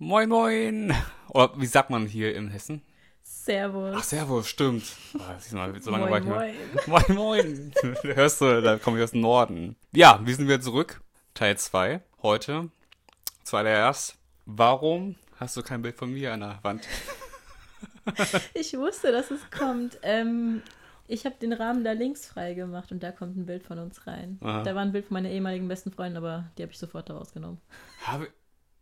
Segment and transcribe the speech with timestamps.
[0.00, 0.94] Moin, moin.
[1.30, 2.82] Oder wie sagt man hier in Hessen?
[3.24, 3.96] Servus.
[3.98, 4.84] Ach, Servus, stimmt.
[4.84, 6.54] Siehst du mal, so lange moin, war ich
[6.86, 7.04] moin.
[7.08, 7.72] Moin, moin.
[8.14, 9.74] Hörst du, da komme ich aus dem Norden.
[9.90, 11.00] Ja, wir sind wieder zurück.
[11.34, 12.00] Teil 2.
[12.22, 12.70] Heute.
[13.42, 14.16] Zuallererst.
[14.46, 16.86] Warum hast du kein Bild von mir an der Wand?
[18.54, 19.98] Ich wusste, dass es kommt.
[20.02, 20.62] Ähm,
[21.08, 24.06] ich habe den Rahmen da links frei gemacht und da kommt ein Bild von uns
[24.06, 24.38] rein.
[24.40, 24.62] Aha.
[24.62, 27.14] Da war ein Bild von meiner ehemaligen besten Freundin, aber die habe ich sofort da
[27.18, 27.60] rausgenommen.
[28.04, 28.28] Habe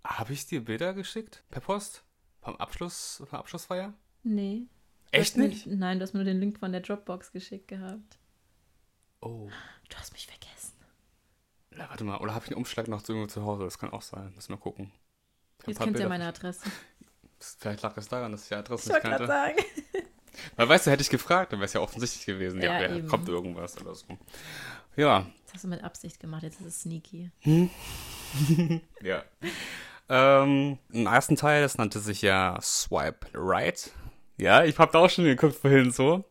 [0.06, 1.42] hab ich dir Bilder geschickt?
[1.50, 2.02] Per Post?
[2.42, 3.92] Vom Abschluss, von Abschlussfeier?
[4.22, 4.62] Nee.
[5.10, 5.66] Echt hast mir- nicht?
[5.66, 8.18] Nein, du hast mir nur den Link von der Dropbox geschickt gehabt.
[9.20, 9.48] Oh.
[9.88, 10.74] Du hast mich vergessen.
[11.70, 12.18] Na, warte mal.
[12.18, 13.64] Oder habe ich einen Umschlag noch zu irgendwo zu Hause?
[13.64, 14.32] Das kann auch sein.
[14.34, 14.92] Müssen wir gucken.
[15.66, 16.62] Jetzt ja Bilder meine Adresse.
[17.58, 19.26] Vielleicht lag es daran, dass ich die Adresse Ich nicht kannte.
[19.26, 19.56] sagen.
[20.56, 22.60] Weil weißt du, hätte ich gefragt, dann wäre es ja offensichtlich gewesen.
[22.60, 24.06] Ja, Ja, kommt irgendwas oder so.
[24.94, 27.30] Ja, Das hast du mit Absicht gemacht, jetzt ist es sneaky.
[29.02, 29.24] ja.
[30.08, 33.90] Ähm, Im ersten Teil, das nannte sich ja Swipe Right.
[34.38, 36.24] Ja, ich habe da auch schon geguckt vorhin so.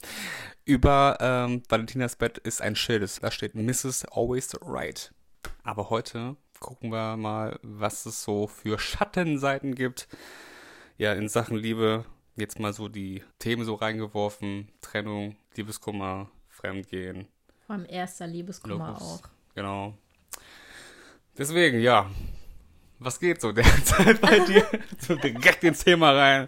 [0.64, 3.24] Über ähm, Valentinas Bett ist ein Schild.
[3.24, 4.06] Da steht Mrs.
[4.06, 5.14] Always Right.
[5.64, 10.08] Aber heute gucken wir mal, was es so für Schattenseiten gibt.
[10.98, 14.70] Ja, in Sachen Liebe jetzt mal so die Themen so reingeworfen.
[14.82, 17.28] Trennung, Liebeskummer, Fremdgehen.
[17.66, 19.02] Vor allem erster Liebeskummer Logos.
[19.02, 19.30] auch.
[19.56, 19.98] Genau.
[21.38, 22.10] Deswegen, ja.
[23.06, 24.66] Was geht so derzeit bei dir?
[24.98, 26.48] so direkt ins Thema rein.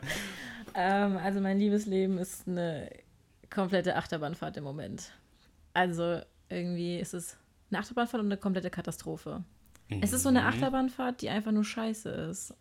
[0.74, 2.90] Ähm, also mein Liebesleben ist eine
[3.52, 5.12] komplette Achterbahnfahrt im Moment.
[5.76, 7.38] Also irgendwie ist es
[7.70, 9.44] eine Achterbahnfahrt und eine komplette Katastrophe.
[10.02, 12.56] Es ist so eine Achterbahnfahrt, die einfach nur scheiße ist.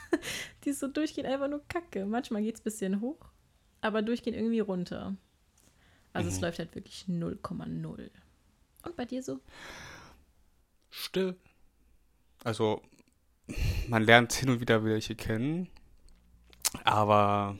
[0.64, 2.06] die ist so durchgehend einfach nur kacke.
[2.06, 3.20] Manchmal geht es ein bisschen hoch,
[3.82, 5.14] aber durchgehend irgendwie runter.
[6.14, 8.10] Also es läuft halt wirklich 0,0.
[8.84, 9.40] Und bei dir so?
[10.88, 11.36] Still.
[12.44, 12.82] Also,
[13.88, 15.68] man lernt hin und wieder welche kennen.
[16.84, 17.58] Aber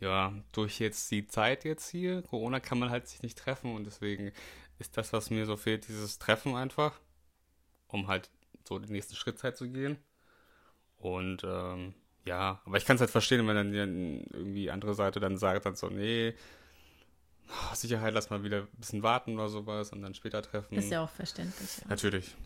[0.00, 3.84] ja, durch jetzt die Zeit jetzt hier, Corona kann man halt sich nicht treffen und
[3.84, 4.32] deswegen
[4.78, 7.00] ist das, was mir so fehlt, dieses Treffen einfach,
[7.88, 8.30] um halt
[8.66, 9.98] so den nächsten Schritt halt zu gehen.
[10.96, 11.94] Und ähm,
[12.24, 13.78] ja, aber ich kann es halt verstehen, wenn dann die-
[14.32, 16.34] irgendwie andere Seite dann sagt dann so, nee,
[17.74, 20.76] Sicherheit, lass mal wieder ein bisschen warten oder sowas und dann später treffen.
[20.76, 21.78] Ist ja auch verständlich.
[21.78, 21.86] Ja.
[21.88, 22.36] Natürlich.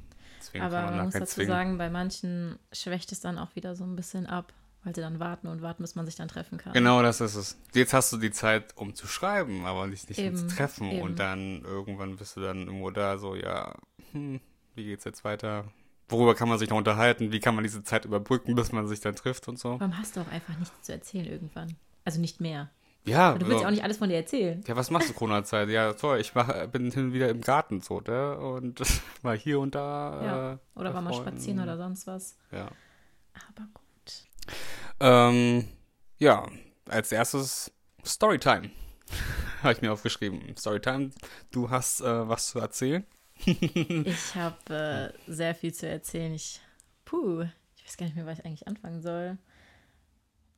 [0.42, 1.48] Deswegen Aber man da muss dazu zwingen.
[1.50, 5.20] sagen, bei manchen schwächt es dann auch wieder so ein bisschen ab, weil sie dann
[5.20, 6.72] warten und warten, bis man sich dann treffen kann.
[6.72, 7.58] Genau, das ist es.
[7.74, 10.90] Jetzt hast du die Zeit, um zu schreiben, aber nicht, nicht um Eben, zu treffen.
[10.90, 11.02] eben.
[11.02, 13.74] Und dann irgendwann bist du dann irgendwo da so, ja,
[14.10, 14.40] hm,
[14.74, 15.64] wie geht's jetzt weiter?
[16.08, 17.30] Worüber kann man sich noch unterhalten?
[17.32, 19.78] Wie kann man diese Zeit überbrücken, bis man sich dann trifft und so?
[19.80, 21.76] Warum hast du auch einfach nichts zu erzählen irgendwann?
[22.04, 22.68] Also nicht mehr.
[23.04, 23.62] Ja, Du willst so.
[23.62, 24.62] ja auch nicht alles von dir erzählen.
[24.66, 25.68] ja, was machst du Corona-Zeit?
[25.70, 28.38] Ja, toll, ich mach, bin hin und wieder im Garten so, ne?
[28.38, 28.80] Und
[29.22, 30.22] mal hier und da.
[30.24, 30.52] Ja.
[30.52, 32.36] äh, Oder bei war mal spazieren oder sonst was.
[32.52, 32.68] Ja.
[33.48, 34.52] Aber gut.
[35.00, 35.66] Ähm,
[36.18, 36.46] ja,
[36.88, 37.72] als erstes
[38.04, 38.70] Storytime.
[39.62, 40.56] Habe ich mir aufgeschrieben.
[40.56, 41.10] Storytime,
[41.50, 43.04] du hast äh, was zu erzählen.
[43.44, 46.32] Ich habe äh, sehr viel zu erzählen.
[46.32, 46.60] Ich,
[47.04, 47.42] puh,
[47.76, 49.38] ich weiß gar nicht mehr, was ich eigentlich anfangen soll.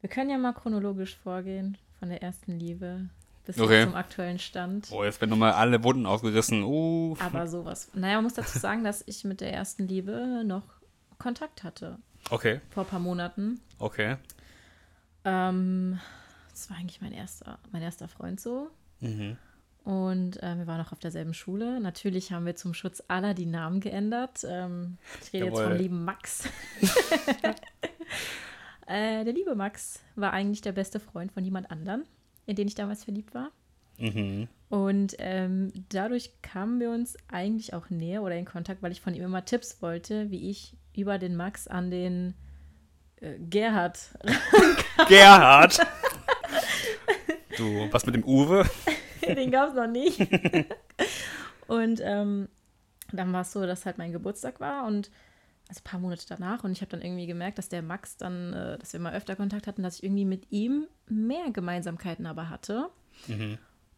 [0.03, 3.09] Wir können ja mal chronologisch vorgehen, von der ersten Liebe
[3.47, 3.85] bis jetzt Okay.
[3.85, 4.89] zum aktuellen Stand.
[4.93, 6.63] Oh, jetzt werden nochmal alle Wunden aufgerissen.
[6.63, 7.17] Uh.
[7.19, 7.89] Aber sowas.
[7.95, 10.65] Naja, man muss dazu sagen, dass ich mit der ersten Liebe noch
[11.17, 11.97] Kontakt hatte.
[12.29, 13.59] Okay, Vor ein paar Monaten.
[13.79, 14.17] okay.
[15.25, 15.99] Ähm,
[16.51, 18.69] das war eigentlich mein erster, mein erster Freund so.
[19.01, 19.39] Mhm.
[19.85, 21.81] Und äh, wir waren noch auf derselben Schule.
[21.81, 24.45] Natürlich haben wir zum Schutz aller die Namen geändert.
[24.47, 25.71] Ähm, ich rede jetzt Jawohl.
[25.71, 26.45] vom lieben Max.
[28.87, 32.05] äh, der liebe Max war eigentlich der beste Freund von jemand anderen,
[32.47, 33.51] in den ich damals verliebt war.
[33.99, 34.49] Mhm.
[34.69, 39.15] Und ähm, dadurch kamen wir uns eigentlich auch näher oder in Kontakt, weil ich von
[39.15, 42.35] ihm immer Tipps wollte, wie ich über den Max an den
[43.21, 43.99] äh, Gerhard
[45.09, 45.79] Gerhard!
[47.57, 48.65] du, was mit dem Uwe?
[49.27, 50.21] den gab es noch nicht.
[51.69, 52.49] und ähm,
[53.13, 55.11] dann war es so, dass halt mein Geburtstag war und
[55.69, 58.53] also ein paar Monate danach und ich habe dann irgendwie gemerkt, dass der Max dann,
[58.53, 62.51] äh, dass wir mal öfter Kontakt hatten, dass ich irgendwie mit ihm mehr Gemeinsamkeiten aber
[62.51, 62.91] hatte.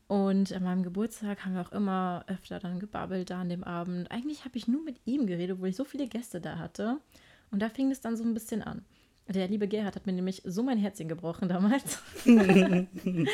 [0.09, 4.11] Und an meinem Geburtstag haben wir auch immer öfter dann gebabbelt da an dem Abend.
[4.11, 6.99] Eigentlich habe ich nur mit ihm geredet, obwohl ich so viele Gäste da hatte.
[7.51, 8.85] Und da fing es dann so ein bisschen an.
[9.29, 12.01] Der liebe Gerhard hat mir nämlich so mein Herzchen gebrochen damals.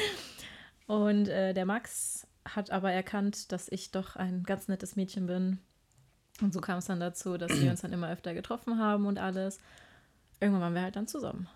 [0.86, 5.58] Und äh, der Max hat aber erkannt, dass ich doch ein ganz nettes Mädchen bin.
[6.40, 9.18] Und so kam es dann dazu, dass wir uns dann immer öfter getroffen haben und
[9.18, 9.60] alles.
[10.40, 11.48] Irgendwann waren wir halt dann zusammen.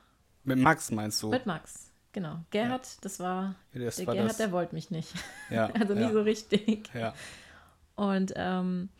[0.44, 1.31] Mit Max meinst du?
[1.31, 2.40] Mit Max, genau.
[2.50, 4.37] Gerhard, das war, Ja, das der war Gerhard, das.
[4.37, 5.12] der wollte mich nicht.
[5.50, 6.88] Ja, Also nie ja, so richtig.
[6.94, 7.14] Ja.
[7.96, 8.90] Und ähm,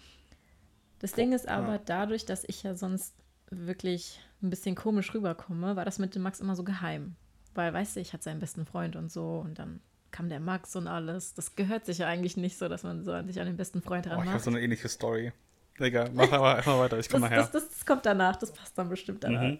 [0.99, 1.81] das Ding ist aber ja.
[1.84, 3.14] dadurch, dass ich ja sonst
[3.50, 7.14] wirklich ein bisschen komisch rüberkomme, war das mit dem Max immer so geheim.
[7.55, 9.81] Weil, weißt du, ich hatte seinen besten Freund und so und dann
[10.11, 11.34] kam der Max und alles.
[11.34, 13.82] Das gehört sich ja eigentlich nicht so, dass man so an sich an den besten
[13.82, 14.29] Freund Oh, ich ranmacht.
[14.31, 15.32] habe so eine ähnliche Story.
[15.78, 17.43] Digga, mach aber einfach weiter, ich komm das, nachher.
[17.43, 19.43] das, das, das kommt danach, das passt dann bestimmt danach.
[19.43, 19.58] Mhm.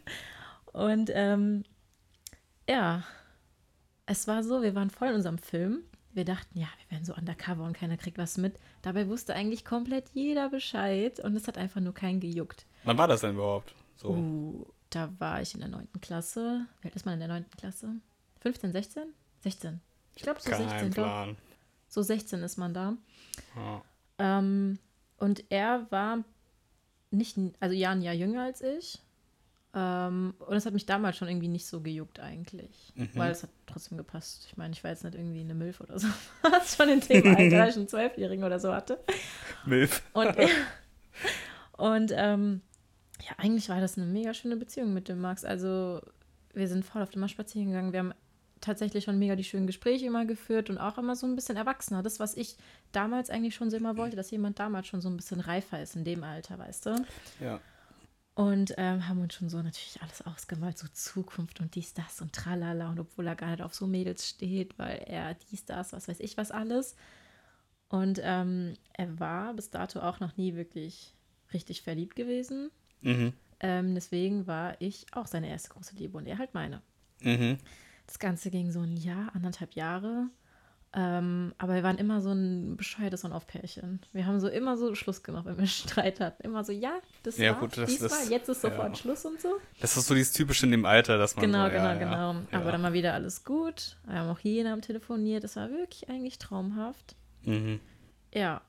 [0.73, 1.65] Und ähm,
[2.69, 3.05] ja,
[4.07, 5.81] es war so, wir waren voll in unserem Film.
[6.13, 8.59] Wir dachten, ja, wir werden so undercover und keiner kriegt was mit.
[8.83, 12.67] Dabei wusste eigentlich komplett jeder Bescheid und es hat einfach nur keinen gejuckt.
[12.85, 13.75] Wann war das denn überhaupt?
[13.97, 14.11] So.
[14.11, 15.89] Uh, da war ich in der 9.
[16.01, 16.67] Klasse.
[16.81, 17.45] Wie alt ist man in der 9.
[17.59, 17.97] Klasse?
[18.41, 19.03] 15, 16?
[19.41, 19.81] 16.
[20.15, 20.91] Ich glaube so Kein 16.
[20.91, 20.95] Doch.
[20.95, 21.37] Plan.
[21.89, 22.97] So 16 ist man da.
[23.57, 23.83] Ja.
[24.19, 24.79] Ähm,
[25.19, 26.25] und er war
[27.11, 29.01] nicht, also ja, ein Jahr jünger als ich.
[29.75, 32.93] Ähm, und es hat mich damals schon irgendwie nicht so gejuckt eigentlich.
[32.95, 33.11] Mhm.
[33.15, 34.47] Weil es hat trotzdem gepasst.
[34.49, 36.09] Ich meine, ich war jetzt nicht irgendwie eine Milf oder so.
[36.43, 38.99] Was schon in dem Alter, als ich einen Zwölfjährigen oder so hatte.
[39.67, 40.03] Milf.
[40.15, 40.35] Und,
[41.77, 42.63] und ähm,
[43.21, 45.45] ja, eigentlich war das eine mega schöne Beziehung mit dem Max.
[45.45, 46.01] Also
[46.55, 47.93] wir sind voll auf dem Marsch spazieren gegangen.
[47.93, 48.15] Wir haben
[48.61, 52.03] tatsächlich schon mega die schönen Gespräche immer geführt und auch immer so ein bisschen erwachsener.
[52.03, 52.57] Das, was ich
[52.93, 55.97] damals eigentlich schon so immer wollte, dass jemand damals schon so ein bisschen reifer ist
[55.97, 57.05] in dem Alter, weißt du?
[57.41, 57.61] Ja.
[58.35, 62.35] Und ähm, haben uns schon so natürlich alles ausgemalt, so Zukunft und dies, das und
[62.35, 62.91] tralala.
[62.91, 66.21] Und obwohl er gar nicht auf so Mädels steht, weil er dies, das, was weiß
[66.21, 66.97] ich was alles.
[67.89, 71.15] Und ähm, er war bis dato auch noch nie wirklich
[71.53, 72.71] richtig verliebt gewesen.
[73.01, 73.33] Mhm.
[73.61, 76.83] Ähm, deswegen war ich auch seine erste große Liebe und er halt meine.
[77.23, 77.59] Mhm.
[78.07, 80.29] Das Ganze ging so ein Jahr, anderthalb Jahre.
[80.95, 84.01] Ähm, aber wir waren immer so ein bescheuertes On-Off-Pärchen.
[84.13, 86.43] Wir haben so immer so Schluss gemacht, wenn wir Streit hatten.
[86.43, 86.93] Immer so, ja,
[87.23, 88.95] das Ja, war gut, das- diesmal, das- jetzt ist sofort ja.
[88.95, 89.57] Schluss und so.
[89.81, 92.37] Das ist so dieses Typische in dem Alter, dass man Genau, so, genau, ja, genau.
[92.53, 93.97] Aber dann mal wieder alles gut.
[94.07, 95.45] Wir haben auch jeden Abend telefoniert.
[95.45, 97.15] Das war wirklich eigentlich traumhaft.
[97.43, 97.81] Mhm.
[98.33, 98.63] Ja,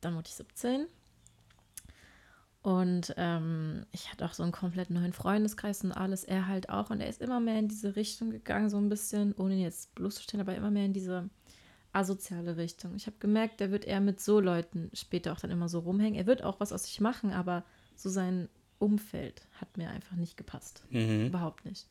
[0.00, 0.86] dann wurde ich 17.
[2.62, 6.22] Und ähm, ich hatte auch so einen komplett neuen Freundeskreis und alles.
[6.22, 6.90] Er halt auch.
[6.90, 9.94] Und er ist immer mehr in diese Richtung gegangen, so ein bisschen, ohne ihn jetzt
[9.96, 11.28] bloßzustellen, aber immer mehr in diese
[11.92, 12.94] asoziale Richtung.
[12.94, 16.18] Ich habe gemerkt, der wird eher mit so Leuten später auch dann immer so rumhängen.
[16.18, 17.64] Er wird auch was aus sich machen, aber
[17.96, 18.48] so sein
[18.78, 20.84] Umfeld hat mir einfach nicht gepasst.
[20.90, 21.26] Mhm.
[21.26, 21.86] Überhaupt nicht.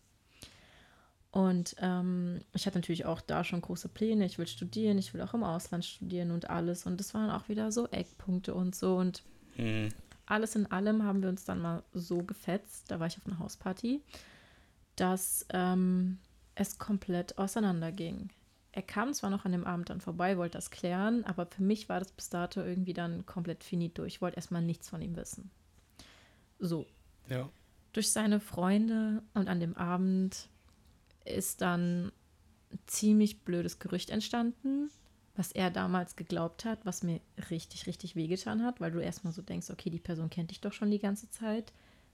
[1.32, 4.26] Und ähm, ich hatte natürlich auch da schon große Pläne.
[4.26, 6.86] Ich will studieren, ich will auch im Ausland studieren und alles.
[6.86, 8.96] Und das waren auch wieder so Eckpunkte und so.
[8.96, 9.24] Und
[9.58, 9.90] Mhm.
[10.32, 13.40] Alles in allem haben wir uns dann mal so gefetzt, da war ich auf einer
[13.40, 14.02] Hausparty,
[14.96, 16.18] dass ähm,
[16.56, 18.30] es komplett auseinanderging.
[18.74, 21.90] Er kam zwar noch an dem Abend dann vorbei, wollte das klären, aber für mich
[21.90, 24.06] war das bis dato irgendwie dann komplett finito.
[24.06, 25.52] Ich wollte erstmal nichts von ihm wissen.
[26.60, 26.86] So,
[27.28, 27.50] Ja.
[27.92, 30.48] durch seine Freunde und an dem Abend
[31.26, 32.12] ist dann
[32.72, 34.90] ein ziemlich blödes Gerücht entstanden,
[35.36, 39.42] was er damals geglaubt hat, was mir richtig, richtig wehgetan hat, weil du erstmal so
[39.42, 41.72] denkst, okay, die Person kennt dich doch schon die ganze Zeit.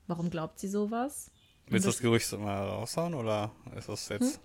[0.08, 1.32] Warum glaubt sie sowas?
[1.68, 4.40] Willst du das- das Gerücht mal raushauen oder ist das jetzt.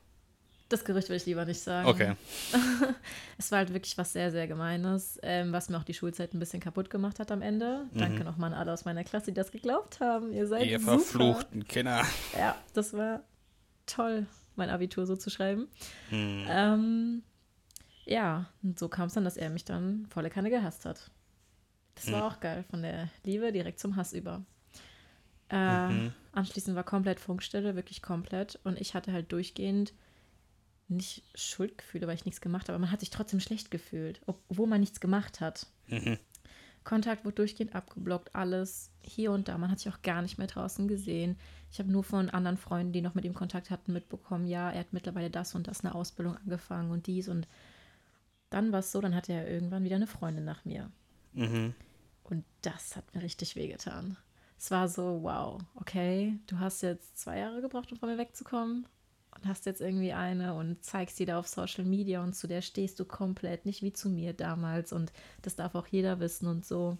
[0.68, 1.86] Das Gerücht will ich lieber nicht sagen.
[1.86, 2.14] Okay.
[3.38, 6.38] Es war halt wirklich was sehr, sehr Gemeines, ähm, was mir auch die Schulzeit ein
[6.38, 7.86] bisschen kaputt gemacht hat am Ende.
[7.92, 10.32] Danke nochmal an alle aus meiner Klasse, die das geglaubt haben.
[10.32, 10.92] Ihr seid Ihr super.
[10.98, 12.04] verfluchten Kinder.
[12.38, 13.22] Ja, das war
[13.86, 14.26] toll,
[14.56, 15.68] mein Abitur so zu schreiben.
[16.10, 16.44] Hm.
[16.48, 17.22] Ähm,
[18.04, 21.10] ja, und so kam es dann, dass er mich dann volle Kanne gehasst hat.
[21.94, 24.44] Das war auch geil, von der Liebe direkt zum Hass über.
[25.50, 26.12] Äh, Mhm.
[26.32, 28.58] Anschließend war komplett Funkstille, wirklich komplett.
[28.64, 29.92] Und ich hatte halt durchgehend
[30.88, 34.66] nicht Schuldgefühle, weil ich nichts gemacht habe, aber man hat sich trotzdem schlecht gefühlt, obwohl
[34.66, 35.66] man nichts gemacht hat.
[35.88, 36.18] Mhm.
[36.84, 39.56] Kontakt wurde durchgehend abgeblockt, alles hier und da.
[39.56, 41.36] Man hat sich auch gar nicht mehr draußen gesehen.
[41.70, 44.80] Ich habe nur von anderen Freunden, die noch mit ihm Kontakt hatten, mitbekommen, ja, er
[44.80, 47.28] hat mittlerweile das und das, eine Ausbildung angefangen und dies.
[47.28, 47.46] Und
[48.52, 50.90] dann war es so, dann hatte er irgendwann wieder eine Freundin nach mir.
[51.32, 51.74] Mhm.
[52.24, 54.16] Und das hat mir richtig wehgetan.
[54.58, 58.86] Es war so, wow, okay, du hast jetzt zwei Jahre gebraucht, um von mir wegzukommen
[59.34, 62.62] und hast jetzt irgendwie eine und zeigst die da auf Social Media und zu der
[62.62, 66.64] stehst du komplett, nicht wie zu mir damals und das darf auch jeder wissen und
[66.64, 66.96] so.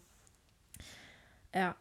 [1.55, 1.77] Ja.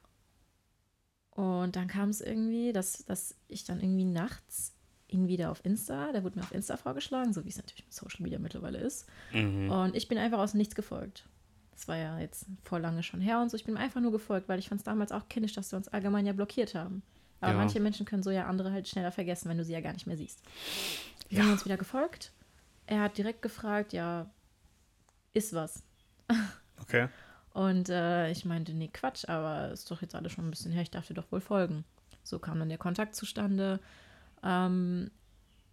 [1.32, 4.76] Und dann kam es irgendwie, dass, dass ich dann irgendwie nachts
[5.12, 7.94] ihn wieder auf Insta, der wurde mir auf Insta vorgeschlagen, so wie es natürlich mit
[7.94, 9.08] Social Media mittlerweile ist.
[9.34, 9.70] Mhm.
[9.70, 11.26] Und ich bin einfach aus Nichts gefolgt.
[11.72, 13.58] Das war ja jetzt vor lange schon her und so.
[13.58, 15.88] Ich bin einfach nur gefolgt, weil ich fand es damals auch kindisch, dass wir uns
[15.88, 17.02] allgemein ja blockiert haben.
[17.40, 17.58] Aber Ja.
[17.58, 20.06] manche Menschen können so ja andere halt schneller vergessen, wenn du sie ja gar nicht
[20.06, 20.42] mehr siehst.
[21.30, 21.44] Wir Ja.
[21.46, 22.32] haben uns wieder gefolgt.
[22.86, 24.30] Er hat direkt gefragt, ja,
[25.34, 25.82] ist was.
[26.82, 27.08] Okay.
[27.54, 30.84] Und äh, ich meinte, nee, Quatsch, aber ist doch jetzt alles schon ein bisschen her,
[30.84, 31.84] ich darf dir doch wohl folgen.
[32.24, 33.80] So kam dann der Kontakt zustande.
[34.44, 35.12] Ähm,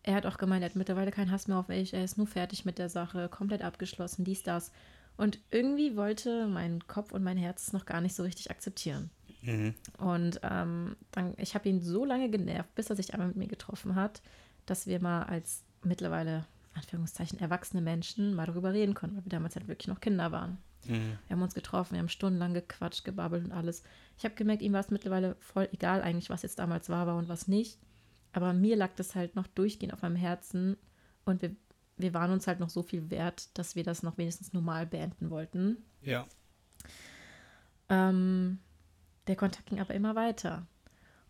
[0.02, 2.26] er hat auch gemeint, er hat mittlerweile keinen Hass mehr auf mich, er ist nur
[2.26, 4.72] fertig mit der Sache, komplett abgeschlossen, dies, das.
[5.16, 9.10] Und irgendwie wollte mein Kopf und mein Herz es noch gar nicht so richtig akzeptieren.
[9.42, 9.74] Mhm.
[9.98, 13.48] Und ähm, dann, ich habe ihn so lange genervt, bis er sich einmal mit mir
[13.48, 14.22] getroffen hat,
[14.66, 19.56] dass wir mal als mittlerweile, Anführungszeichen, erwachsene Menschen mal darüber reden konnten, weil wir damals
[19.56, 20.58] halt wirklich noch Kinder waren.
[20.86, 21.18] Mhm.
[21.26, 23.82] Wir haben uns getroffen, wir haben stundenlang gequatscht, gebabbelt und alles.
[24.16, 27.16] Ich habe gemerkt, ihm war es mittlerweile voll egal eigentlich, was jetzt damals war, war
[27.16, 27.78] und was nicht.
[28.32, 30.76] Aber mir lag das halt noch durchgehend auf meinem Herzen
[31.24, 31.54] und wir,
[31.96, 35.30] wir waren uns halt noch so viel wert, dass wir das noch wenigstens normal beenden
[35.30, 35.78] wollten.
[36.02, 36.26] Ja.
[37.88, 38.58] Ähm,
[39.26, 40.66] der Kontakt ging aber immer weiter.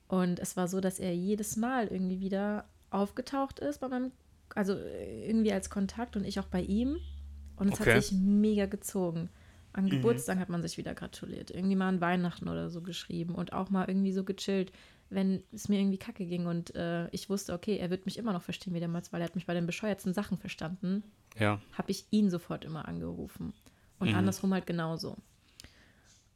[0.08, 4.12] Und es war so, dass er jedes Mal irgendwie wieder aufgetaucht ist bei meinem,
[4.54, 6.98] also irgendwie als Kontakt und ich auch bei ihm.
[7.56, 7.94] Und es Okay.
[7.96, 9.28] hat sich mega gezogen.
[9.72, 11.50] An Geburtstag hat man sich wieder gratuliert.
[11.50, 14.72] Irgendwie mal an Weihnachten oder so geschrieben und auch mal irgendwie so gechillt,
[15.10, 18.32] wenn es mir irgendwie kacke ging und äh, ich wusste, okay, er wird mich immer
[18.32, 21.02] noch verstehen wie damals, weil er hat mich bei den bescheuertsten Sachen verstanden
[21.38, 21.60] Ja.
[21.72, 23.52] habe ich ihn sofort immer angerufen.
[23.98, 24.14] Und Mhm.
[24.14, 25.16] andersrum halt genauso.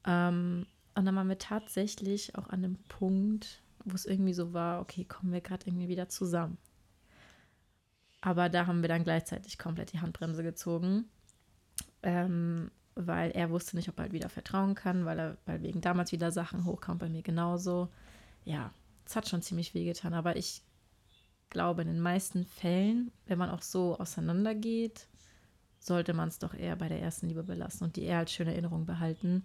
[0.05, 4.81] Ähm, und dann waren wir tatsächlich auch an einem Punkt, wo es irgendwie so war,
[4.81, 6.59] okay, kommen wir gerade irgendwie wieder zusammen.
[8.21, 11.07] Aber da haben wir dann gleichzeitig komplett die Handbremse gezogen,
[12.03, 15.81] ähm, weil er wusste nicht, ob er halt wieder vertrauen kann, weil er, weil wegen
[15.81, 17.89] damals wieder Sachen hochkamen, bei mir genauso.
[18.45, 18.73] Ja,
[19.07, 20.63] es hat schon ziemlich wehgetan, aber ich
[21.51, 25.07] glaube, in den meisten Fällen, wenn man auch so auseinandergeht,
[25.79, 28.53] sollte man es doch eher bei der ersten Liebe belassen und die eher als schöne
[28.53, 29.45] Erinnerung behalten.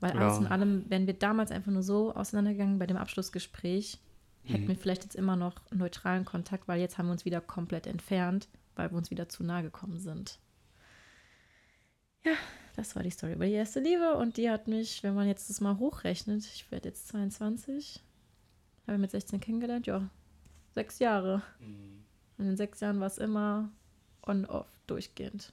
[0.00, 0.22] Weil Ja.
[0.26, 3.98] alles in allem, wenn wir damals einfach nur so auseinandergegangen bei dem Abschlussgespräch,
[4.44, 4.68] hätten Mhm.
[4.68, 8.48] wir vielleicht jetzt immer noch neutralen Kontakt, weil jetzt haben wir uns wieder komplett entfernt,
[8.74, 10.38] weil wir uns wieder zu nahe gekommen sind.
[12.24, 12.32] Ja,
[12.74, 15.48] das war die Story über die erste Liebe und die hat mich, wenn man jetzt
[15.48, 18.02] das mal hochrechnet, ich werde jetzt 22,
[18.86, 20.08] habe mit 16 kennengelernt, ja,
[20.74, 21.42] sechs Jahre.
[22.38, 23.70] In den sechs Jahren war es immer
[24.26, 25.52] on-off, durchgehend.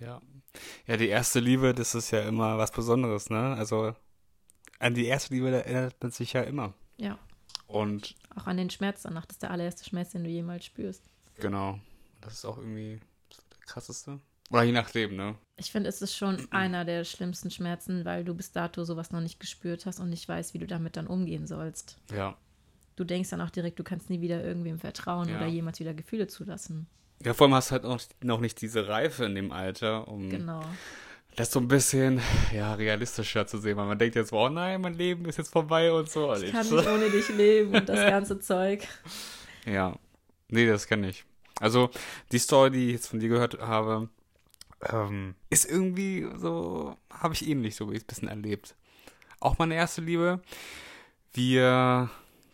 [0.00, 0.20] Ja.
[0.86, 3.54] Ja, die erste Liebe, das ist ja immer was Besonderes, ne?
[3.54, 3.94] Also
[4.78, 6.74] an die erste Liebe, erinnert man sich ja immer.
[6.96, 7.18] Ja,
[7.66, 9.26] Und auch an den Schmerz danach.
[9.26, 11.02] Das ist der allererste Schmerz, den du jemals spürst.
[11.38, 11.78] genau,
[12.20, 12.98] das ist auch irgendwie
[13.52, 14.20] der krasseste.
[14.50, 15.36] Oder je nachdem, ne?
[15.56, 19.20] Ich finde, es ist schon einer der schlimmsten Schmerzen, weil du bis dato sowas noch
[19.20, 21.98] nicht gespürt hast und nicht weißt, wie du damit dann umgehen sollst.
[22.12, 22.36] Ja.
[23.00, 25.38] Du denkst dann auch direkt, du kannst nie wieder irgendwem vertrauen Ja.
[25.38, 26.86] oder jemals wieder Gefühle zulassen.
[27.24, 30.28] Ja, vor allem hast du halt noch, noch nicht diese Reife in dem Alter, um
[30.28, 30.62] Genau.
[31.34, 32.20] das so ein bisschen,
[32.54, 35.90] ja, realistischer zu sehen, weil man denkt jetzt, oh nein, mein Leben ist jetzt vorbei
[35.90, 36.30] und so.
[36.34, 38.86] Ich kann nicht ohne dich leben und das ganze Zeug.
[39.64, 39.96] Ja.
[40.48, 41.24] Nee, das kenne ich.
[41.58, 41.88] Also,
[42.32, 44.10] die Story, die ich jetzt von dir gehört habe,
[44.92, 48.74] ähm, ist irgendwie so, habe ich ähnlich so ein bisschen erlebt.
[49.40, 50.42] Auch meine erste Liebe.
[51.32, 52.10] Wir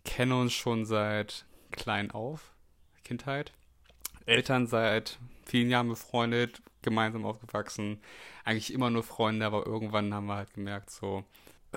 [0.06, 2.54] kennen uns schon seit klein auf,
[3.04, 3.52] Kindheit.
[4.24, 8.00] Eltern seit vielen Jahren befreundet, gemeinsam aufgewachsen.
[8.44, 11.24] Eigentlich immer nur Freunde, aber irgendwann haben wir halt gemerkt, so,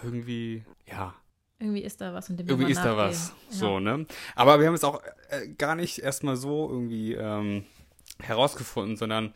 [0.01, 1.13] irgendwie, ja,
[1.59, 3.33] Irgendwie ist da was und dem irgendwie ist da was.
[3.50, 3.55] Ja.
[3.55, 4.05] So, ne?
[4.36, 7.65] Aber wir haben es auch äh, gar nicht erstmal so irgendwie ähm,
[8.21, 9.33] herausgefunden, sondern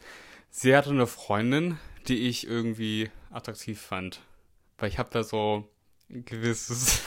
[0.50, 4.22] sie hatte eine Freundin, die ich irgendwie attraktiv fand.
[4.78, 5.68] Weil ich habe da so
[6.10, 7.02] ein gewisses.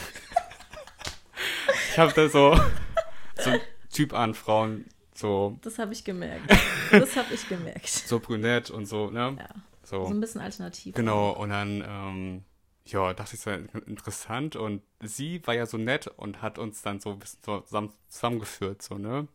[1.97, 2.55] Ich habe da so,
[3.39, 3.59] so ein
[3.91, 4.85] Typ an Frauen,
[5.15, 6.55] so, Das habe ich gemerkt.
[6.91, 7.87] Das habe ich gemerkt.
[7.87, 9.35] so brünett und so, ne?
[9.39, 9.49] Ja.
[9.83, 10.05] So.
[10.05, 10.93] So ein bisschen alternativ.
[10.93, 12.43] Genau, und dann, ähm,
[12.85, 14.55] ja, dachte ich, war interessant.
[14.55, 17.91] Und sie war ja so nett und hat uns dann so ein bisschen so zusammen,
[18.09, 19.27] zusammengeführt, so, ne?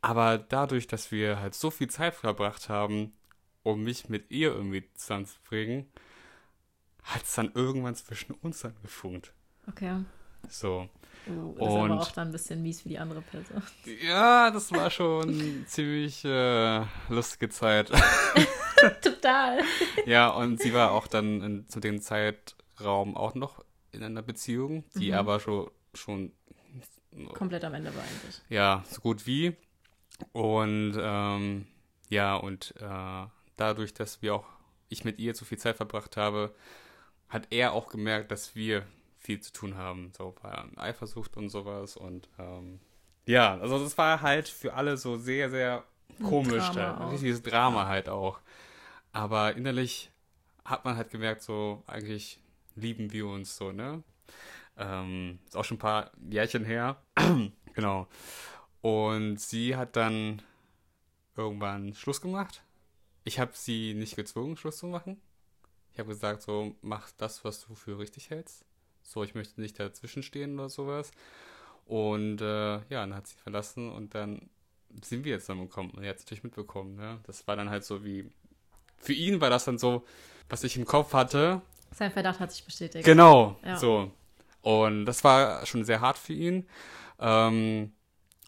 [0.00, 3.12] Aber dadurch, dass wir halt so viel Zeit verbracht haben,
[3.62, 5.86] um mich mit ihr irgendwie zusammenzubringen,
[7.04, 9.32] hat es dann irgendwann zwischen uns dann gefunkt.
[9.68, 10.02] Okay.
[10.48, 10.88] So.
[11.28, 13.62] Oh, das ist Und- aber auch dann ein bisschen mies für die andere Person.
[14.04, 17.90] Ja, das war schon ziemlich äh, lustige Zeit.
[19.02, 19.60] Total.
[20.06, 24.84] Ja, und sie war auch dann in, zu dem Zeitraum auch noch in einer Beziehung,
[24.96, 25.14] die Mhm.
[25.18, 26.32] aber schon, schon
[27.34, 28.40] Komplett am Ende war eigentlich.
[28.48, 29.54] ja, so gut wie.
[30.32, 31.66] Und ähm,
[32.08, 33.26] ja, und äh,
[33.56, 34.46] dadurch, dass wir auch,
[34.88, 36.54] ich mit ihr zu viel Zeit verbracht habe,
[37.28, 38.86] hat er auch gemerkt, dass wir
[39.22, 40.12] viel zu tun haben.
[40.16, 41.96] So bei Eifersucht und sowas.
[41.96, 42.80] Und ähm,
[43.26, 45.84] ja, also das war halt für alle so sehr, sehr
[46.22, 46.70] komisch.
[46.70, 47.12] Drama auch.
[47.12, 48.40] Richtiges Drama halt auch.
[49.12, 50.10] Aber innerlich
[50.64, 52.40] hat man halt gemerkt, so eigentlich
[52.74, 54.02] lieben wir uns so, ne?
[54.76, 57.02] Ähm, ist auch schon ein paar Jährchen her.
[57.74, 58.08] genau.
[58.80, 60.42] Und sie hat dann
[61.36, 62.62] irgendwann Schluss gemacht.
[63.24, 65.20] Ich habe sie nicht gezwungen, Schluss zu machen.
[65.92, 68.64] Ich habe gesagt, so, mach das, was du für richtig hältst.
[69.02, 71.10] So, ich möchte nicht dazwischen stehen oder sowas.
[71.86, 74.48] Und äh, ja, dann hat sie verlassen und dann
[75.02, 75.92] sind wir jetzt zusammengekommen.
[75.92, 76.96] Und er hat es natürlich mitbekommen.
[76.96, 77.18] Ne?
[77.24, 78.30] Das war dann halt so wie.
[78.98, 80.04] Für ihn war das dann so,
[80.48, 81.60] was ich im Kopf hatte.
[81.92, 83.04] Sein Verdacht hat sich bestätigt.
[83.04, 83.76] Genau, Ja.
[83.76, 84.10] so.
[84.62, 86.68] Und das war schon sehr hart für ihn.
[87.18, 87.92] Ähm,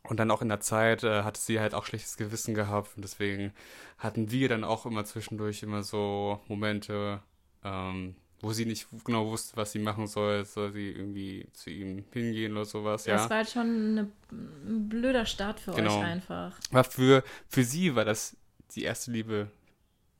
[0.05, 2.91] und dann auch in der Zeit äh, hatte sie halt auch schlechtes Gewissen gehabt.
[2.95, 3.53] Und deswegen
[3.99, 7.21] hatten wir dann auch immer zwischendurch immer so Momente,
[7.65, 10.45] ähm, wo sie nicht genau wusste, was sie machen soll.
[10.45, 13.15] Soll sie irgendwie zu ihm hingehen oder sowas, ja.
[13.17, 15.99] Das war halt schon eine, ein blöder Start für Genau.
[15.99, 16.57] euch einfach.
[16.71, 18.37] Aber für, für sie war das
[18.73, 19.51] die erste Liebe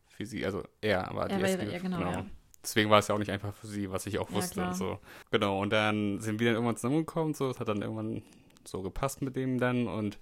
[0.09, 0.45] für sie.
[0.45, 1.73] Also er war die Er war- erste Liebe.
[1.73, 2.27] ja, genau, ja.
[2.63, 4.65] Deswegen war es ja auch nicht einfach für sie, was ich auch wusste.
[4.65, 4.99] und so.
[5.31, 7.35] Genau, und dann sind wir dann irgendwann zusammengekommen.
[7.35, 8.23] So, es hat dann irgendwann
[8.65, 9.87] so gepasst mit dem dann.
[9.87, 10.19] Und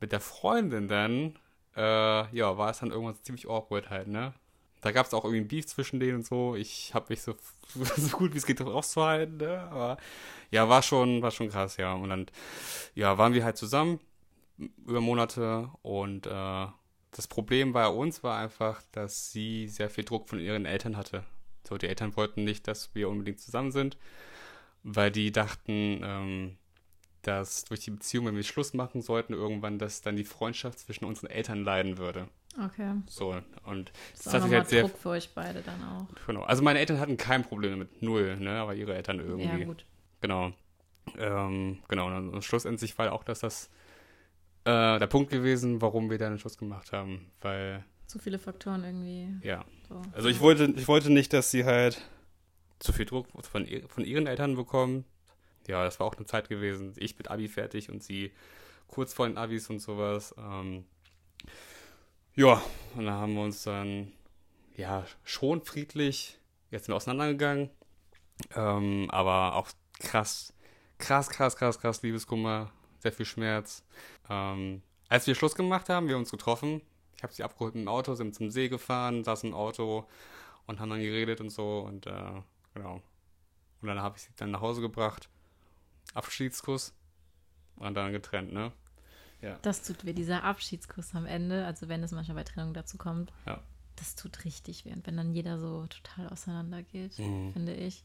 [0.00, 1.38] mit der Freundin dann,
[1.76, 4.34] äh, ja, war es dann irgendwann ziemlich awkward halt, ne?
[4.86, 6.54] Da gab es auch irgendwie ein Beef zwischen denen und so.
[6.54, 7.34] Ich habe mich so,
[7.74, 9.58] so gut wie es geht rauszuhalten, ne?
[9.62, 9.96] Aber
[10.52, 11.92] ja, war schon, war schon krass, ja.
[11.92, 12.26] Und dann,
[12.94, 13.98] ja, waren wir halt zusammen
[14.86, 16.66] über Monate und äh,
[17.10, 21.24] das Problem bei uns war einfach, dass sie sehr viel Druck von ihren Eltern hatte.
[21.68, 23.98] So, die Eltern wollten nicht, dass wir unbedingt zusammen sind,
[24.84, 26.58] weil die dachten, ähm,
[27.22, 31.06] dass durch die Beziehung, wenn wir Schluss machen sollten, irgendwann, dass dann die Freundschaft zwischen
[31.06, 32.28] unseren Eltern leiden würde.
[32.64, 32.92] Okay.
[33.08, 33.34] So,
[33.64, 34.82] und Das das ist hat auch sich nochmal halt sehr.
[34.82, 36.06] Druck für euch beide dann auch.
[36.26, 36.42] Genau.
[36.42, 38.58] Also meine Eltern hatten kein Problem damit, null, ne?
[38.60, 39.60] Aber ihre Eltern irgendwie.
[39.60, 39.84] Ja, gut.
[40.20, 40.52] Genau.
[41.18, 42.06] Ähm, genau.
[42.06, 43.70] Und dann schlussendlich war auch das, das
[44.64, 47.30] äh, der Punkt gewesen, warum wir dann den Schluss gemacht haben.
[47.40, 49.46] Weil, Zu viele Faktoren irgendwie.
[49.46, 49.64] ja.
[49.88, 50.02] So.
[50.12, 52.02] Also ich wollte, ich wollte nicht, dass sie halt
[52.80, 55.04] zu viel Druck von, von ihren Eltern bekommen.
[55.68, 56.92] Ja, das war auch eine Zeit gewesen.
[56.96, 58.32] Ich mit Abi fertig und sie
[58.88, 60.34] kurz vor den Abis und sowas.
[60.38, 60.84] Ähm,
[62.36, 62.62] ja,
[62.94, 64.12] und dann haben wir uns dann
[64.76, 66.38] ja schon friedlich
[66.70, 67.70] jetzt sind auseinandergegangen.
[68.54, 70.52] Ähm, aber auch krass,
[70.98, 73.84] krass, krass, krass, krass Liebeskummer, sehr viel Schmerz.
[74.28, 76.82] Ähm, als wir Schluss gemacht haben, wir uns getroffen.
[77.16, 80.06] Ich habe sie abgeholt mit dem Auto, sind zum See gefahren, saßen im Auto
[80.66, 82.42] und haben dann geredet und so und äh,
[82.74, 83.00] genau.
[83.80, 85.30] Und dann habe ich sie dann nach Hause gebracht.
[86.14, 86.94] Abschiedskuss
[87.76, 88.72] und dann getrennt, ne?
[89.42, 89.58] Ja.
[89.62, 93.32] Das tut weh, dieser Abschiedskuss am Ende, also wenn es manchmal bei Trennung dazu kommt,
[93.46, 93.60] Ja.
[93.96, 94.92] das tut richtig weh.
[94.92, 97.52] Und wenn dann jeder so total auseinandergeht, Mhm.
[97.52, 98.04] finde ich,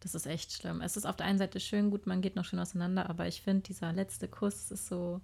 [0.00, 0.80] das ist echt schlimm.
[0.80, 3.42] Es ist auf der einen Seite schön, gut, man geht noch schön auseinander, aber ich
[3.42, 5.20] finde, dieser letzte Kuss ist so,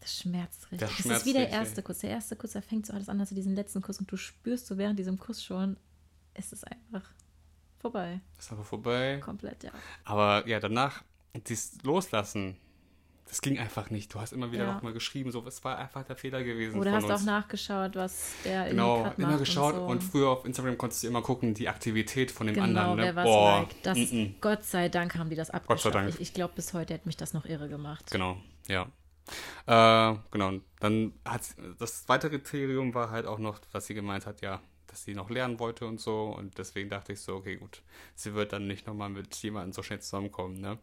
[0.00, 0.80] das schmerzt richtig.
[0.80, 1.58] Das Das, schmerzt ist wie der richtig.
[1.58, 1.98] erste Kuss.
[1.98, 4.16] Der erste Kuss, da fängt so alles an, als du diesen letzten Kuss und du
[4.16, 5.76] spürst so während diesem Kuss schon,
[6.34, 7.02] es ist einfach
[7.78, 8.20] vorbei.
[8.36, 9.18] Das ist aber vorbei.
[9.22, 9.72] Komplett, ja.
[10.04, 11.02] Aber ja, danach,
[11.48, 12.56] dieses Loslassen,
[13.30, 14.12] das ging einfach nicht.
[14.12, 14.74] Du hast immer wieder Ja.
[14.74, 16.78] nochmal geschrieben, so, es war einfach der Fehler gewesen.
[16.80, 17.24] Oder hast du auch uns.
[17.24, 20.10] nachgeschaut, was der Genau, irgendwie grad immer geschaut und, und, so.
[20.10, 22.96] früher auf Instagram konntest du immer gucken, die Aktivität von dem Genau, anderen.
[22.96, 23.02] Ne?
[23.04, 23.86] wer was Boah, liked.
[23.86, 24.34] Das, mm, mm.
[24.40, 25.94] Gott sei Dank haben die das abgeschafft.
[25.94, 26.08] Dank.
[26.08, 28.10] Ich, ich glaube, bis heute hätte mich das noch irre gemacht.
[28.10, 28.36] Genau,
[28.68, 28.86] ja.
[29.66, 31.42] Äh, genau, und dann hat
[31.78, 35.30] das zweite Kriterium war halt auch noch, was sie gemeint hat, ja, dass sie noch
[35.30, 36.34] lernen wollte und so.
[36.36, 37.82] Und deswegen dachte ich so, okay, gut,
[38.16, 40.78] sie wird dann nicht nochmal mit jemandem so schnell zusammenkommen, ne?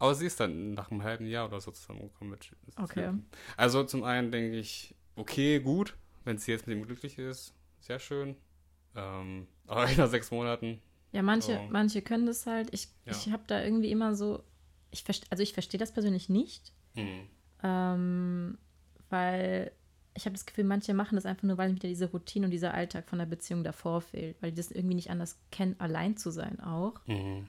[0.00, 2.50] Aber sie ist dann nach einem halben Jahr oder so zusammengekommen mit.
[2.76, 3.12] Okay.
[3.56, 7.98] Also zum einen denke ich, okay, gut, wenn sie jetzt mit ihm glücklich ist, sehr
[8.00, 8.34] schön.
[8.96, 10.80] Ähm, aber nach sechs Monaten,
[11.12, 11.68] Ja, manche, So.
[11.70, 12.72] manche können das halt.
[12.74, 13.12] Ich, Ja.
[13.12, 14.42] ich habe da irgendwie immer so,
[14.90, 17.26] ich also ich verstehe das persönlich nicht, hm,
[17.62, 18.58] ähm,
[19.10, 19.70] weil
[20.14, 22.74] ich habe das Gefühl, manche machen das einfach nur, weil wieder diese Routine und dieser
[22.74, 26.30] Alltag von der Beziehung davor fehlt, weil die das irgendwie nicht anders kennen, allein zu
[26.30, 26.94] sein auch.
[27.06, 27.46] hm,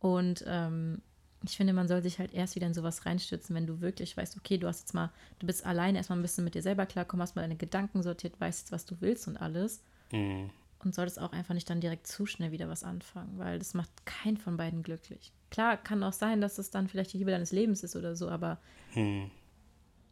[0.00, 1.02] Und ähm,
[1.50, 4.36] ich finde, man soll sich halt erst wieder in sowas reinstürzen, wenn du wirklich weißt,
[4.36, 7.22] okay, du hast jetzt mal, du bist alleine erstmal ein bisschen mit dir selber klarkommen,
[7.22, 9.82] hast mal deine Gedanken sortiert, weißt jetzt, was du willst und alles.
[10.10, 10.50] hm.
[10.84, 13.90] Und solltest auch einfach nicht dann direkt zu schnell wieder was anfangen, weil das macht
[14.04, 15.32] keinen von beiden glücklich.
[15.50, 18.28] Klar, kann auch sein, dass es dann vielleicht die Liebe deines Lebens ist oder so,
[18.28, 18.58] aber
[18.92, 19.30] Hm.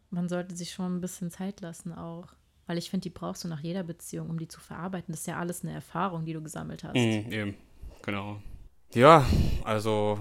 [0.09, 2.27] man sollte sich schon ein bisschen Zeit lassen auch.
[2.67, 5.11] Weil ich finde, die brauchst du nach jeder Beziehung, um die zu verarbeiten.
[5.11, 6.95] Das ist ja alles eine Erfahrung, die du gesammelt hast.
[6.95, 7.55] Mhm, eben,
[8.01, 8.41] genau.
[8.95, 9.23] Ja,
[9.63, 10.19] also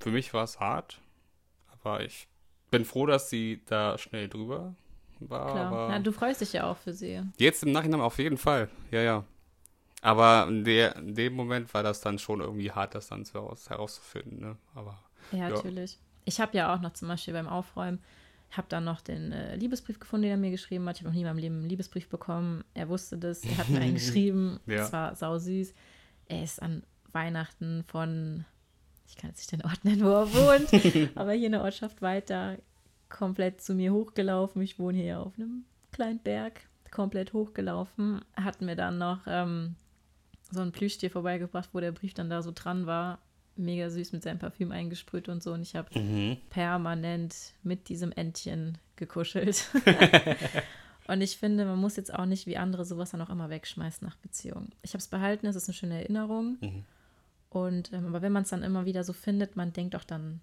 [0.00, 1.00] für mich war es hart,
[1.68, 2.28] aber ich
[2.70, 4.74] bin froh, dass sie da schnell drüber
[5.20, 5.50] war.
[5.52, 5.88] Klar.
[5.90, 7.22] Na, du freust dich ja auch für sie.
[7.38, 9.24] jetzt im Nachhinein auf jeden Fall, ja, ja.
[10.02, 13.68] Aber in, der, in dem Moment war das dann schon irgendwie hart, das dann heraus,
[13.70, 14.56] herauszufinden, ne?
[14.74, 14.98] Aber
[15.32, 15.48] Ja, Ja.
[15.50, 15.98] natürlich.
[16.26, 18.00] Ich habe ja auch noch zum Beispiel beim Aufräumen,
[18.50, 20.96] habe dann noch den äh, Liebesbrief gefunden, den er mir geschrieben hat.
[20.96, 22.64] Ich habe noch nie in meinem Leben einen Liebesbrief bekommen.
[22.74, 23.42] Er wusste das.
[23.44, 24.60] Er hat mir einen geschrieben.
[24.66, 24.76] Ja.
[24.78, 25.72] Das war sausüß.
[26.28, 26.82] Er ist an
[27.12, 28.44] Weihnachten von,
[29.08, 32.02] ich kann jetzt nicht den Ort nennen, wo er wohnt, aber hier in der Ortschaft
[32.02, 32.58] weiter
[33.08, 34.62] komplett zu mir hochgelaufen.
[34.62, 38.20] Ich wohne hier auf einem kleinen Berg, komplett hochgelaufen.
[38.36, 39.76] Hat mir dann noch ähm,
[40.50, 43.18] so ein Plüschtier vorbeigebracht, wo der Brief dann da so dran war.
[43.56, 45.52] Mega süß mit seinem Parfüm eingesprüht und so.
[45.52, 45.88] Und ich habe
[46.50, 49.70] permanent mit diesem Entchen gekuschelt.
[51.08, 54.06] und ich finde, man muss jetzt auch nicht wie andere sowas dann auch immer wegschmeißen
[54.06, 54.72] nach Beziehungen.
[54.82, 56.58] Ich habe es behalten, es ist eine schöne Erinnerung.
[57.50, 60.40] Und ähm, aber wenn man es dann immer wieder so findet, man denkt doch dann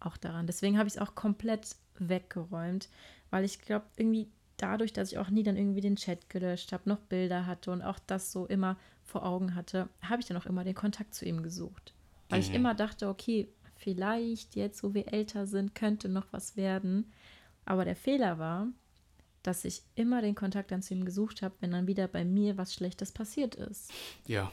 [0.00, 0.46] auch daran.
[0.46, 2.88] Deswegen habe ich es auch komplett weggeräumt,
[3.30, 6.88] weil ich glaube, irgendwie dadurch, dass ich auch nie dann irgendwie den Chat gelöscht habe,
[6.88, 10.46] noch Bilder hatte und auch das so immer vor Augen hatte, habe ich dann auch
[10.46, 11.94] immer den Kontakt zu ihm gesucht.
[12.28, 12.44] Weil mhm.
[12.46, 17.12] ich immer dachte, okay, vielleicht jetzt, wo wir älter sind, könnte noch was werden.
[17.64, 18.68] Aber der Fehler war,
[19.42, 22.56] dass ich immer den Kontakt dann zu ihm gesucht habe, wenn dann wieder bei mir
[22.56, 23.92] was Schlechtes passiert ist.
[24.26, 24.50] Ja.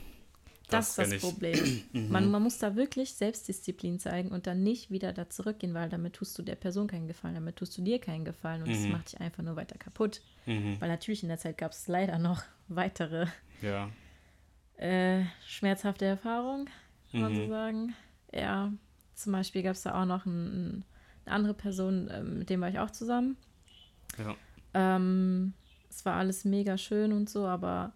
[0.74, 1.84] Das, ist das Problem.
[1.94, 2.10] Mhm.
[2.10, 6.14] man, man muss da wirklich Selbstdisziplin zeigen und dann nicht wieder da zurückgehen, weil damit
[6.14, 8.74] tust du der Person keinen Gefallen, damit tust du dir keinen Gefallen und mhm.
[8.74, 10.22] das macht dich einfach nur weiter kaputt.
[10.46, 10.80] Mhm.
[10.80, 13.28] Weil natürlich in der Zeit gab es leider noch weitere
[13.62, 13.90] ja.
[14.78, 16.70] äh, schmerzhafte Erfahrungen,
[17.12, 17.50] kann man so mhm.
[17.50, 17.96] sagen.
[18.34, 18.74] Ja,
[19.14, 20.84] zum Beispiel gab es da auch noch ein,
[21.26, 23.38] eine andere Person, äh, mit dem war ich auch zusammen.
[24.18, 24.36] Ja.
[24.74, 25.54] Ähm,
[25.90, 27.94] es war alles mega schön und so, aber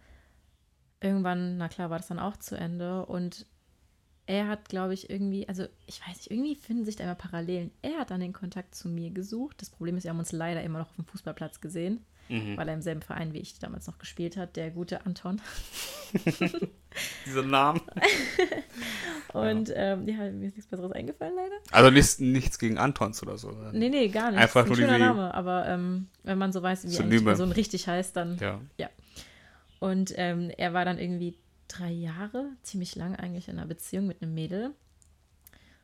[1.01, 3.05] irgendwann, na klar, war das dann auch zu Ende.
[3.05, 3.45] Und
[4.25, 7.71] er hat, glaube ich, irgendwie, also ich weiß nicht, irgendwie finden sich da immer Parallelen.
[7.81, 9.61] Er hat dann den Kontakt zu mir gesucht.
[9.61, 12.57] Das Problem ist, wir haben uns leider immer noch auf dem Fußballplatz gesehen, mhm.
[12.57, 15.41] weil er im selben Verein wie ich damals noch gespielt hat, der gute Anton.
[17.25, 17.79] Dieser Name.
[19.33, 21.55] Und ja, ähm, ja, mir ist nichts Besseres eingefallen, leider.
[21.71, 23.49] Also nichts, nichts gegen Antons oder so.
[23.49, 23.71] Oder?
[23.71, 24.41] Nee, nee, gar nicht.
[24.41, 27.15] Einfach nur ein schöner Name, aber ähm, wenn man so weiß, wie Synonyme.
[27.15, 28.59] eine Person richtig heißt, dann ja.
[28.77, 28.89] ja.
[29.79, 31.37] Und ähm, er war dann irgendwie
[31.67, 34.71] drei Jahre, ziemlich lang eigentlich in einer Beziehung mit einem Mädel.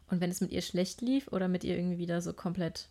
[0.08, 2.90] Und wenn es mit ihr schlecht lief oder mit ihr irgendwie wieder so komplett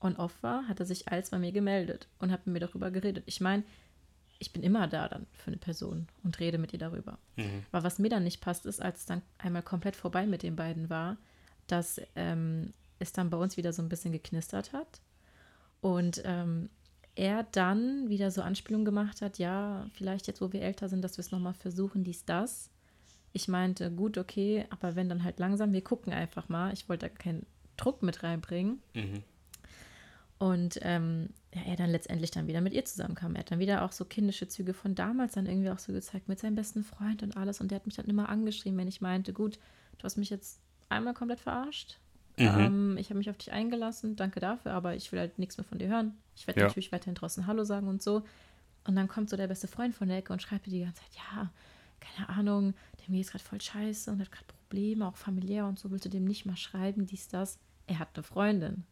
[0.00, 3.24] on-off war, hat er sich als bei mir gemeldet und hat mit mir darüber geredet.
[3.26, 3.64] Ich meine,
[4.38, 7.18] ich bin immer da dann für eine Person und rede mit ihr darüber.
[7.36, 7.64] Mhm.
[7.70, 10.56] Aber was mir dann nicht passt, ist, als es dann einmal komplett vorbei mit den
[10.56, 11.18] beiden war,
[11.66, 15.00] dass ähm, es dann bei uns wieder so ein bisschen geknistert hat.
[15.82, 16.70] Und ähm,
[17.20, 21.18] er dann wieder so Anspielungen gemacht hat, ja, vielleicht jetzt, wo wir älter sind, dass
[21.18, 22.70] wir es nochmal versuchen, dies, das.
[23.34, 26.72] Ich meinte, gut, okay, aber wenn dann halt langsam, wir gucken einfach mal.
[26.72, 27.44] Ich wollte da keinen
[27.76, 28.80] Druck mit reinbringen.
[28.94, 29.22] Mhm.
[30.38, 33.34] Und ähm, ja, er dann letztendlich dann wieder mit ihr zusammenkam.
[33.34, 36.26] Er hat dann wieder auch so kindische Züge von damals dann irgendwie auch so gezeigt
[36.26, 37.60] mit seinem besten Freund und alles.
[37.60, 39.58] Und der hat mich dann immer angeschrieben, wenn ich meinte, gut,
[39.98, 41.99] du hast mich jetzt einmal komplett verarscht.
[42.40, 42.60] Mhm.
[42.60, 45.64] Ähm, ich habe mich auf dich eingelassen, danke dafür, aber ich will halt nichts mehr
[45.64, 46.14] von dir hören.
[46.34, 46.66] Ich werde ja.
[46.66, 48.22] natürlich weiterhin draußen Hallo sagen und so.
[48.84, 51.02] Und dann kommt so der beste Freund von der Ecke und schreibt mir die ganze
[51.02, 51.50] Zeit, ja,
[52.00, 55.78] keine Ahnung, der mir ist gerade voll scheiße und hat gerade Probleme, auch familiär und
[55.78, 57.58] so, willst du dem nicht mal schreiben, dies, das.
[57.86, 58.84] Er hat eine Freundin.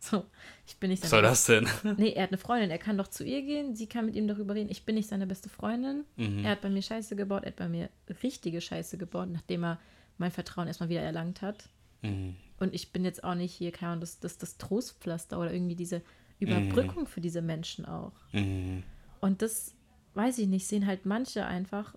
[0.00, 0.24] So,
[0.66, 1.96] ich bin nicht seine Was soll das denn?
[1.98, 2.70] Nee, er hat eine Freundin.
[2.70, 3.74] Er kann doch zu ihr gehen.
[3.74, 4.70] Sie kann mit ihm darüber reden.
[4.70, 6.04] Ich bin nicht seine beste Freundin.
[6.16, 6.44] Mhm.
[6.44, 7.42] Er hat bei mir Scheiße gebaut.
[7.42, 7.90] Er hat bei mir
[8.22, 9.80] richtige Scheiße gebaut, nachdem er
[10.16, 11.68] mein Vertrauen erstmal wieder erlangt hat.
[12.02, 12.36] Mhm.
[12.58, 15.76] Und ich bin jetzt auch nicht hier, keine Ahnung, das, das, das Trostpflaster oder irgendwie
[15.76, 16.02] diese
[16.40, 17.06] Überbrückung mhm.
[17.06, 18.12] für diese Menschen auch.
[18.32, 18.82] Mhm.
[19.20, 19.74] Und das,
[20.14, 21.94] weiß ich nicht, sehen halt manche einfach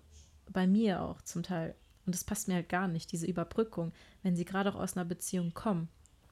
[0.50, 1.74] bei mir auch zum Teil.
[2.06, 5.04] Und das passt mir halt gar nicht, diese Überbrückung, wenn sie gerade auch aus einer
[5.04, 5.88] Beziehung kommen.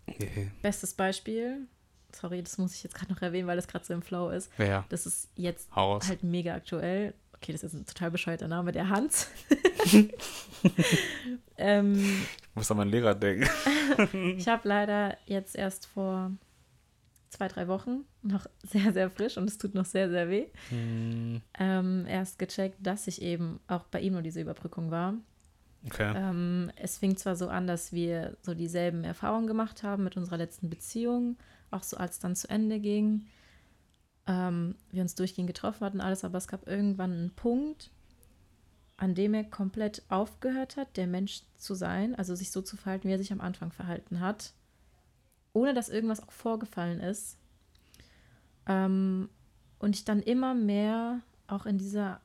[0.07, 0.51] Okay.
[0.63, 1.69] Bestes Beispiel,
[2.13, 4.51] sorry, das muss ich jetzt gerade noch erwähnen, weil das gerade so im Flow ist.
[4.59, 4.85] Ja.
[4.89, 7.15] Das ist jetzt halt mega aktuell.
[7.43, 9.31] Okay, das ist ein total bescheuerter Name, der Hans.
[11.57, 13.49] ähm, ich muss an meinen Lehrer denken.
[14.37, 16.33] ich habe leider jetzt erst vor
[17.31, 20.49] zwei, drei Wochen noch sehr, sehr frisch und es tut noch sehr, sehr weh.
[20.69, 21.41] Hm.
[21.59, 25.15] Ähm, erst gecheckt, dass ich eben auch bei ihm nur diese Überbrückung war.
[25.87, 26.13] Okay.
[26.15, 30.37] Ähm, es fing zwar so an, dass wir so dieselben Erfahrungen gemacht haben mit unserer
[30.37, 31.39] letzten Beziehung,
[31.71, 33.27] auch so als dann zu Ende ging,
[34.31, 37.91] ähm, wir uns durchgehend getroffen hatten, alles, aber es gab irgendwann einen Punkt,
[38.97, 43.09] an dem er komplett aufgehört hat, der Mensch zu sein, also sich so zu verhalten,
[43.09, 44.53] wie er sich am Anfang verhalten hat,
[45.53, 47.39] ohne dass irgendwas auch vorgefallen ist.
[48.67, 49.29] Ähm,
[49.81, 52.21] und ich dann immer mehr auch in dieser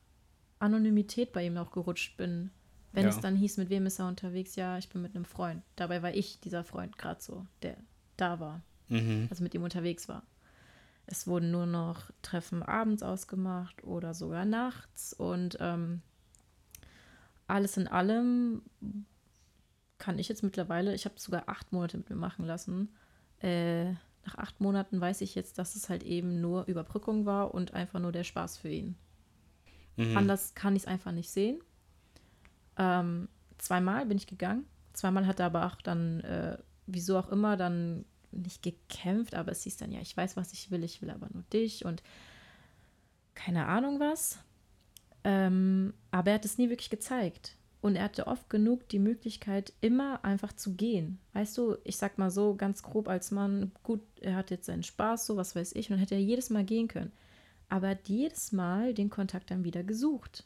[0.60, 2.50] Anonymität bei ihm auch gerutscht bin.
[2.92, 3.08] Wenn ja.
[3.08, 4.54] es dann hieß, mit wem ist er unterwegs?
[4.54, 5.62] Ja, ich bin mit einem Freund.
[5.74, 7.76] Dabei war ich dieser Freund gerade so, der
[8.16, 8.62] da war.
[8.88, 9.26] Mhm.
[9.28, 10.22] Also mit ihm unterwegs war.
[11.06, 15.12] Es wurden nur noch Treffen abends ausgemacht oder sogar nachts.
[15.12, 16.02] Und ähm,
[17.46, 18.62] alles in allem
[19.98, 22.88] kann ich jetzt mittlerweile, ich habe sogar acht Monate mit mir machen lassen.
[23.40, 23.92] Äh,
[24.24, 28.00] nach acht Monaten weiß ich jetzt, dass es halt eben nur Überbrückung war und einfach
[28.00, 28.96] nur der Spaß für ihn.
[29.96, 30.16] Mhm.
[30.16, 31.60] Anders kann ich es einfach nicht sehen.
[32.76, 34.66] Ähm, zweimal bin ich gegangen.
[34.92, 38.04] Zweimal hat er aber auch dann, äh, wieso auch immer, dann
[38.36, 41.28] nicht gekämpft, aber es hieß dann, ja, ich weiß, was ich will, ich will aber
[41.32, 42.02] nur dich und
[43.34, 44.38] keine Ahnung was.
[45.24, 47.56] Ähm, aber er hat es nie wirklich gezeigt.
[47.80, 51.20] Und er hatte oft genug die Möglichkeit, immer einfach zu gehen.
[51.34, 54.82] Weißt du, ich sag mal so ganz grob als Mann, gut, er hat jetzt seinen
[54.82, 57.12] Spaß, so was weiß ich, und dann hätte er jedes Mal gehen können.
[57.68, 60.44] Aber er hat jedes Mal den Kontakt dann wieder gesucht.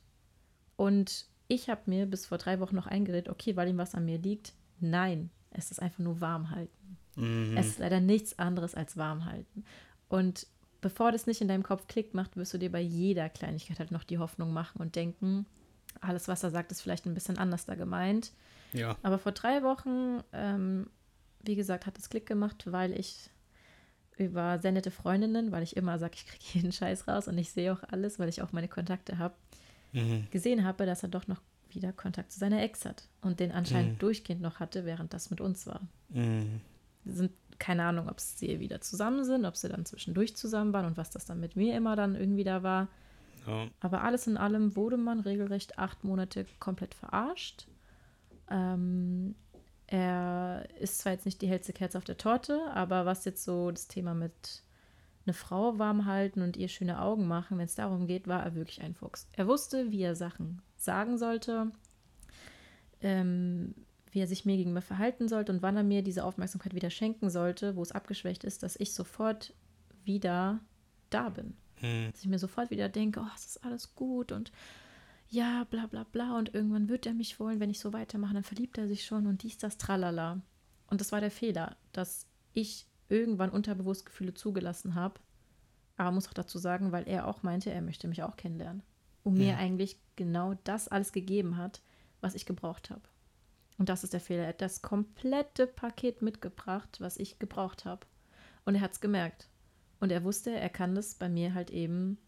[0.77, 4.05] Und ich habe mir bis vor drei Wochen noch eingeredet, okay, weil ihm was an
[4.05, 4.53] mir liegt.
[4.79, 6.99] Nein, es ist einfach nur warm halten.
[7.17, 7.57] Mhm.
[7.57, 9.65] Es ist leider nichts anderes als warm halten.
[10.09, 10.47] Und
[10.81, 13.91] bevor das nicht in deinem Kopf klickt macht, wirst du dir bei jeder Kleinigkeit halt
[13.91, 15.47] noch die Hoffnung machen und denken,
[16.01, 18.33] alles, was er sagt, ist vielleicht ein bisschen anders da gemeint.
[18.73, 18.97] Ja.
[19.03, 20.89] Aber vor drei Wochen, ähm,
[21.43, 23.31] wie gesagt, hat es Klick gemacht, weil ich
[24.17, 27.51] über sehr nette Freundinnen, weil ich immer sage, ich kriege jeden Scheiß raus und ich
[27.53, 29.35] sehe auch alles, weil ich auch meine Kontakte habe,
[29.93, 30.29] Mhm.
[30.31, 33.95] gesehen habe, dass er doch noch wieder Kontakt zu seiner Ex hat und den anscheinend
[33.95, 33.99] Mhm.
[33.99, 35.81] durchgehend noch hatte, während das mit uns war.
[36.11, 36.61] Mhm.
[37.05, 40.97] Sind keine Ahnung, ob sie wieder zusammen sind, ob sie dann zwischendurch zusammen waren und
[40.97, 42.89] was das dann mit mir immer dann irgendwie da war.
[43.47, 43.69] Ja.
[43.81, 47.69] Aber alles in allem wurde man regelrecht acht Monate komplett verarscht.
[48.51, 49.35] Ähm,
[49.87, 53.71] er ist zwar jetzt nicht die hellste Kerze auf der Torte, aber was jetzt so
[53.71, 54.63] das Thema mit
[55.27, 58.55] eine Frau warm halten und ihr schöne Augen machen, wenn es darum geht, war er
[58.55, 59.29] wirklich ein Fuchs.
[59.33, 61.71] Er wusste, wie er Sachen sagen sollte,
[63.03, 63.75] ähm,
[64.13, 67.31] wie er sich mir gegenüber verhalten sollte und wann er mir diese Aufmerksamkeit wieder schenken
[67.31, 69.55] sollte, wo es abgeschwächt ist, dass ich sofort
[70.05, 70.61] wieder
[71.11, 71.55] da bin.
[71.81, 72.11] Mhm.
[72.11, 74.53] Dass ich mir sofort wieder denke, oh, es ist alles gut und
[75.29, 78.43] ja, bla bla bla und irgendwann wird er mich wollen, wenn ich so weitermache, dann
[78.43, 80.41] verliebt er sich schon und dies, das, tralala.
[80.89, 85.21] Und das war der Fehler, dass ich irgendwann unterbewusst Gefühle zugelassen habe.
[85.97, 88.83] Aber muss auch dazu sagen, weil er auch meinte, er möchte mich auch kennenlernen.
[89.23, 89.57] Und mir Ja.
[89.59, 91.81] eigentlich genau das alles gegeben hat,
[92.21, 93.03] was ich gebraucht habe.
[93.81, 94.43] Und das ist der Fehler.
[94.43, 98.07] Er hat das komplette Paket mitgebracht, was ich gebraucht habe.
[98.67, 99.49] Und er hat es gemerkt.
[100.01, 102.19] Und er wusste, er kann das bei mir halt eben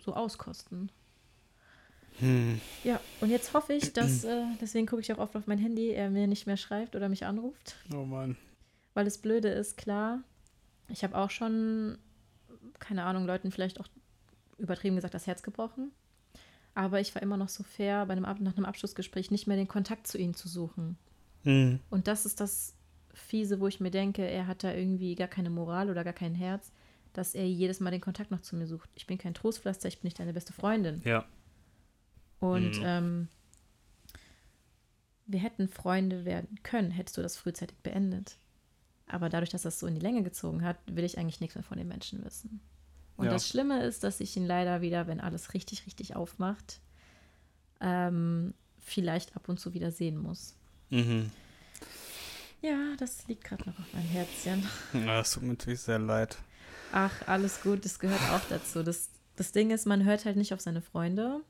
[0.00, 0.92] so auskosten.
[2.20, 2.60] Hm.
[2.84, 5.90] Ja, und jetzt hoffe ich, dass, äh, deswegen gucke ich auch oft auf mein Handy,
[5.90, 7.74] er mir nicht mehr schreibt oder mich anruft.
[7.92, 8.36] Oh Mann.
[8.94, 10.22] Weil das Blöde ist, klar,
[10.88, 11.98] ich habe auch schon,
[12.78, 13.88] keine Ahnung, Leuten vielleicht auch
[14.58, 15.90] übertrieben gesagt, das Herz gebrochen.
[16.76, 19.66] Aber ich war immer noch so fair, bei einem, nach einem Abschlussgespräch nicht mehr den
[19.66, 20.98] Kontakt zu ihnen zu suchen.
[21.42, 21.80] Mhm.
[21.88, 22.74] Und das ist das
[23.14, 26.34] Fiese, wo ich mir denke, er hat da irgendwie gar keine Moral oder gar kein
[26.34, 26.70] Herz,
[27.14, 28.90] dass er jedes Mal den Kontakt noch zu mir sucht.
[28.94, 31.00] Ich bin kein Trostpflaster, ich bin nicht deine beste Freundin.
[31.02, 31.24] Ja.
[32.40, 32.84] Und Mhm.
[32.84, 33.28] ähm,
[35.26, 38.36] wir hätten Freunde werden können, hättest du das frühzeitig beendet.
[39.06, 41.64] Aber dadurch, dass das so in die Länge gezogen hat, will ich eigentlich nichts mehr
[41.64, 42.60] von den Menschen wissen.
[43.16, 43.32] Und Ja.
[43.32, 46.80] das Schlimme ist, dass ich ihn leider wieder, wenn alles richtig, richtig aufmacht,
[47.80, 50.54] ähm, vielleicht ab und zu wieder sehen muss.
[50.90, 51.30] Mhm.
[52.62, 54.68] Ja, das liegt gerade noch auf meinem Herzchen.
[54.92, 56.36] Ja, das tut mir natürlich sehr leid.
[56.92, 58.82] Ach, alles gut, das gehört auch dazu.
[58.82, 61.40] Das, das Ding ist, man hört halt nicht auf seine Freunde.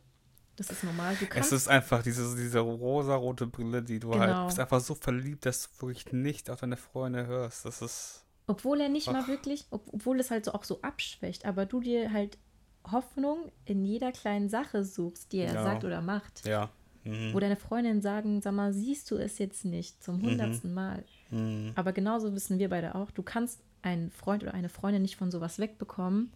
[0.57, 1.16] Das ist normal.
[1.35, 4.20] Es ist einfach diese, diese rosa-rote Brille, die du Genau.
[4.24, 7.64] halt bist einfach so verliebt, dass du wirklich nicht auf deine Freunde hörst.
[7.66, 8.22] Das ist.
[8.47, 9.29] Obwohl er nicht mal Ach.
[9.29, 12.39] wirklich, ob, obwohl es halt so auch so abschwächt, aber du dir halt
[12.91, 15.63] Hoffnung in jeder kleinen Sache suchst, die er Ja.
[15.65, 16.47] sagt oder macht.
[16.47, 16.71] Ja.
[17.05, 17.35] Mhm.
[17.35, 21.05] Wo deine Freundinnen sagen, sag mal, siehst du es jetzt nicht zum hundertsten Mal.
[21.31, 21.73] Mhm.
[21.75, 25.31] Aber genauso wissen wir beide auch, du kannst einen Freund oder eine Freundin nicht von
[25.31, 26.33] sowas wegbekommen,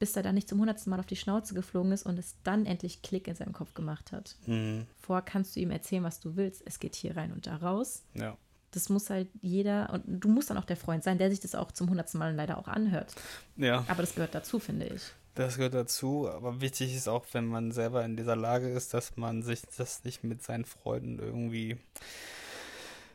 [0.00, 2.66] bis er dann nicht zum hundertsten Mal auf die Schnauze geflogen ist und es dann
[2.66, 4.36] endlich Klick in seinem Kopf gemacht hat.
[4.46, 4.86] Mhm.
[5.00, 6.62] Vorher kannst du ihm erzählen, was du willst.
[6.66, 8.04] Es geht hier rein und da raus.
[8.14, 8.36] Ja.
[8.70, 11.54] Das muss halt jeder, und du musst dann auch der Freund sein, der sich das
[11.54, 13.14] auch zum hundertsten Mal leider auch anhört.
[13.56, 13.84] Ja.
[13.88, 15.02] Aber das gehört dazu, finde ich.
[15.34, 19.16] Das gehört dazu, aber wichtig ist auch, wenn man selber in dieser Lage ist, dass
[19.16, 21.78] man sich das nicht mit seinen Freunden irgendwie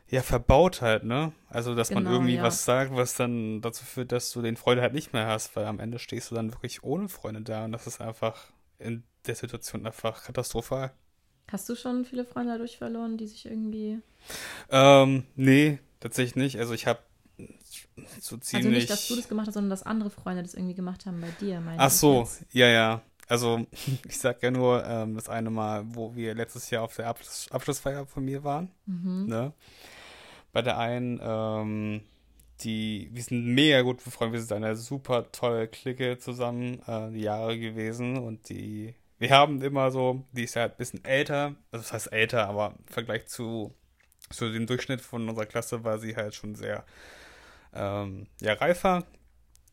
[0.08, 1.32] ja verbaut halt, ne?
[1.48, 2.42] Also, dass man Genau, irgendwie ja.
[2.42, 5.66] was sagt, was dann dazu führt, dass du den Freund halt nicht mehr hast, weil
[5.66, 9.34] am Ende stehst du dann wirklich ohne Freunde da und das ist einfach in der
[9.34, 10.92] Situation einfach katastrophal.
[11.50, 14.00] Hast du schon viele Freunde dadurch verloren, die sich irgendwie.
[14.70, 16.58] Ähm, nee, tatsächlich nicht.
[16.58, 17.00] Also ich habe
[18.20, 18.74] so Also ziemlich.
[18.74, 21.30] nicht, dass du das gemacht hast, sondern dass andere Freunde das irgendwie gemacht haben bei
[21.40, 23.02] dir, meine Ach so, ja, ja.
[23.28, 23.66] Also
[24.08, 27.50] ich sag ja nur ähm, das eine Mal, wo wir letztes Jahr auf der Abschluss
[27.50, 28.70] Abschlussfeier von mir waren.
[28.86, 29.26] Mhm.
[29.26, 29.52] Ne?
[30.52, 32.02] Bei der einen, ähm,
[32.60, 37.22] die, wir sind mega gut befreundet, wir sind eine super tolle Clique zusammen, äh, die
[37.22, 41.82] Jahre gewesen und die, wir haben immer so, die ist ja ein bisschen älter, also
[41.82, 43.74] das heißt älter, aber im Vergleich zu,
[44.28, 46.84] zu dem Durchschnitt von unserer Klasse war sie halt schon sehr,
[47.72, 49.04] ähm, ja, reifer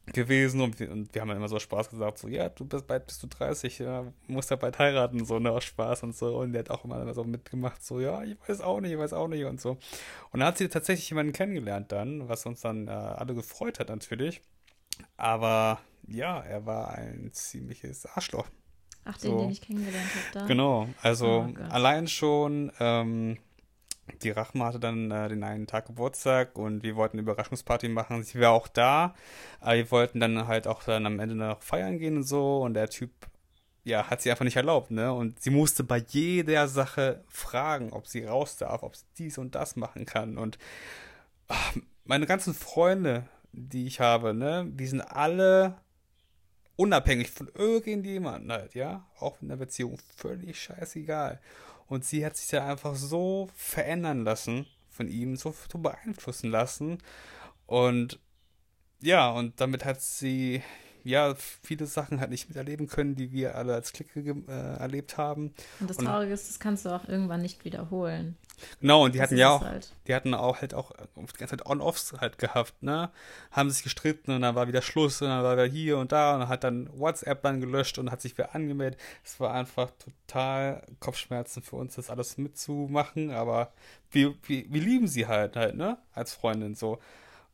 [0.05, 3.05] gewesen und wir, und wir haben immer so Spaß gesagt, so, ja, du bist bald
[3.07, 6.37] bist du 30, ja, musst ja bald heiraten, so, ne, aus Spaß und so.
[6.37, 9.11] Und der hat auch immer so mitgemacht, so, ja, ich weiß auch nicht, ich weiß
[9.11, 9.71] auch nicht und so.
[10.31, 13.89] Und dann hat sie tatsächlich jemanden kennengelernt dann, was uns dann äh, alle gefreut hat
[13.89, 14.41] natürlich.
[15.17, 18.47] Aber ja, er war ein ziemliches Arschloch.
[19.03, 19.39] Ach, den, So.
[19.39, 20.45] den ich kennengelernt habe da.
[20.47, 23.37] Genau, also Oh allein schon, ähm,
[24.21, 28.23] die Rachma hatte dann äh, den einen Tag Geburtstag und wir wollten eine Überraschungsparty machen.
[28.23, 29.15] Sie war auch da,
[29.59, 32.73] aber wir wollten dann halt auch dann am Ende noch feiern gehen und so und
[32.73, 33.11] der Typ
[33.83, 35.11] ja, hat sie einfach nicht erlaubt, ne?
[35.11, 39.55] Und sie musste bei jeder Sache fragen, ob sie raus darf, ob sie dies und
[39.55, 40.37] das machen kann.
[40.37, 40.59] Und
[41.47, 45.77] ach, meine ganzen Freunde, die ich habe, ne, die sind alle
[46.75, 49.07] unabhängig von irgendjemandem halt, ja?
[49.19, 51.39] Auch in der Beziehung völlig scheißegal.
[51.87, 56.99] Und sie hat sich da einfach so verändern lassen von ihm, so, beeinflussen lassen.
[57.65, 58.19] Und
[59.01, 60.61] ja, und damit hat sie
[61.03, 65.53] ja, viele Sachen halt nicht miterleben können, die wir alle als Clique äh, erlebt haben.
[65.79, 68.37] Und das Traurige ist, das kannst du auch irgendwann nicht wiederholen.
[68.79, 69.93] Genau, und die das hatten ja auch, halt.
[70.07, 73.09] die hatten auch halt auch die ganze Zeit On-Offs halt gehabt, ne?
[73.51, 76.35] Haben sich gestritten und dann war wieder Schluss und dann war wieder hier und da
[76.35, 78.99] und hat dann WhatsApp dann gelöscht und hat sich wieder angemeldet.
[79.23, 83.73] Es war einfach total Kopfschmerzen für uns, das alles mitzumachen, aber
[84.11, 85.97] wir, wir, wir lieben sie halt halt, ne?
[86.13, 86.99] Als Freundin so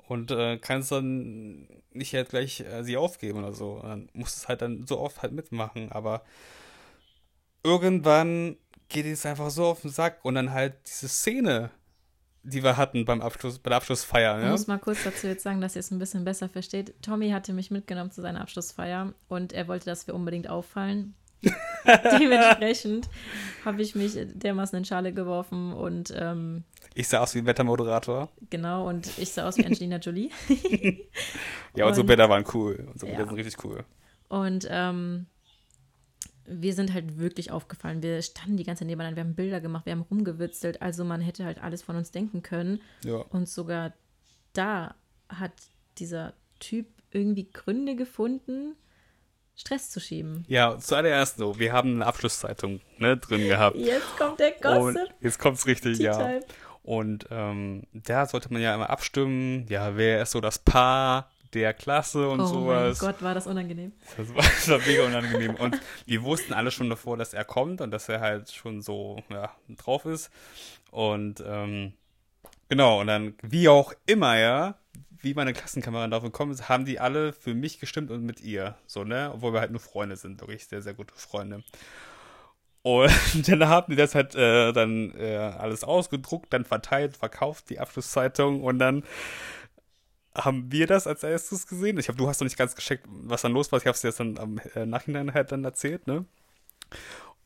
[0.07, 3.79] und äh, kannst dann nicht halt gleich äh, sie aufgeben oder so.
[3.81, 6.23] Dann musst es halt dann so oft halt mitmachen, aber
[7.63, 8.57] irgendwann
[8.89, 11.71] geht es einfach so auf den Sack und dann halt diese Szene,
[12.43, 14.41] die wir hatten beim Abschluss, bei der Abschlussfeier.
[14.41, 16.95] Ich muss mal kurz dazu jetzt sagen, dass ihr es ein bisschen besser versteht.
[17.01, 21.15] Tommy hatte mich mitgenommen zu seiner Abschlussfeier und er wollte, dass wir unbedingt auffallen.
[22.19, 23.09] Dementsprechend
[23.65, 28.29] habe ich mich dermaßen in Schale geworfen und ähm, ich sah aus wie ein Wettermoderator.
[28.49, 30.31] Genau, und ich sah aus wie Angelina Jolie.
[31.75, 32.87] ja, unsere und, Bilder waren cool.
[32.91, 33.17] Unsere ja.
[33.17, 33.83] Bilder sind richtig cool.
[34.29, 35.27] Und ähm,
[36.45, 38.01] wir sind halt wirklich aufgefallen.
[38.01, 40.81] Wir standen die ganze Zeit nebeneinander, wir haben Bilder gemacht, wir haben rumgewitzelt.
[40.81, 42.81] Also man hätte halt alles von uns denken können.
[43.03, 43.17] Ja.
[43.17, 43.93] Und sogar
[44.53, 44.95] da
[45.29, 45.51] hat
[45.99, 48.75] dieser Typ irgendwie Gründe gefunden,
[49.57, 50.45] Stress zu schieben.
[50.47, 53.75] Ja, zuallererst so, wir haben eine Abschlusszeitung ne, drin gehabt.
[53.75, 54.79] Jetzt kommt der Gossip.
[54.79, 56.39] Und jetzt kommt es richtig, ja.
[56.83, 61.73] Und ähm, da sollte man ja immer abstimmen, ja, wer ist so das Paar der
[61.73, 63.01] Klasse und oh sowas.
[63.01, 63.93] Oh mein Gott, war das unangenehm.
[64.15, 65.55] Das war, das war mega unangenehm.
[65.55, 69.21] Und wir wussten alle schon davor, dass er kommt und dass er halt schon so
[69.29, 70.29] ja, drauf ist.
[70.91, 71.93] Und ähm,
[72.69, 74.75] genau, und dann, wie auch immer, ja,
[75.21, 78.77] wie meine Klassenkameraden darauf gekommen sind, haben die alle für mich gestimmt und mit ihr.
[78.85, 79.31] So, ne?
[79.33, 81.63] Obwohl wir halt nur Freunde sind, wirklich sehr, sehr gute Freunde.
[82.81, 83.11] Und
[83.47, 88.63] dann haben die das halt äh, dann äh, alles ausgedruckt, dann verteilt, verkauft, die Abschlusszeitung
[88.63, 89.03] und dann
[90.33, 91.97] haben wir das als erstes gesehen.
[91.97, 93.79] Ich glaube, du hast noch nicht ganz gescheckt, was dann los war.
[93.79, 96.25] Ich habe es dir jetzt dann am äh, Nachhinein halt dann erzählt, ne?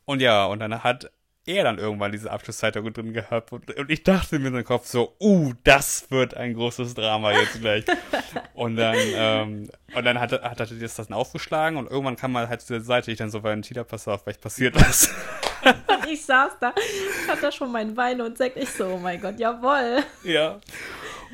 [0.05, 1.11] Und ja, und dann hat
[1.45, 4.85] er dann irgendwann diese Abschlusszeitung drin gehabt und, und ich dachte mir in den Kopf
[4.85, 7.85] so, uh, das wird ein großes Drama jetzt gleich.
[8.53, 12.47] und dann, ähm, und dann hat, hat er das dann aufgeschlagen und irgendwann kam man
[12.47, 15.09] halt zu der Seite, ich dann so, Valentina, pass auf, vielleicht passiert was.
[15.63, 18.97] und ich saß da, ich hatte da schon meinen Wein und sag ich so, oh
[18.97, 20.03] mein Gott, jawoll.
[20.23, 20.59] Ja.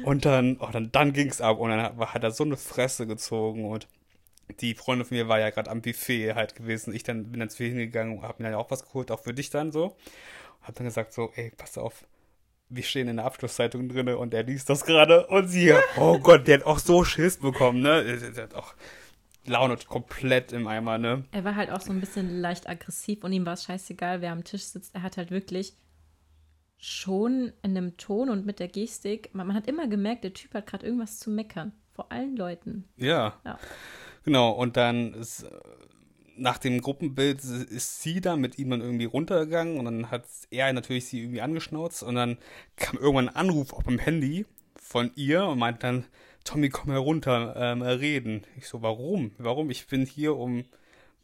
[0.03, 3.07] Und dann, oh, dann, dann ging's ab und dann hat, hat er so eine Fresse
[3.07, 3.87] gezogen und
[4.61, 6.93] die Freundin von mir war ja gerade am Buffet halt gewesen.
[6.93, 9.21] Ich dann bin dann zu ihr hingegangen und habe mir dann auch was geholt, auch
[9.21, 9.85] für dich dann so.
[9.85, 12.05] Und habe dann gesagt so, ey, pass auf,
[12.69, 16.47] wir stehen in der Abschlusszeitung drin und er liest das gerade und sie, oh Gott,
[16.47, 18.03] der hat auch so Schiss bekommen, ne?
[18.03, 18.73] Der hat auch
[19.45, 21.23] Laune komplett im Eimer, ne?
[21.31, 24.31] Er war halt auch so ein bisschen leicht aggressiv und ihm war es scheißegal, wer
[24.31, 24.93] am Tisch sitzt.
[24.93, 25.73] Er hat halt wirklich
[26.77, 30.53] schon in einem Ton und mit der Gestik, man, man hat immer gemerkt, der Typ
[30.53, 31.71] hat gerade irgendwas zu meckern.
[31.93, 32.83] Vor allen Leuten.
[32.97, 33.39] Ja.
[33.43, 33.57] ja.
[34.27, 35.45] Genau, und dann ist,
[36.35, 40.73] nach dem Gruppenbild ist sie dann mit ihm dann irgendwie runtergegangen und dann hat er
[40.73, 42.37] natürlich sie irgendwie angeschnauzt und dann
[42.75, 46.03] kam irgendwann ein Anruf auf dem Handy von ihr und meint dann,
[46.43, 48.45] Tommy, komm herunter, ähm, reden.
[48.57, 49.31] Ich so, warum?
[49.37, 49.69] Warum?
[49.69, 50.65] Ich bin hier, um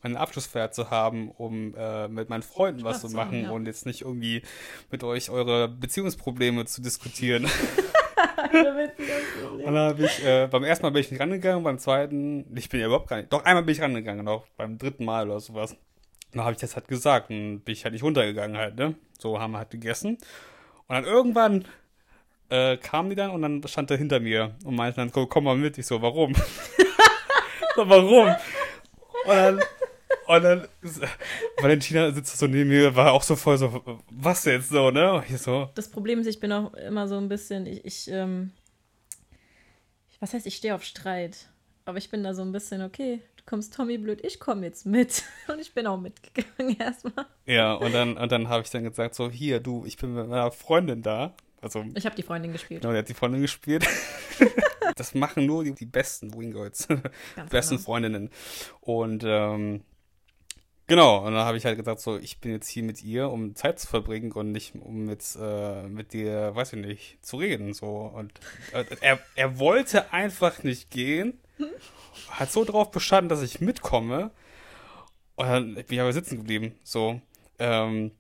[0.02, 3.52] meine Abschlussfeier zu haben, um äh, mit meinen Freunden Spaß was zu machen ja.
[3.52, 4.44] und jetzt nicht irgendwie
[4.92, 7.50] mit euch eure Beziehungsprobleme zu diskutieren.
[9.54, 12.70] und dann habe ich, äh, beim ersten Mal bin ich nicht rangegangen, beim zweiten, ich
[12.70, 15.40] bin ja überhaupt gar nicht, doch einmal bin ich rangegangen, auch beim dritten Mal oder
[15.40, 15.76] sowas.
[16.32, 18.96] Dann habe ich das halt gesagt und bin ich halt nicht runtergegangen halt, ne?
[19.20, 20.18] So haben wir halt gegessen.
[20.88, 21.66] Und dann irgendwann
[22.50, 25.44] äh, kamen die dann und dann stand er hinter mir und meinte dann, komm, komm
[25.46, 25.78] mal mit.
[25.78, 26.34] Ich so, warum?
[27.76, 28.28] so, warum?
[28.28, 28.36] Und
[29.28, 29.60] dann
[30.28, 30.68] und dann
[31.62, 35.24] Valentina sitzt so neben mir, war auch so voll so, was jetzt so, ne?
[35.30, 35.70] Ich so.
[35.76, 38.52] Das Problem ist, ich bin auch immer so ein bisschen, ich, ich ähm,
[40.24, 41.50] was heißt, ich stehe auf Streit.
[41.84, 44.86] Aber ich bin da so ein bisschen, okay, du kommst Tommy blöd, ich komme jetzt
[44.86, 45.24] mit.
[45.50, 47.26] Und ich bin auch mitgegangen erstmal.
[47.46, 50.30] Ja, und dann, und dann habe ich dann gesagt, so, hier, du, ich bin mit
[50.30, 51.36] meiner Freundin da.
[51.60, 52.82] Also, ich habe die Freundin gespielt.
[52.82, 53.86] Genau, die hat die Freundin gespielt.
[54.96, 56.88] das machen nur die, die besten Wingirls.
[57.50, 57.86] besten genau.
[57.86, 58.30] Freundinnen.
[58.80, 59.84] Und ähm,
[60.94, 63.56] Genau, und dann habe ich halt gesagt, so, ich bin jetzt hier mit ihr, um
[63.56, 67.74] Zeit zu verbringen und nicht, um jetzt äh, mit dir, weiß ich nicht, zu reden.
[67.74, 68.12] So.
[68.14, 68.32] Und
[68.74, 71.40] äh, er, er wollte einfach nicht gehen,
[72.30, 74.30] hat so drauf bestanden, dass ich mitkomme.
[75.36, 76.76] Und dann bin ich aber sitzen geblieben.
[76.84, 77.20] So.
[77.58, 78.12] Ähm,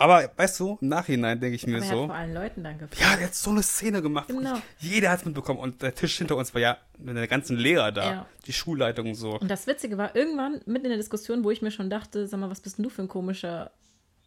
[0.00, 1.88] aber weißt du, im Nachhinein denke ich mir so.
[1.88, 3.00] hat vor allen Leuten dann gefragt.
[3.00, 4.28] Ja, der hat so eine Szene gemacht.
[4.28, 4.60] Genau.
[4.78, 5.60] Jeder hat es mitbekommen.
[5.60, 8.10] Und der Tisch hinter uns war ja mit den ganzen Lehrer da.
[8.10, 8.26] Ja.
[8.46, 9.38] Die Schulleitung und so.
[9.38, 12.40] Und das Witzige war, irgendwann mitten in der Diskussion, wo ich mir schon dachte, sag
[12.40, 13.70] mal, was bist denn du für ein komischer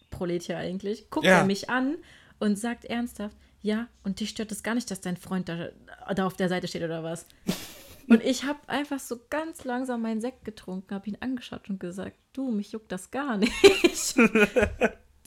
[0.10, 1.10] Prolet hier eigentlich?
[1.10, 1.40] Guckt Ja.
[1.40, 1.96] er mich an
[2.40, 5.70] und sagt ernsthaft, ja, und dich stört es gar nicht, dass dein Freund da,
[6.14, 7.26] da auf der Seite steht oder was?
[8.10, 12.18] Und ich habe einfach so ganz langsam meinen Sekt getrunken, habe ihn angeschaut und gesagt,
[12.34, 13.54] du, mich juckt das gar nicht.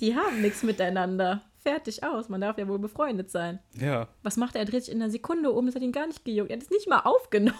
[0.01, 1.43] Die haben nichts miteinander.
[1.63, 2.29] Fertig aus.
[2.29, 3.59] Man darf ja wohl befreundet sein.
[3.75, 4.09] Ja.
[4.23, 4.61] Was macht er?
[4.61, 6.51] Er dreht sich in einer Sekunde um, das hat ihn gar nicht gejuckt.
[6.51, 7.59] Er hat es nicht mal aufgenommen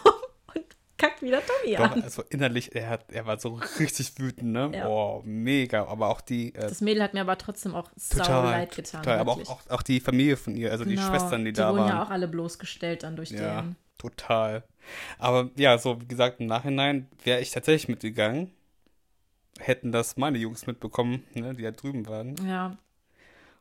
[0.55, 0.65] und
[0.97, 2.03] kackt wieder Tommy Doch, an.
[2.03, 4.71] also innerlich, er, hat, er war so richtig wütend, ne?
[4.75, 4.87] Ja.
[4.89, 5.87] Oh, mega.
[5.87, 6.55] Aber auch die.
[6.55, 8.45] Äh, Das Mädel hat mir aber trotzdem auch sau total.
[8.45, 9.03] leid getan.
[9.03, 9.19] total.
[9.19, 11.71] Aber auch, auch, auch die Familie von ihr, also die Genau, Schwestern, die, die da
[11.71, 11.89] wurden waren.
[11.89, 13.77] ja auch alle bloßgestellt dann durch Ja, den.
[13.99, 14.63] total.
[15.19, 18.53] Aber ja, so wie gesagt, im Nachhinein wäre ich tatsächlich mitgegangen.
[19.59, 22.37] Hätten das meine Jungs mitbekommen, ne, die da drüben waren.
[22.47, 22.77] Ja,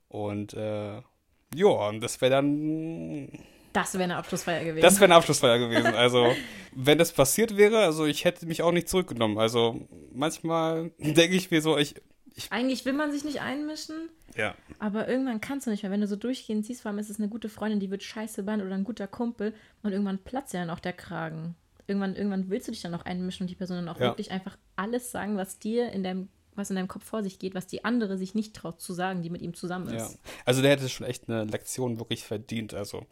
[0.07, 1.01] Und äh,
[1.53, 3.29] ja, und das wäre dann.
[3.73, 4.81] das wäre eine Abschlussfeier gewesen.
[4.83, 5.93] Das wäre eine Abschlussfeier gewesen.
[5.95, 6.33] Also,
[6.73, 9.37] wenn das passiert wäre, also ich hätte mich auch nicht zurückgenommen.
[9.37, 11.95] Also, manchmal denke ich mir so, ich.
[12.49, 14.55] Eigentlich will man sich nicht einmischen, Ja.
[14.79, 15.91] aber irgendwann kannst du nicht mehr.
[15.93, 18.43] Wenn du so durchgehend siehst, vor allem ist es eine gute Freundin, die wird scheiße
[18.43, 21.55] behandelt oder ein guter Kumpel und irgendwann platzt ja dann auch der Kragen.
[21.87, 24.07] Irgendwann, irgendwann willst du dich dann auch einmischen und die Person dann auch Ja.
[24.07, 27.53] wirklich einfach alles sagen, was dir in deinem, was in deinem Kopf vor sich geht,
[27.53, 30.05] was die andere sich nicht traut zu sagen, die mit ihm zusammen ja.
[30.05, 30.19] ist.
[30.45, 32.73] Also, der hätte schon echt eine Lektion wirklich verdient.
[32.73, 33.05] Also,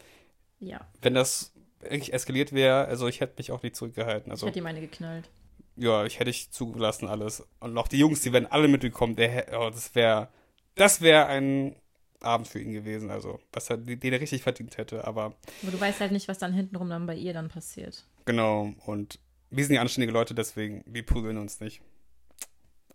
[0.60, 4.28] Ja, wenn das wirklich eskaliert wäre, also ich hätte mich auch nicht zurückgehalten.
[4.28, 5.30] ich Also, hätte ihm eine geknallt.
[5.76, 7.46] ja, ich hätte ich zugelassen alles.
[7.60, 9.16] Und auch die Jungs, die wären alle mitgekommen.
[9.16, 10.30] Der, oh, das wäre,
[10.76, 11.76] das wäre ein
[12.22, 13.10] Abend für ihn gewesen.
[13.12, 15.06] Also, was er, den er richtig verdient hätte.
[15.06, 18.06] Aber Aber du weißt halt nicht, was dann hintenrum dann bei ihr dann passiert.
[18.26, 18.74] Genau.
[18.86, 19.20] Und
[19.50, 21.82] wir sind ja anständige Leute, deswegen wir prügeln uns nicht.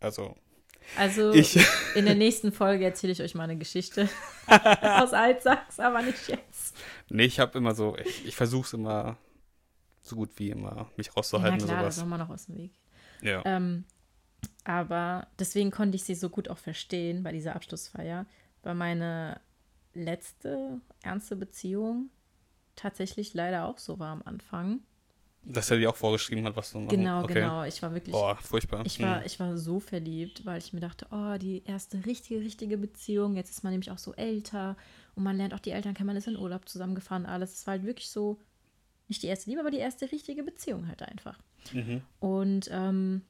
[0.00, 0.36] Also,
[0.96, 1.58] Also ich.
[1.94, 4.08] in der nächsten Folge erzähle ich euch mal eine Geschichte
[4.46, 6.76] aus Altsachs, aber nicht jetzt.
[7.08, 9.16] nee, ich habe immer so, ich, ich versuche es immer
[10.02, 12.02] so gut wie immer, mich Ja, rauszuhalten klar, und das sowas.
[12.02, 12.72] haben wir noch aus dem Weg.
[13.22, 13.42] Ja.
[13.44, 13.84] Ähm,
[14.64, 18.26] aber deswegen konnte ich sie so gut auch verstehen bei dieser Abschlussfeier,
[18.62, 19.40] weil meine
[19.94, 22.10] letzte ernste Beziehung
[22.76, 24.80] tatsächlich leider auch so war am Anfang.
[25.44, 27.34] Dass er dir auch vorgeschrieben hat, was du machen Genau, okay.
[27.34, 27.62] genau.
[27.64, 28.84] Ich war wirklich, Boah, furchtbar.
[28.84, 29.26] ich war, Hm.
[29.26, 33.34] ich war so verliebt, weil ich mir dachte, oh, die erste richtige, richtige Beziehung.
[33.36, 34.76] Jetzt ist man nämlich auch so älter
[35.14, 37.54] und man lernt auch die Eltern kennen, man ist in Urlaub zusammengefahren, alles.
[37.54, 38.38] Es war halt wirklich so,
[39.08, 41.38] nicht die erste Liebe, aber die erste richtige Beziehung halt einfach.
[41.72, 42.02] Mhm.
[42.20, 43.22] Und ähm,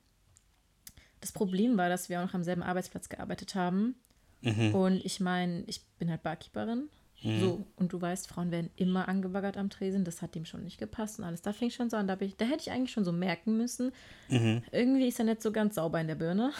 [1.20, 3.94] das Problem war, dass wir auch noch am selben Arbeitsplatz gearbeitet haben.
[4.40, 4.74] Mhm.
[4.74, 6.88] Und ich meine, ich bin halt Barkeeperin.
[7.20, 10.04] So, und du weißt, Frauen werden immer angebaggert am Tresen.
[10.04, 11.42] Das hat dem schon nicht gepasst und alles.
[11.42, 12.06] Da fing schon so an.
[12.06, 13.92] Da, ich, da hätte ich eigentlich schon so merken müssen.
[14.28, 14.62] Mhm.
[14.70, 16.52] Irgendwie ist er nicht so ganz sauber in der Birne.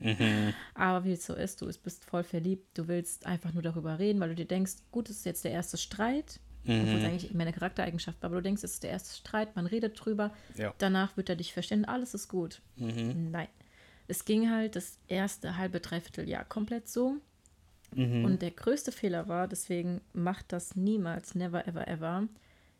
[0.00, 0.54] Mhm.
[0.74, 2.78] Aber wie es so ist, du bist voll verliebt.
[2.78, 5.52] Du willst einfach nur darüber reden, weil du dir denkst, gut, das ist jetzt der
[5.52, 6.40] erste Streit.
[6.64, 8.28] Obwohl es eigentlich meine Charaktereigenschaft war.
[8.28, 10.32] Aber du denkst, es ist der erste Streit, man redet drüber.
[10.56, 10.74] Ja.
[10.78, 12.60] Danach wird er dich verstehen, alles ist gut.
[12.76, 13.30] Mhm.
[13.30, 13.48] Nein.
[14.06, 17.16] Es ging halt das erste halbe, dreiviertel Jahr komplett so.
[17.94, 18.24] Mhm.
[18.24, 22.28] Und der größte Fehler war, deswegen macht das niemals, never, ever, ever.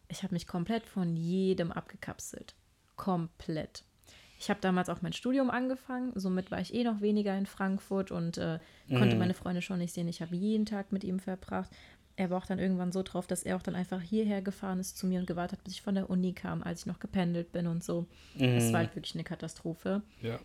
[0.08, 2.54] Ich habe mich komplett von jedem abgekapselt.
[2.96, 3.84] Komplett.
[4.40, 8.10] Ich habe damals auch mein Studium angefangen, somit war ich eh noch weniger in Frankfurt
[8.12, 9.18] und äh, konnte Mhm.
[9.18, 10.06] meine Freunde schon nicht sehen.
[10.08, 11.70] Ich habe jeden Tag mit ihm verbracht.
[12.16, 14.96] Er war auch dann irgendwann so drauf, dass er auch dann einfach hierher gefahren ist
[14.98, 17.50] zu mir und gewartet hat, bis ich von der Uni kam, als ich noch gependelt
[17.52, 18.06] bin und so.
[18.38, 18.72] Es Mhm.
[18.72, 20.02] war halt wirklich eine Katastrophe.
[20.22, 20.38] Ja.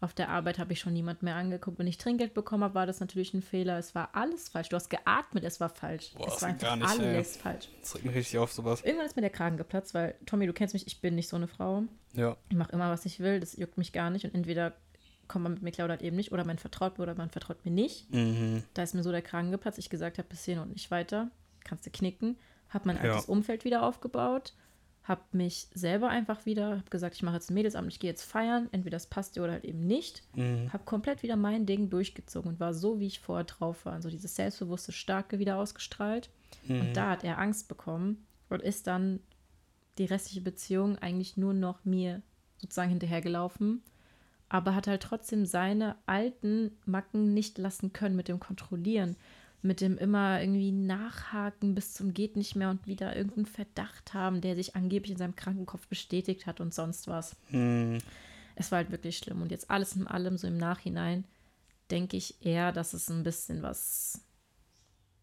[0.00, 1.78] Auf der Arbeit habe ich schon niemand mehr angeguckt.
[1.78, 3.78] Wenn ich Trinkgeld bekommen habe, war das natürlich ein Fehler.
[3.78, 4.68] Es war alles falsch.
[4.68, 6.12] Du hast geatmet, es war falsch.
[6.18, 7.14] Boah, es war einfach nicht, ey.
[7.14, 7.68] alles falsch.
[7.80, 8.82] Das regt mich richtig auf, sowas.
[8.82, 11.36] Irgendwann ist mir der Kragen geplatzt, weil, Tommy, du kennst mich, ich bin nicht so
[11.36, 11.84] eine Frau.
[12.12, 12.36] Ja.
[12.50, 13.40] Ich mache immer, was ich will.
[13.40, 14.26] Das juckt mich gar nicht.
[14.26, 14.74] Und entweder
[15.28, 16.30] kommt man mit mir klar oder halt eben nicht.
[16.30, 18.12] Oder man vertraut mir oder man vertraut mir nicht.
[18.12, 18.64] Mhm.
[18.74, 19.78] Da ist mir so der Kragen geplatzt.
[19.78, 21.30] Ich gesagt habe, bis hierhin und nicht weiter.
[21.64, 22.36] Kannst du knicken.
[22.68, 23.12] Habe mein Ja.
[23.14, 24.52] altes Umfeld wieder aufgebaut.
[25.06, 28.24] Habe mich selber einfach wieder, habe gesagt, ich mache jetzt ein Mädelsamt, ich gehe jetzt
[28.24, 28.68] feiern.
[28.72, 30.24] Entweder das passt dir oder halt eben nicht.
[30.34, 30.72] Mhm.
[30.72, 33.92] Habe komplett wieder mein Ding durchgezogen und war so, wie ich vorher drauf war.
[33.92, 36.28] Also dieses selbstbewusste, starke wieder ausgestrahlt.
[36.66, 36.80] Mhm.
[36.80, 39.20] Und da hat er Angst bekommen und ist dann
[39.98, 42.22] die restliche Beziehung eigentlich nur noch mir
[42.58, 43.82] sozusagen hinterhergelaufen.
[44.48, 49.14] Aber hat halt trotzdem seine alten Macken nicht lassen können mit dem Kontrollieren.
[49.66, 54.40] Mit dem immer irgendwie nachhaken bis zum geht nicht mehr und wieder irgendeinen Verdacht haben,
[54.40, 57.98] der sich angeblich in seinem Krankenkopf bestätigt hat und sonst was Mhm.
[58.54, 59.42] es war halt wirklich schlimm.
[59.42, 61.24] Und jetzt alles in allem, so im Nachhinein,
[61.90, 64.20] denke ich eher, dass es ein bisschen was,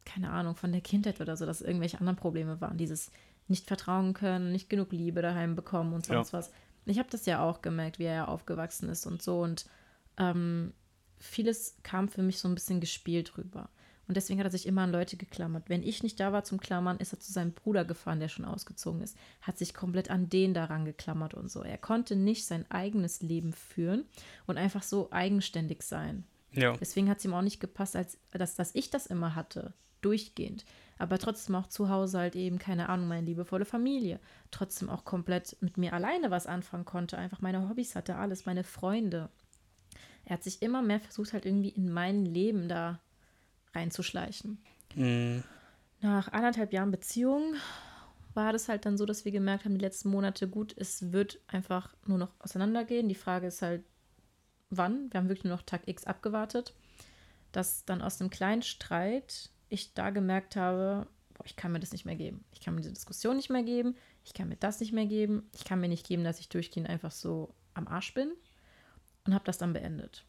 [0.05, 2.77] keine Ahnung, von der Kindheit oder so, dass irgendwelche anderen Probleme waren.
[2.77, 3.11] Dieses
[3.47, 6.51] nicht vertrauen können, nicht genug Liebe daheim bekommen und sonst was.
[6.85, 9.41] Ich habe das ja auch gemerkt, wie er ja aufgewachsen ist und so.
[9.41, 9.65] Und
[10.17, 10.73] ähm,
[11.17, 13.69] vieles kam für mich so ein bisschen gespielt rüber.
[14.07, 15.69] Und deswegen hat er sich immer an Leute geklammert.
[15.69, 18.45] Wenn ich nicht da war zum Klammern, ist er zu seinem Bruder gefahren, der schon
[18.45, 21.63] ausgezogen ist, hat sich komplett an den daran geklammert und so.
[21.63, 24.05] Er konnte nicht sein eigenes Leben führen
[24.45, 26.25] und einfach so eigenständig sein.
[26.51, 26.73] Ja.
[26.73, 30.65] Deswegen hat es ihm auch nicht gepasst, als, dass, dass ich das immer hatte, durchgehend.
[30.99, 34.19] Aber trotzdem auch zu Hause halt eben, keine Ahnung, meine liebevolle Familie.
[34.51, 37.17] Trotzdem auch komplett mit mir alleine was anfangen konnte.
[37.17, 39.29] Einfach meine Hobbys hatte, alles, meine Freunde.
[40.25, 42.99] Er hat sich immer mehr versucht, halt irgendwie in mein Leben da
[43.73, 44.57] reinzuschleichen.
[44.95, 45.43] Mhm.
[46.01, 47.55] Nach anderthalb Jahren Beziehung
[48.33, 51.39] war das halt dann so, dass wir gemerkt haben, die letzten Monate, gut, es wird
[51.47, 53.07] einfach nur noch auseinandergehen.
[53.07, 53.83] Die Frage ist halt,
[54.69, 55.11] wann.
[55.11, 56.73] Wir haben wirklich nur noch Tag X abgewartet.
[57.51, 61.91] Dass dann aus einem kleinen Streit ich da gemerkt habe, boah, ich kann mir das
[61.91, 62.43] nicht mehr geben.
[62.51, 63.95] Ich kann mir diese Diskussion nicht mehr geben.
[64.25, 65.47] Ich kann mir das nicht mehr geben.
[65.53, 68.31] Ich kann mir nicht geben, dass ich durchgehend einfach so am Arsch bin.
[69.25, 70.25] Und habe das dann beendet.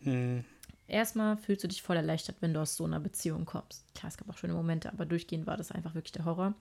[0.00, 0.44] Mhm.
[0.90, 3.84] Erstmal fühlst du dich voll erleichtert, wenn du aus so einer Beziehung kommst.
[3.94, 6.54] Klar, es gab auch schöne Momente, aber durchgehend war das einfach wirklich der Horror.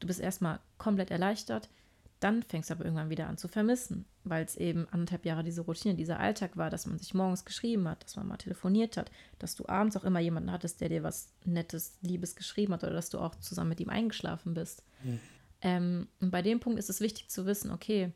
[0.00, 1.68] Du bist erstmal komplett erleichtert,
[2.20, 5.60] dann fängst du aber irgendwann wieder an zu vermissen, weil es eben anderthalb Jahre diese
[5.60, 9.10] Routine, dieser Alltag war, dass man sich morgens geschrieben hat, dass man mal telefoniert hat,
[9.38, 12.92] dass du abends auch immer jemanden hattest, der dir was Nettes, Liebes geschrieben hat oder
[12.92, 14.82] dass du auch zusammen mit ihm eingeschlafen bist.
[15.04, 15.20] Mhm.
[15.60, 18.12] Ähm, und bei dem Punkt ist es wichtig zu wissen, okay,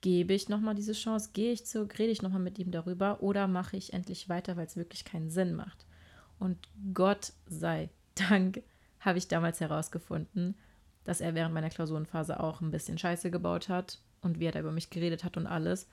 [0.00, 3.46] gebe ich nochmal diese Chance, gehe ich zurück, rede ich nochmal mit ihm darüber oder
[3.48, 5.86] mache ich endlich weiter, weil es wirklich keinen Sinn macht.
[6.38, 6.56] Und
[6.94, 8.62] Gott sei Dank
[9.00, 10.54] habe ich damals herausgefunden,
[11.04, 14.60] dass er während meiner Klausurenphase auch ein bisschen Scheiße gebaut hat und wie er da
[14.60, 15.88] über mich geredet hat und alles,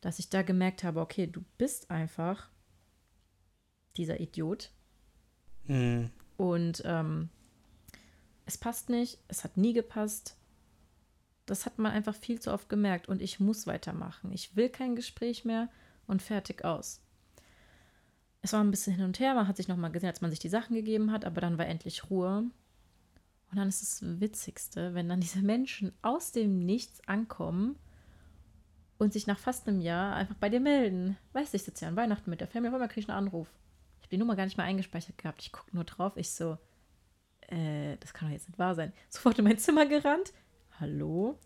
[0.00, 2.48] dass ich da gemerkt habe, okay, du bist einfach
[3.96, 4.70] dieser Idiot.
[5.64, 6.10] Mhm.
[6.36, 7.28] Und ähm,
[8.46, 10.36] es passt nicht, es hat nie gepasst.
[11.46, 14.32] Das hat man einfach viel zu oft gemerkt und ich muss weitermachen.
[14.32, 15.68] Ich will kein Gespräch mehr
[16.06, 17.00] und fertig aus.
[18.42, 20.40] Es war ein bisschen hin und her, man hat sich nochmal gesehen, als man sich
[20.40, 22.38] die Sachen gegeben hat, aber dann war endlich Ruhe.
[23.50, 27.76] Und dann ist das Witzigste, wenn dann diese Menschen aus dem Nichts ankommen
[28.98, 31.16] und sich nach fast einem Jahr einfach bei dir melden.
[31.34, 33.48] Weißt du, ich sitze ja an Weihnachten mit der Familie, einmal kriege ich einen Anruf.
[33.98, 35.42] Ich habe die Nummer gar nicht mehr eingespeichert gehabt.
[35.42, 36.56] Ich gucke nur drauf, ich so,
[37.48, 38.92] äh, das kann doch jetzt nicht wahr sein.
[39.08, 40.32] Sofort in mein Zimmer gerannt.
[40.82, 41.38] Hallo?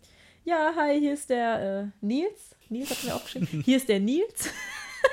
[0.45, 2.55] Ja, hi, hier ist der äh, Nils.
[2.69, 3.61] Nils hat mir auch geschrieben.
[3.63, 4.49] Hier ist der Nils.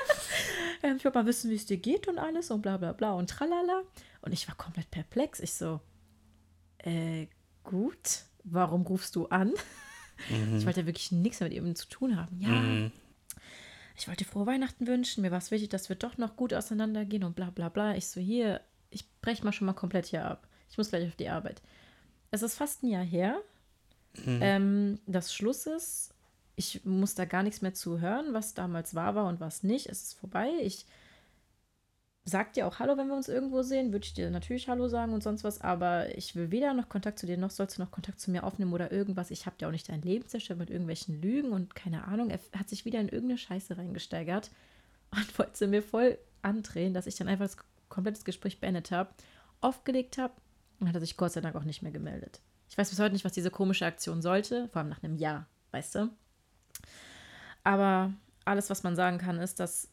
[0.83, 3.13] ähm, ich wollte mal wissen, wie es dir geht und alles und bla bla bla
[3.13, 3.83] und tralala.
[4.23, 5.39] Und ich war komplett perplex.
[5.41, 5.79] Ich so,
[6.79, 7.27] äh,
[7.63, 9.49] gut, warum rufst du an?
[10.29, 10.57] Mhm.
[10.57, 12.41] Ich wollte ja wirklich nichts mehr mit ihm zu tun haben.
[12.41, 12.91] Ja, Mhm.
[13.95, 15.21] ich wollte frohe Weihnachten wünschen.
[15.21, 17.95] Mir war es wichtig, dass wir doch noch gut auseinandergehen und bla bla bla.
[17.95, 20.47] Ich so, hier, ich breche mal schon mal komplett hier ab.
[20.71, 21.61] Ich muss gleich auf die Arbeit.
[22.31, 23.39] Es ist fast ein Jahr her,
[24.25, 24.39] Mhm.
[24.41, 26.13] ähm, dass Schluss ist.
[26.55, 29.87] Ich muss da gar nichts mehr zuhören, was damals wahr war und was nicht.
[29.87, 30.49] Es ist vorbei.
[30.61, 30.85] Ich
[32.23, 33.91] sag dir auch Hallo, wenn wir uns irgendwo sehen.
[33.91, 35.61] Würde ich dir natürlich Hallo sagen und sonst was.
[35.61, 38.43] Aber ich will weder noch Kontakt zu dir, noch sollst du noch Kontakt zu mir
[38.43, 39.31] aufnehmen oder irgendwas.
[39.31, 42.29] Ich habe dir auch nicht dein Leben zerstört mit irgendwelchen Lügen und keine Ahnung.
[42.29, 44.49] Er hat sich wieder in irgendeine Scheiße reingesteigert
[45.11, 47.57] und wollte mir voll andrehen, dass ich dann einfach das
[47.89, 49.09] komplette Gespräch beendet habe,
[49.61, 50.33] aufgelegt habe
[50.79, 52.41] und hat er sich Gott sei Dank auch nicht mehr gemeldet.
[52.69, 55.47] Ich weiß bis heute nicht, was diese komische Aktion sollte, vor allem nach einem Jahr,
[55.71, 56.09] weißt du.
[57.63, 58.13] Aber
[58.45, 59.89] alles, was man sagen kann, ist, dass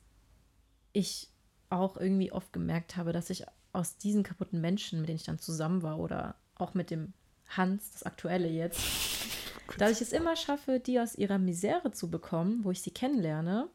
[0.93, 1.29] ich
[1.71, 5.39] auch irgendwie oft gemerkt habe, dass ich aus diesen kaputten Menschen, mit denen ich dann
[5.39, 7.15] zusammen war, oder auch mit dem
[7.49, 8.81] Hans, das aktuelle jetzt,
[9.79, 13.69] dass ich es immer schaffe, die aus ihrer Misere zu bekommen, wo ich sie kennenlerne.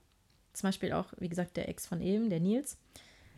[0.53, 2.77] Zum Beispiel auch, wie gesagt, der Ex von eben, der Nils.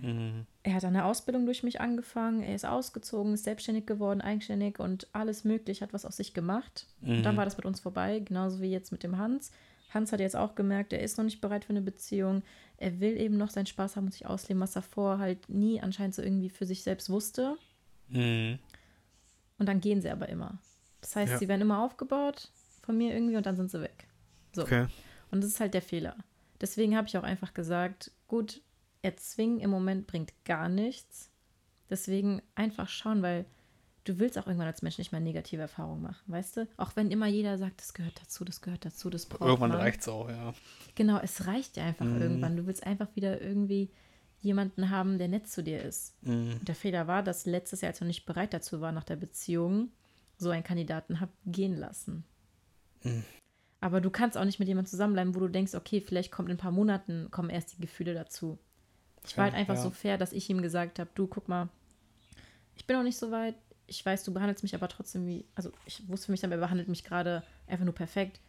[0.02, 0.46] Mhm.
[0.64, 5.08] Er hat eine Ausbildung durch mich angefangen, er ist ausgezogen, ist selbstständig geworden, eigenständig und
[5.14, 6.86] alles möglich, hat was aus sich gemacht.
[7.02, 7.38] Und dann Mhm.
[7.38, 9.52] war das mit uns vorbei, genauso wie jetzt mit dem Hans.
[9.94, 12.44] Hans hat jetzt auch gemerkt, er ist noch nicht bereit für eine Beziehung.
[12.78, 15.82] Er will eben noch seinen Spaß haben und sich ausleben, was er vorher halt nie
[15.82, 17.58] anscheinend so irgendwie für sich selbst wusste.
[18.10, 18.60] Mhm.
[19.58, 20.58] Und dann gehen sie aber immer.
[21.02, 21.38] Das heißt, Ja.
[21.40, 22.50] sie werden immer aufgebaut
[22.84, 24.06] von mir irgendwie und dann sind sie weg.
[24.54, 24.62] So.
[24.64, 24.86] Okay.
[25.32, 26.16] Und das ist halt der Fehler.
[26.62, 28.62] Deswegen habe ich auch einfach gesagt, gut,
[29.02, 31.30] erzwingen im Moment bringt gar nichts.
[31.90, 33.46] Deswegen einfach schauen, weil
[34.04, 36.68] du willst auch irgendwann als Mensch nicht mehr negative Erfahrungen machen, weißt du?
[36.78, 39.80] Auch wenn immer jeder sagt, das gehört dazu, das gehört dazu, das braucht Irgendwann man.
[39.80, 40.54] reicht's auch, ja.
[40.96, 42.22] Genau, es reicht dir einfach Mhm.
[42.22, 42.58] irgendwann.
[42.58, 43.90] Du willst einfach wieder irgendwie
[44.42, 46.16] jemanden haben, der nett zu dir ist.
[46.24, 46.64] Mhm.
[46.64, 49.18] Der Fehler war, dass letztes Jahr, als ich noch nicht bereit dazu war, nach der
[49.18, 49.92] Beziehung,
[50.38, 52.24] so einen Kandidaten hab gehen lassen.
[53.04, 53.24] Mhm.
[53.82, 56.56] Aber du kannst auch nicht mit jemandem zusammenbleiben, wo du denkst, okay, vielleicht kommt in
[56.56, 58.58] ein paar Monaten, kommen erst die Gefühle dazu.
[59.26, 59.82] Ich war halt einfach ja.
[59.82, 61.70] so fair, dass ich ihm gesagt habe, du, guck mal,
[62.76, 63.56] ich bin noch nicht so weit.
[63.88, 66.60] Ich weiß, du behandelst mich aber trotzdem wie, also ich wusste für mich dann, er
[66.60, 68.40] behandelt mich gerade einfach nur perfekt.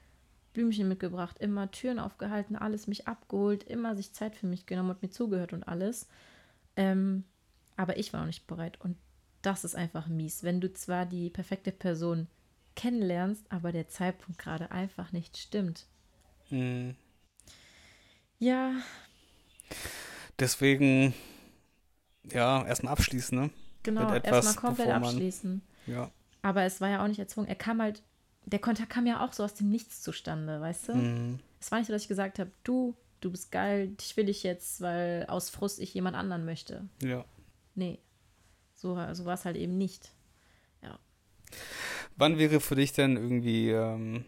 [0.52, 5.02] Blümchen mitgebracht, immer Türen aufgehalten, alles mich abgeholt, immer sich Zeit für mich genommen und
[5.02, 6.08] mir zugehört und alles.
[6.76, 7.24] Ähm,
[7.76, 8.80] aber ich war noch nicht bereit.
[8.80, 8.96] Und
[9.42, 10.42] das ist einfach mies.
[10.42, 12.26] Wenn du zwar die perfekte Person
[12.74, 15.86] kennenlernst, aber der Zeitpunkt gerade einfach nicht stimmt.
[16.50, 16.96] Mhm.
[18.38, 18.72] Ja.
[20.40, 21.14] Deswegen,
[22.32, 23.50] ja, erstmal abschließen, ne?
[23.82, 25.62] Genau, erstmal komplett man, abschließen.
[25.86, 26.10] Ja.
[26.42, 27.48] Aber es war ja auch nicht erzwungen.
[27.48, 28.02] Er kam halt,
[28.46, 30.94] der Kontakt kam ja auch so aus dem Nichts zustande, weißt du?
[30.94, 31.40] Mhm.
[31.60, 34.42] Es war nicht so, dass ich gesagt habe, du, du bist geil, dich will ich
[34.42, 36.88] jetzt, weil aus Frust ich jemand anderen möchte.
[37.02, 37.24] Ja.
[37.74, 37.98] Nee.
[38.74, 40.10] So, so war es halt eben nicht.
[40.82, 40.98] Ja.
[42.16, 44.24] Wann wäre für dich denn irgendwie ähm,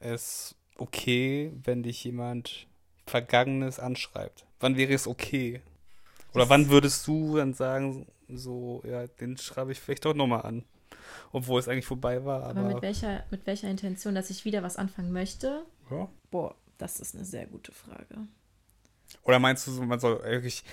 [0.00, 2.67] es okay, wenn dich jemand
[3.08, 4.44] Vergangenes anschreibt?
[4.60, 5.60] Wann wäre es okay?
[6.34, 10.64] Oder wann würdest du dann sagen, so, ja, den schreibe ich vielleicht doch nochmal an?
[11.32, 12.44] Obwohl es eigentlich vorbei war.
[12.44, 15.64] Aber, aber, mit, welcher, mit welcher Intention, dass ich wieder was anfangen möchte?
[15.90, 16.08] Ja.
[16.30, 18.26] Boah, das ist eine sehr gute Frage.
[19.22, 20.64] Oder meinst du, man soll wirklich,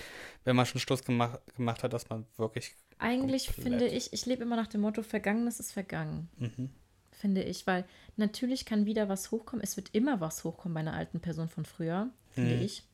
[0.44, 2.74] wenn man schon Schluss gemacht, gemacht hat, dass man wirklich.
[2.98, 6.28] Eigentlich finde ich, ich lebe immer nach dem Motto, Vergangenes ist vergangen.
[6.38, 6.70] Mhm.
[7.12, 7.84] Finde ich, weil
[8.16, 9.62] natürlich kann wieder was hochkommen.
[9.62, 12.62] Es wird immer was hochkommen bei einer alten Person von früher, finde mhm.
[12.62, 12.84] ich.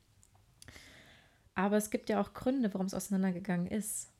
[1.54, 4.10] Aber es gibt ja auch Gründe, warum es auseinandergegangen ist.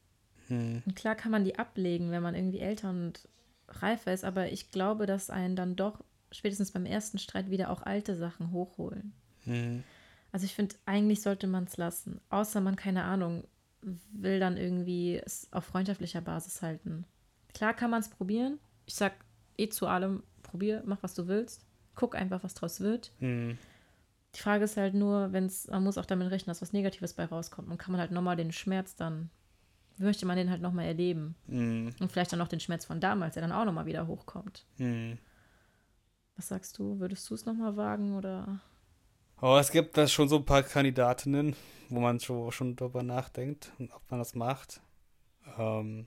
[0.49, 0.83] Mhm.
[0.85, 3.27] Und klar kann man die ablegen, wenn man irgendwie älter und
[3.69, 7.83] reifer ist, aber ich glaube, dass einen dann doch spätestens beim ersten Streit wieder auch
[7.83, 9.13] alte Sachen hochholen.
[9.45, 9.83] Mhm.
[10.31, 12.21] Also ich finde, eigentlich sollte man es lassen.
[12.31, 13.45] Außer man, keine Ahnung,
[14.13, 17.05] will dann irgendwie es auf freundschaftlicher Basis halten.
[17.55, 18.59] Klar kann man es probieren.
[18.87, 19.13] Ich sag
[19.59, 21.67] eh zu allem, probier, mach, was du willst.
[21.95, 23.13] Guck einfach, was draus wird.
[23.21, 23.59] Mhm.
[24.35, 27.15] Die Frage ist halt nur, wenn es, man muss auch damit rechnen, dass was Negatives
[27.15, 27.69] bei rauskommt.
[27.69, 29.31] Und kann man halt nochmal den Schmerz dann,
[29.99, 31.35] möchte man den halt nochmal erleben.
[31.47, 31.95] Mhm.
[32.01, 34.65] Und vielleicht dann noch den Schmerz von damals, der dann auch nochmal wieder hochkommt.
[34.79, 35.19] Mhm.
[36.37, 36.99] Was sagst du?
[36.99, 38.61] Würdest du es nochmal wagen oder?
[39.41, 41.55] Oh, es gibt da schon so ein paar Kandidatinnen,
[41.89, 44.81] wo man schon, schon darüber nachdenkt und ob man das macht.
[45.59, 46.07] Ähm,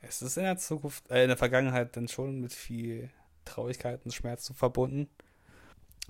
[0.00, 3.10] es ist in der Zukunft, äh, in der Vergangenheit dann schon mit viel
[3.44, 5.08] Traurigkeit und Schmerz verbunden.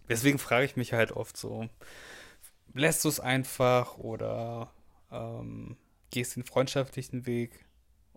[0.08, 1.68] Deswegen frage ich mich halt oft so,
[2.74, 4.70] lässt du es einfach oder
[5.10, 5.76] ähm,
[6.10, 7.64] gehst den freundschaftlichen Weg,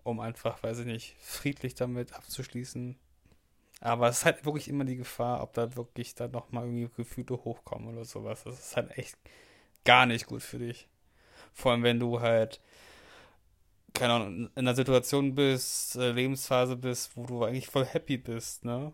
[0.02, 2.96] um einfach, weiß ich nicht, friedlich damit abzuschließen?
[3.80, 7.44] Aber es ist halt wirklich immer die Gefahr, ob da wirklich dann nochmal irgendwie Gefühle
[7.44, 8.42] hochkommen oder sowas.
[8.44, 9.16] Das ist halt echt
[9.84, 10.88] gar nicht gut für dich.
[11.54, 12.60] Vor allem, wenn du halt,
[13.94, 18.64] keine Ahnung, in einer Situation bist, äh, Lebensphase bist, wo du eigentlich voll happy bist,
[18.64, 18.92] ne?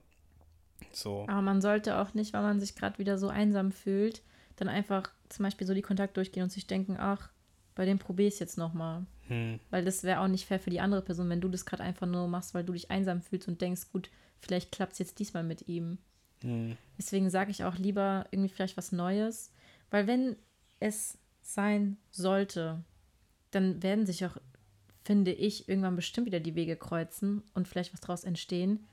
[0.93, 1.25] So.
[1.29, 4.22] Aber man sollte auch nicht, weil man sich gerade wieder so einsam fühlt,
[4.57, 7.31] dann einfach zum Beispiel so die Kontakt durchgehen und sich denken, ach,
[7.75, 9.05] bei dem probiere ich es jetzt nochmal.
[9.29, 9.59] Hm.
[9.70, 12.07] Weil das wäre auch nicht fair für die andere Person, wenn du das gerade einfach
[12.07, 15.43] nur machst, weil du dich einsam fühlst und denkst, gut, vielleicht klappt es jetzt diesmal
[15.43, 15.99] mit ihm.
[16.43, 16.77] Mhm.
[16.99, 19.53] Deswegen sage ich auch lieber irgendwie vielleicht was Neues,
[19.91, 20.37] weil wenn
[20.79, 22.85] es sein sollte,
[23.51, 24.37] dann werden sich auch,
[25.05, 28.87] finde ich, irgendwann bestimmt wieder die Wege kreuzen und vielleicht was daraus entstehen.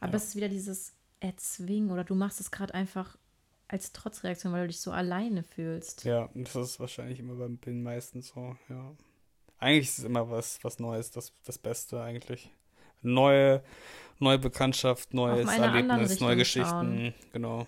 [0.00, 0.16] Aber ja.
[0.16, 0.93] es ist wieder dieses
[1.24, 3.16] Erzwingen oder du machst es gerade einfach
[3.66, 6.04] als Trotzreaktion, weil du dich so alleine fühlst.
[6.04, 8.94] Ja, das ist wahrscheinlich immer bei den meisten so, ja.
[9.58, 12.50] Eigentlich ist es immer was, was Neues, das, das Beste eigentlich.
[13.00, 13.62] Neue,
[14.18, 16.68] neue Bekanntschaft, neues Erlebnis, neue Geschichten.
[16.68, 17.14] Schauen.
[17.32, 17.66] Genau.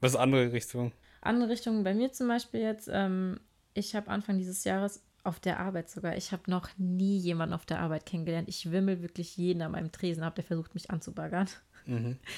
[0.00, 0.92] Was andere Richtung?
[1.22, 3.40] Andere Richtung bei mir zum Beispiel jetzt, ähm,
[3.72, 7.64] ich habe Anfang dieses Jahres auf der Arbeit sogar, ich habe noch nie jemanden auf
[7.64, 8.48] der Arbeit kennengelernt.
[8.48, 11.48] Ich wimmel wirklich jeden an meinem Tresen ab, der versucht, mich anzubaggern.
[11.86, 12.18] Mhm.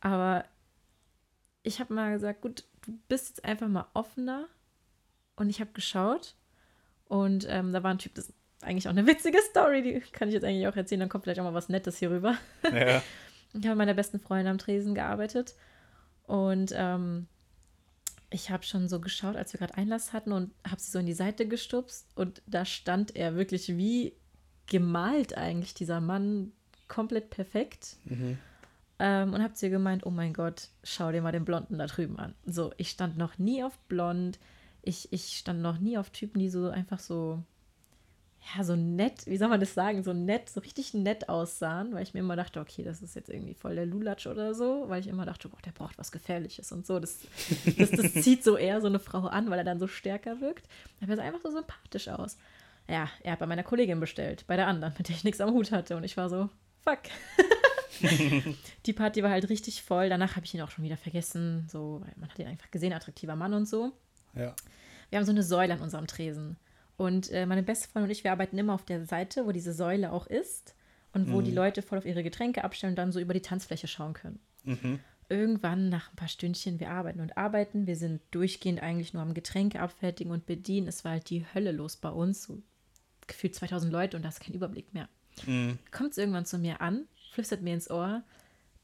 [0.00, 0.44] Aber
[1.62, 4.48] ich habe mal gesagt, gut, du bist jetzt einfach mal offener.
[5.36, 6.34] Und ich habe geschaut.
[7.06, 8.32] Und ähm, da war ein Typ, das
[8.62, 11.40] eigentlich auch eine witzige Story, die kann ich jetzt eigentlich auch erzählen, dann kommt vielleicht
[11.40, 12.36] auch mal was Nettes hier rüber.
[12.72, 13.02] Ja.
[13.54, 15.54] Ich habe mit meiner besten Freundin am Tresen gearbeitet
[16.24, 17.26] und ähm,
[18.28, 21.06] ich habe schon so geschaut, als wir gerade Einlass hatten und habe sie so in
[21.06, 24.12] die Seite gestupst und da stand er wirklich wie
[24.66, 26.52] gemalt eigentlich, dieser Mann,
[26.88, 27.96] komplett perfekt.
[28.04, 28.36] Mhm.
[28.98, 31.86] Ähm, und habe zu ihr gemeint, oh mein Gott, schau dir mal den Blonden da
[31.86, 32.34] drüben an.
[32.44, 34.38] So, ich stand noch nie auf Blond,
[34.82, 37.42] ich, ich stand noch nie auf Typen, die so einfach so
[38.56, 42.02] ja, so nett, wie soll man das sagen, so nett, so richtig nett aussahen, weil
[42.02, 45.00] ich mir immer dachte, okay, das ist jetzt irgendwie voll der Lulatsch oder so, weil
[45.00, 46.98] ich immer dachte, boah, der braucht was Gefährliches und so.
[46.98, 47.18] Das,
[47.76, 50.66] das, das zieht so eher so eine Frau an, weil er dann so stärker wirkt.
[51.00, 52.38] Aber er sah einfach so sympathisch aus.
[52.88, 55.52] Ja, er hat bei meiner Kollegin bestellt, bei der anderen, mit der ich nichts am
[55.52, 55.96] Hut hatte.
[55.96, 56.48] Und ich war so,
[56.84, 57.00] fuck.
[58.86, 60.08] die Party war halt richtig voll.
[60.08, 62.92] Danach habe ich ihn auch schon wieder vergessen, so, weil man hat ihn einfach gesehen,
[62.92, 63.92] attraktiver Mann und so.
[64.34, 64.54] Ja.
[65.10, 66.56] Wir haben so eine Säule an unserem Tresen.
[66.96, 69.72] Und äh, meine beste Freundin und ich, wir arbeiten immer auf der Seite, wo diese
[69.72, 70.74] Säule auch ist
[71.12, 71.44] und wo mhm.
[71.44, 74.40] die Leute voll auf ihre Getränke abstellen und dann so über die Tanzfläche schauen können.
[74.64, 74.98] Mhm.
[75.30, 79.34] irgendwann nach ein paar Stündchen, wir arbeiten und arbeiten, wir sind durchgehend eigentlich nur am
[79.34, 80.88] Getränke abfertigen und bedienen.
[80.88, 82.62] Es war halt die Hölle los bei uns, so
[83.26, 85.08] gefühlt 2000 Leute und da ist kein Überblick mehr.
[85.46, 85.78] Mhm.
[85.90, 87.06] Kommt es irgendwann zu mir an,
[87.38, 88.24] flüstert mir ins Ohr,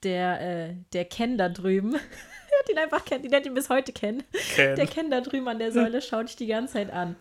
[0.04, 1.94] der, äh, der Ken da drüben,
[2.64, 4.22] hat ihn einfach kennt, die nennt ihn bis heute Ken.
[4.54, 4.76] Ken.
[4.76, 7.16] Der Ken da drüben an der Säule schaut dich die ganze Zeit an.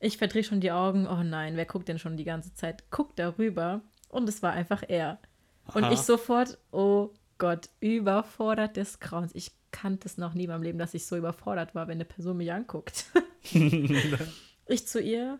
[0.00, 1.06] Ich verdrehe schon die Augen.
[1.06, 2.90] Oh nein, wer guckt denn schon die ganze Zeit?
[2.90, 3.82] Guckt darüber.
[4.08, 5.20] Und es war einfach er.
[5.72, 5.92] Und Aha.
[5.92, 9.32] ich sofort, oh Gott, überfordert des Grauens.
[9.34, 12.04] Ich kannte es noch nie in meinem Leben, dass ich so überfordert war, wenn eine
[12.04, 13.06] Person mich anguckt.
[14.66, 15.38] ich zu ihr,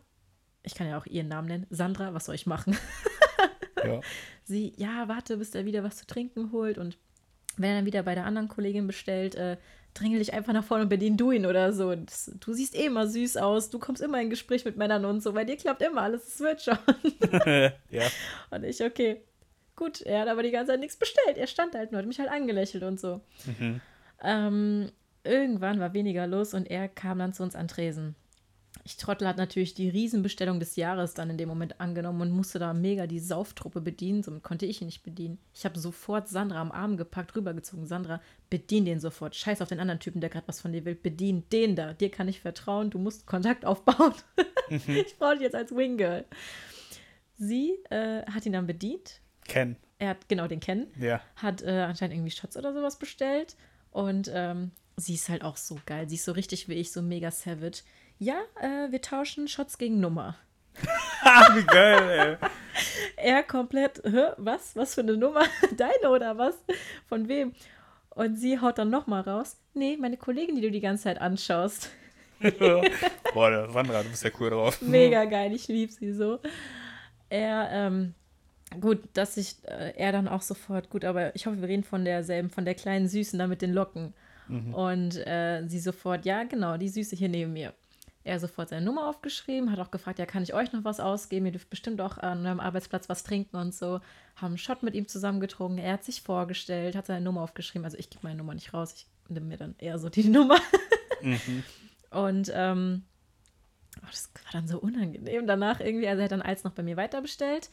[0.63, 2.77] ich kann ja auch ihren Namen nennen, Sandra, was soll ich machen?
[3.87, 4.01] ja.
[4.45, 6.99] Sie, ja, warte, bis er wieder was zu trinken holt und
[7.57, 9.57] wenn er dann wieder bei der anderen Kollegin bestellt, äh,
[9.95, 11.95] drängel dich einfach nach vorne und bedien du ihn oder so.
[11.95, 15.23] Das, du siehst eh immer süß aus, du kommst immer in Gespräch mit Männern und
[15.23, 16.79] so, bei dir klappt immer alles, es wird schon.
[17.91, 18.03] ja.
[18.51, 19.23] Und ich, okay,
[19.77, 22.19] gut, er hat aber die ganze Zeit nichts bestellt, er stand halt nur, hat mich
[22.19, 23.21] halt angelächelt und so.
[23.47, 23.81] Mhm.
[24.23, 28.17] Ähm, irgendwann war weniger los und er kam dann zu uns an Tresen.
[28.87, 32.59] Ich Trottel hat natürlich die Riesenbestellung des Jahres dann in dem Moment angenommen und musste
[32.59, 34.23] da mega die Sauftruppe bedienen.
[34.23, 35.39] Somit konnte ich ihn nicht bedienen.
[35.55, 37.87] Ich habe sofort Sandra am Arm gepackt, rübergezogen.
[37.87, 38.21] Sandra,
[38.51, 39.35] bedien den sofort.
[39.35, 40.95] Scheiß auf den anderen Typen, der gerade was von dir will.
[40.95, 41.95] Bedien den da.
[41.95, 42.91] Dir kann ich vertrauen.
[42.91, 44.13] Du musst Kontakt aufbauen.
[44.69, 46.27] ich brauche dich jetzt als Winggirl.
[47.39, 49.21] Sie äh, hat ihn dann bedient.
[49.49, 49.77] Ken.
[49.99, 51.23] Er hat genau den kennen Ja.
[51.37, 53.57] hat äh, anscheinend irgendwie Shots oder sowas bestellt.
[53.91, 56.07] Und ähm, sie ist halt auch so geil.
[56.09, 57.83] Sie ist so richtig wie ich, so mega savage.
[58.19, 60.37] Ja, äh, wir tauschen Shots gegen Nummer.
[61.55, 62.49] Wie geil, ey.
[63.17, 64.75] Er komplett, Hä, was?
[64.77, 65.45] Was für eine Nummer?
[65.77, 66.57] Deine oder was?
[67.09, 67.53] Von wem?
[68.11, 69.57] Und sie haut dann nochmal raus.
[69.73, 71.91] Nee, meine Kollegin, die du die ganze Zeit anschaust.
[73.35, 74.83] Boah, der Sandra, du bist ja cool drauf.
[74.83, 76.41] Mega geil, ich liebe sie so.
[77.31, 78.15] Er, ähm,
[78.81, 82.05] gut, dass ich, äh, er dann auch sofort, gut, aber ich hoffe, wir reden von
[82.05, 84.15] derselben, von der kleinen Süßen da mit den Locken.
[84.73, 87.73] Und äh, sie sofort, ja, genau, die Süße hier neben mir.
[88.25, 91.45] Er sofort seine Nummer aufgeschrieben, hat auch gefragt, ja, kann ich euch noch was ausgeben?
[91.45, 94.01] Ihr dürft bestimmt auch an eurem Arbeitsplatz was trinken und so.
[94.37, 95.77] Haben einen Shot mit ihm zusammengetrunken.
[95.77, 97.85] Er hat sich vorgestellt, hat seine Nummer aufgeschrieben.
[97.85, 100.59] Also ich gebe meine Nummer nicht raus, ich nehme mir dann eher so die Nummer.
[101.21, 101.65] Mhm.
[102.11, 103.03] Und ähm,
[103.99, 105.47] oh, das war dann so unangenehm.
[105.47, 107.69] Danach irgendwie, also er hat dann Eis noch bei mir weiter bestellt.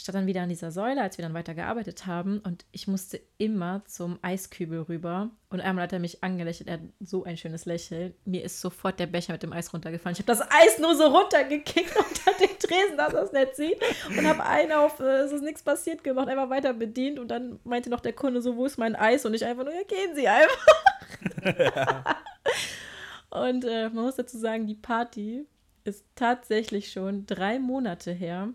[0.00, 2.38] Statt dann wieder an dieser Säule, als wir dann weiter gearbeitet haben.
[2.38, 5.30] Und ich musste immer zum Eiskübel rüber.
[5.50, 6.68] Und einmal hat er mich angelächelt.
[6.68, 8.14] Er hat so ein schönes Lächeln.
[8.24, 10.14] Mir ist sofort der Becher mit dem Eis runtergefallen.
[10.14, 13.80] Ich habe das Eis nur so runtergekickt unter den Tresen, dass er es nicht sieht.
[14.08, 17.18] Und habe einen auf, äh, es ist nichts passiert gemacht, einfach weiter bedient.
[17.18, 19.26] Und dann meinte noch der Kunde so, wo ist mein Eis?
[19.26, 20.66] Und ich einfach nur, ja, gehen Sie einfach.
[23.30, 25.44] Und äh, man muss dazu sagen, die Party
[25.82, 28.50] ist tatsächlich schon drei Monate her.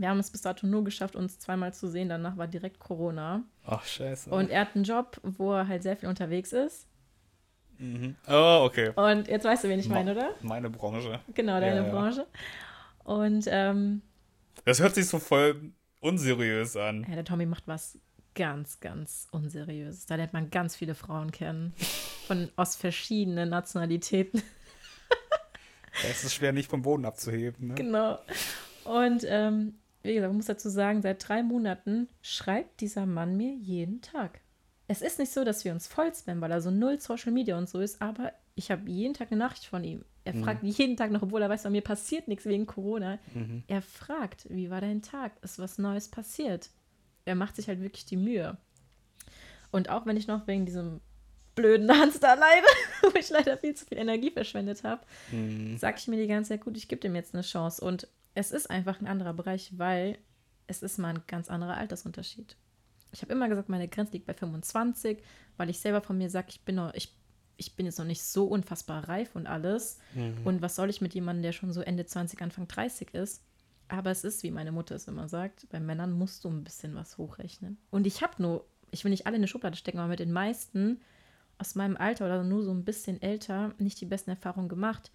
[0.00, 2.08] Wir haben es bis dato nur geschafft, uns zweimal zu sehen.
[2.08, 3.42] Danach war direkt Corona.
[3.66, 4.30] Ach, scheiße.
[4.30, 6.86] Und er hat einen Job, wo er halt sehr viel unterwegs ist.
[7.78, 8.16] mhm.
[8.28, 8.90] Oh, okay.
[8.96, 10.30] Und jetzt weißt du, wen ich meine, oder?
[10.42, 11.20] Meine Branche.
[11.34, 11.90] Genau, deine Ja, ja.
[11.92, 12.26] Branche.
[13.04, 14.02] Und ähm,
[14.64, 17.04] Das hört sich so voll unseriös an.
[17.08, 17.98] ja, der Tommy macht was
[18.34, 20.06] ganz, ganz Unseriöses.
[20.06, 21.74] Da lernt man ganz viele Frauen kennen.
[22.26, 24.42] Von aus verschiedenen Nationalitäten.
[26.02, 27.66] Da ist es schwer, nicht vom Boden abzuheben.
[27.68, 27.74] Ne?
[27.74, 28.18] Genau.
[28.84, 33.52] Und ähm, wie gesagt, man muss dazu sagen, seit drei Monaten schreibt dieser Mann mir
[33.54, 34.40] jeden Tag.
[34.88, 37.56] Es ist nicht so, dass wir uns voll spammen, weil er so null Social Media
[37.58, 40.04] und so ist, aber ich habe jeden Tag eine Nachricht von ihm.
[40.24, 43.18] Er fragt jeden Tag noch, obwohl er weiß, bei mir passiert nichts wegen Corona.
[43.34, 43.62] Mhm.
[43.68, 45.32] Er fragt, wie war dein Tag?
[45.42, 46.70] Ist was Neues passiert?
[47.24, 48.56] Er macht sich halt wirklich die Mühe.
[49.70, 51.00] Und auch wenn ich noch wegen diesem
[51.54, 52.66] blöden Hans da leide,
[53.02, 55.78] wo ich leider viel zu viel Energie verschwendet habe, Mhm.
[55.78, 57.84] sage ich mir die ganze Zeit, gut, ich gebe dem jetzt eine Chance.
[57.84, 60.18] Und es ist einfach ein anderer Bereich, weil
[60.66, 62.56] es ist mal ein ganz anderer Altersunterschied.
[63.12, 65.18] Ich habe immer gesagt, meine Grenze liegt bei 25,
[65.56, 67.12] weil ich selber von mir sage, ich bin noch, ich,
[67.56, 69.98] ich bin jetzt noch nicht so unfassbar reif und alles.
[70.44, 73.42] Und was soll ich mit jemandem, der schon so Ende 20, Anfang 30 ist?
[73.88, 76.94] Aber es ist, wie meine Mutter es immer sagt, bei Männern musst du ein bisschen
[76.94, 77.78] was hochrechnen.
[77.90, 80.32] Und ich habe nur, ich will nicht alle in eine Schublade stecken, aber mit den
[80.32, 81.00] meisten
[81.58, 85.10] aus meinem Alter oder nur so ein bisschen älter nicht die besten Erfahrungen gemacht.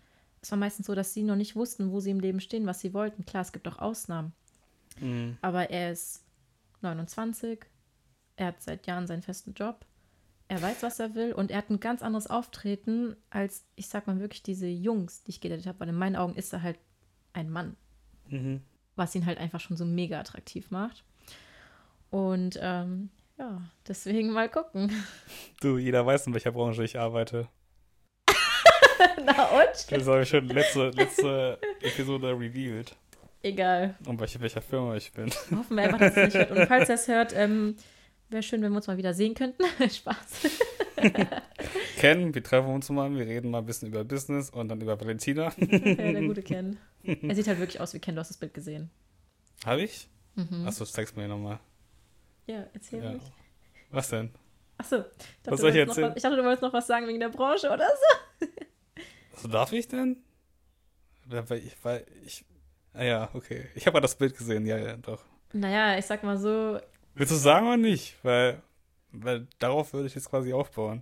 [0.45, 2.79] Es war meistens so, dass sie noch nicht wussten, wo sie im Leben stehen, was
[2.79, 3.25] sie wollten.
[3.25, 4.31] Klar, es gibt auch Ausnahmen.
[4.99, 5.37] Mhm.
[5.41, 6.23] Aber er ist
[6.81, 7.65] 29,
[8.35, 9.83] er hat seit Jahren seinen festen Job,
[10.47, 14.05] er weiß, was er will und er hat ein ganz anderes Auftreten als, ich sag
[14.05, 16.77] mal wirklich, diese Jungs, die ich gedatet habe, weil in meinen Augen ist er halt
[17.33, 17.75] ein Mann,
[18.29, 18.61] Mhm.
[18.95, 21.03] was ihn halt einfach schon so mega attraktiv macht.
[22.11, 24.91] Und ähm, ja, deswegen mal gucken.
[25.59, 27.49] Du, jeder weiß, in welcher Branche ich arbeite.
[29.25, 29.91] Na und?
[29.91, 32.95] Das habe ich schon letzte, letzte Episode revealed.
[33.43, 33.95] Egal.
[34.05, 35.29] Und welche, welcher Firma ich bin.
[35.55, 36.51] Hoffen wir einfach, dass es nicht hört.
[36.57, 37.75] Und falls er es hört, ähm,
[38.27, 39.63] Wäre schön, wenn wir uns mal wieder sehen könnten.
[39.87, 40.17] Spaß.
[41.97, 44.99] Ken, wir treffen uns mal, wir reden mal ein bisschen über Business und dann über
[44.99, 45.53] Valentina.
[45.57, 46.77] ja, der gute Ken.
[47.03, 48.89] Er sieht halt wirklich aus wie Ken, du hast das Bild gesehen.
[49.63, 50.07] Habe ich?
[50.33, 50.65] Mhm.
[50.67, 51.59] Achso, zeig's mir nochmal.
[52.47, 53.11] Ja, erzähl Ja.
[53.11, 53.21] ruhig.
[53.91, 54.31] Was denn?
[54.79, 56.09] Achso, ich dachte, Was du soll ich wolltest noch erzählen?
[56.09, 58.17] was- ich dachte, du wolltest noch was sagen wegen der Branche oder so.
[59.37, 60.17] So darf ich denn?
[61.27, 62.45] Weil ich, weil ich.
[62.93, 63.65] Ah ja, okay.
[63.75, 65.23] Ich habe ja das Bild gesehen, ja, ja, doch.
[65.53, 66.79] Naja, ich sag mal so,
[67.13, 68.15] Willst du sagen oder nicht?
[68.23, 68.61] Weil,
[69.11, 71.01] weil darauf würde ich jetzt quasi aufbauen.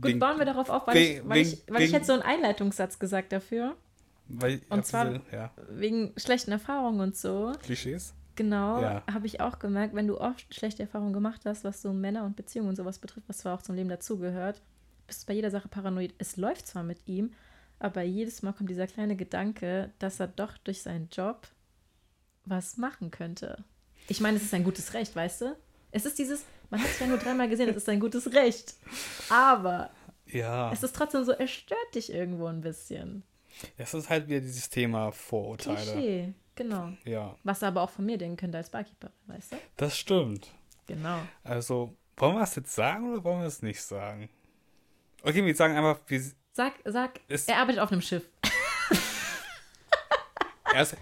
[0.00, 2.98] gut, bauen wir darauf auf, weil, ich, weil, ich, weil ich hätte so einen Einleitungssatz
[2.98, 3.76] gesagt dafür.
[4.28, 7.52] Weil ich Und zwar- diese, ja, Wegen schlechten Erfahrungen und so.
[7.62, 8.14] Klischees.
[8.36, 9.02] Genau, Ja.
[9.12, 12.36] habe ich auch gemerkt, wenn du oft schlechte Erfahrungen gemacht hast, was so Männer und
[12.36, 14.62] Beziehungen und sowas betrifft, was zwar auch zum Leben dazugehört,
[15.10, 16.14] bist du bei jeder Sache paranoid.
[16.18, 17.32] Es läuft zwar mit ihm,
[17.80, 21.48] aber jedes Mal kommt dieser kleine Gedanke, dass er doch durch seinen Job
[22.44, 23.64] was machen könnte.
[24.08, 25.56] Ich meine, es ist ein gutes Recht, weißt du?
[25.90, 28.74] Es ist dieses, man hat es ja nur dreimal gesehen, es ist ein gutes Recht.
[29.28, 29.90] Aber
[30.26, 30.70] Ja.
[30.72, 33.24] es ist trotzdem so, es stört dich irgendwo ein bisschen.
[33.76, 35.76] Es ist halt wieder dieses Thema Vorurteile.
[35.76, 36.92] Klischee, genau.
[37.04, 39.56] Ja, Was er aber auch von mir denken könnte als Barkeeper, weißt du?
[39.76, 40.52] das stimmt.
[40.86, 41.18] Genau.
[41.42, 44.28] Also, wollen wir es jetzt sagen oder wollen wir es nicht sagen?
[45.22, 48.28] Okay, wir sagen einfach, wir, Sag, sag, Ist- er arbeitet auf einem Schiff.
[50.74, 50.96] er, ist,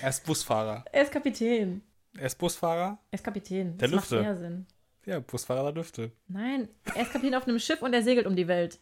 [0.00, 0.84] er ist Busfahrer.
[0.92, 1.82] Er ist Kapitän.
[2.16, 2.98] Er ist Busfahrer?
[3.10, 3.76] Er ist Kapitän.
[3.78, 4.22] Der das macht Lüfte.
[4.22, 4.66] mehr Sinn.
[5.06, 6.12] Ja, Busfahrer der Düfte.
[6.28, 8.78] Nein, er ist Kapitän auf einem Schiff und er segelt um die Welt.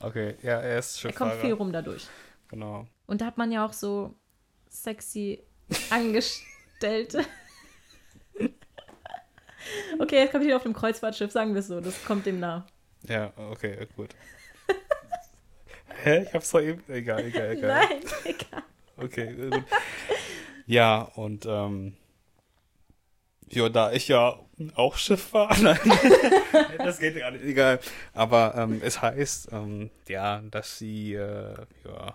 [0.00, 1.30] Okay, ja, er ist Er Schifffahrer.
[1.30, 2.06] kommt viel rum dadurch.
[2.48, 2.86] Genau.
[3.06, 4.14] Und da hat man ja auch so
[4.68, 5.42] sexy
[5.90, 7.24] Angestellte.
[9.98, 11.80] okay, er ist Kapitän auf einem Kreuzfahrtschiff, sagen wir es so.
[11.80, 12.66] Das kommt dem nah.
[13.08, 14.14] Ja, okay, gut.
[16.02, 16.22] Hä?
[16.22, 16.82] Ich hab's doch eben.
[16.88, 17.68] Egal, egal, egal.
[17.68, 18.62] Nein, egal.
[18.96, 19.64] Okay, gut.
[20.66, 21.96] Ja, und ähm,
[23.48, 24.38] ja, da ich ja
[24.74, 25.78] auch Schiff fahre, nein,
[26.78, 27.80] das geht gar nicht, egal.
[28.12, 32.14] Aber ähm, es heißt, ähm, ja, dass sie, äh, ja,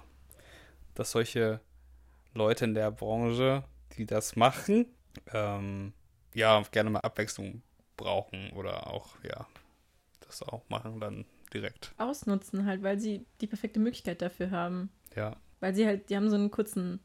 [0.93, 1.59] dass solche
[2.33, 3.63] Leute in der Branche,
[3.97, 4.85] die das machen,
[5.33, 5.93] ähm,
[6.33, 7.61] ja, gerne mal Abwechslung
[7.97, 9.47] brauchen oder auch, ja,
[10.27, 11.93] das auch machen dann direkt.
[11.97, 14.89] Ausnutzen halt, weil sie die perfekte Möglichkeit dafür haben.
[15.15, 15.35] Ja.
[15.59, 16.99] Weil sie halt, die haben so einen kurzen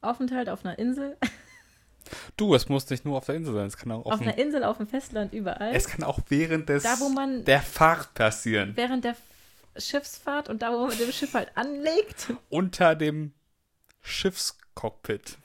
[0.00, 1.16] Aufenthalt auf einer Insel.
[2.36, 4.36] Du, es muss nicht nur auf der Insel sein, es kann auch auf, Auf einer
[4.36, 5.72] Insel, auf dem Festland, überall.
[5.72, 8.72] es kann auch während des Da, wo man- der Fahrt passieren.
[8.74, 9.14] während der
[9.76, 12.32] Schiffsfahrt und da, wo man mit dem Schiff halt anlegt.
[12.50, 13.32] Unter dem
[14.00, 15.38] Schiffscockpit.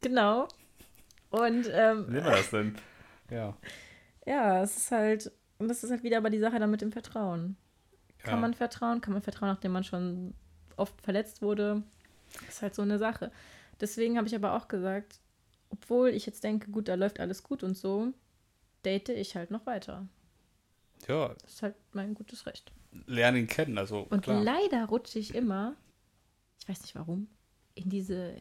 [0.00, 0.48] Genau.
[1.30, 2.76] Und ähm, Wie nennen wir das denn?
[3.30, 3.56] Ja.
[4.26, 5.32] ja, es ist halt,
[5.62, 7.56] und das ist halt wieder aber die Sache dann mit dem Vertrauen.
[8.18, 8.40] Kann ja.
[8.40, 9.00] man vertrauen?
[9.00, 10.34] Kann man vertrauen, nachdem man schon
[10.76, 11.82] oft verletzt wurde?
[12.48, 13.30] Ist halt so eine Sache.
[13.80, 15.18] Deswegen habe ich aber auch gesagt,
[15.70, 18.12] obwohl ich jetzt denke, gut, da läuft alles gut und so,
[18.84, 20.06] date ich halt noch weiter.
[21.08, 22.70] ja, Das ist halt mein gutes Recht.
[23.06, 24.42] lernen ihn kennen, also Und klar.
[24.42, 25.74] leider rutsche ich immer,
[26.60, 27.26] ich weiß nicht warum,
[27.74, 28.34] in diese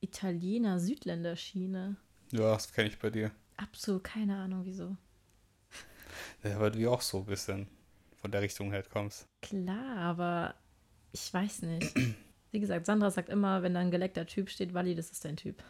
[0.00, 1.96] Italiener-Südländer-Schiene.
[2.32, 3.30] Ja, das kenne ich bei dir.
[3.56, 4.96] Absolut keine Ahnung wieso.
[6.42, 7.68] Ja, weil du ja auch so ein bisschen
[8.20, 9.26] von der Richtung her kommst.
[9.40, 10.54] Klar, aber
[11.12, 11.92] ich weiß nicht.
[12.50, 15.36] Wie gesagt, Sandra sagt immer, wenn da ein geleckter Typ steht, Wally, das ist dein
[15.36, 15.62] Typ.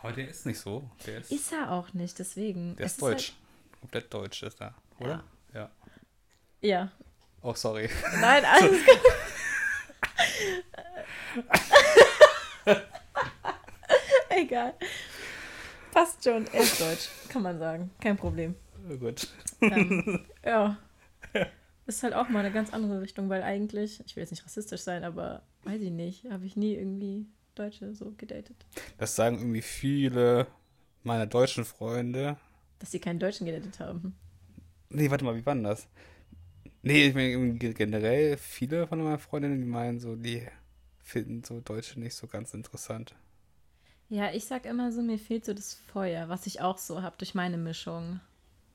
[0.00, 0.90] Aber der ist nicht so.
[1.06, 2.74] Der ist, Ist er auch nicht, deswegen.
[2.76, 3.32] der Es ist deutsch.
[3.80, 5.22] Komplett deutsch ist er, oder?
[5.54, 5.60] Ja.
[5.60, 5.70] Halt,
[6.60, 6.92] ja.
[7.40, 7.88] Oh, sorry.
[8.20, 8.98] Nein, alles gut.
[14.30, 14.74] Egal.
[15.92, 16.46] Passt schon.
[16.48, 17.90] Er ist deutsch, kann man sagen.
[18.00, 18.54] Kein Problem.
[18.88, 19.28] Oh, gut.
[19.60, 20.78] Ähm, ja.
[21.86, 24.82] Ist halt auch mal eine ganz andere Richtung, weil eigentlich, ich will jetzt nicht rassistisch
[24.82, 28.56] sein, aber weiß ich nicht, habe ich nie irgendwie Deutsche so gedatet.
[28.98, 30.46] Das sagen irgendwie viele
[31.02, 32.36] meiner deutschen Freunde.
[32.78, 34.14] Dass sie keinen Deutschen gedatet haben.
[34.90, 35.88] Nee, warte mal, wie war denn das?
[36.82, 40.46] Nee, ich meine generell viele von meinen Freundinnen, die meinen so, die
[41.02, 43.14] finden so Deutsche nicht so ganz interessant.
[44.08, 47.16] Ja, ich sag immer so, mir fehlt so das Feuer, was ich auch so habe
[47.18, 48.20] durch meine Mischung.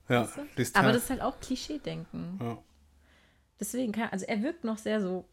[0.08, 0.36] Ja, Weißt
[0.74, 0.78] du?
[0.78, 2.38] Aber das ist halt auch Klischee-Denken.
[2.40, 2.58] ja.
[3.60, 5.24] Deswegen kann, also er wirkt noch sehr so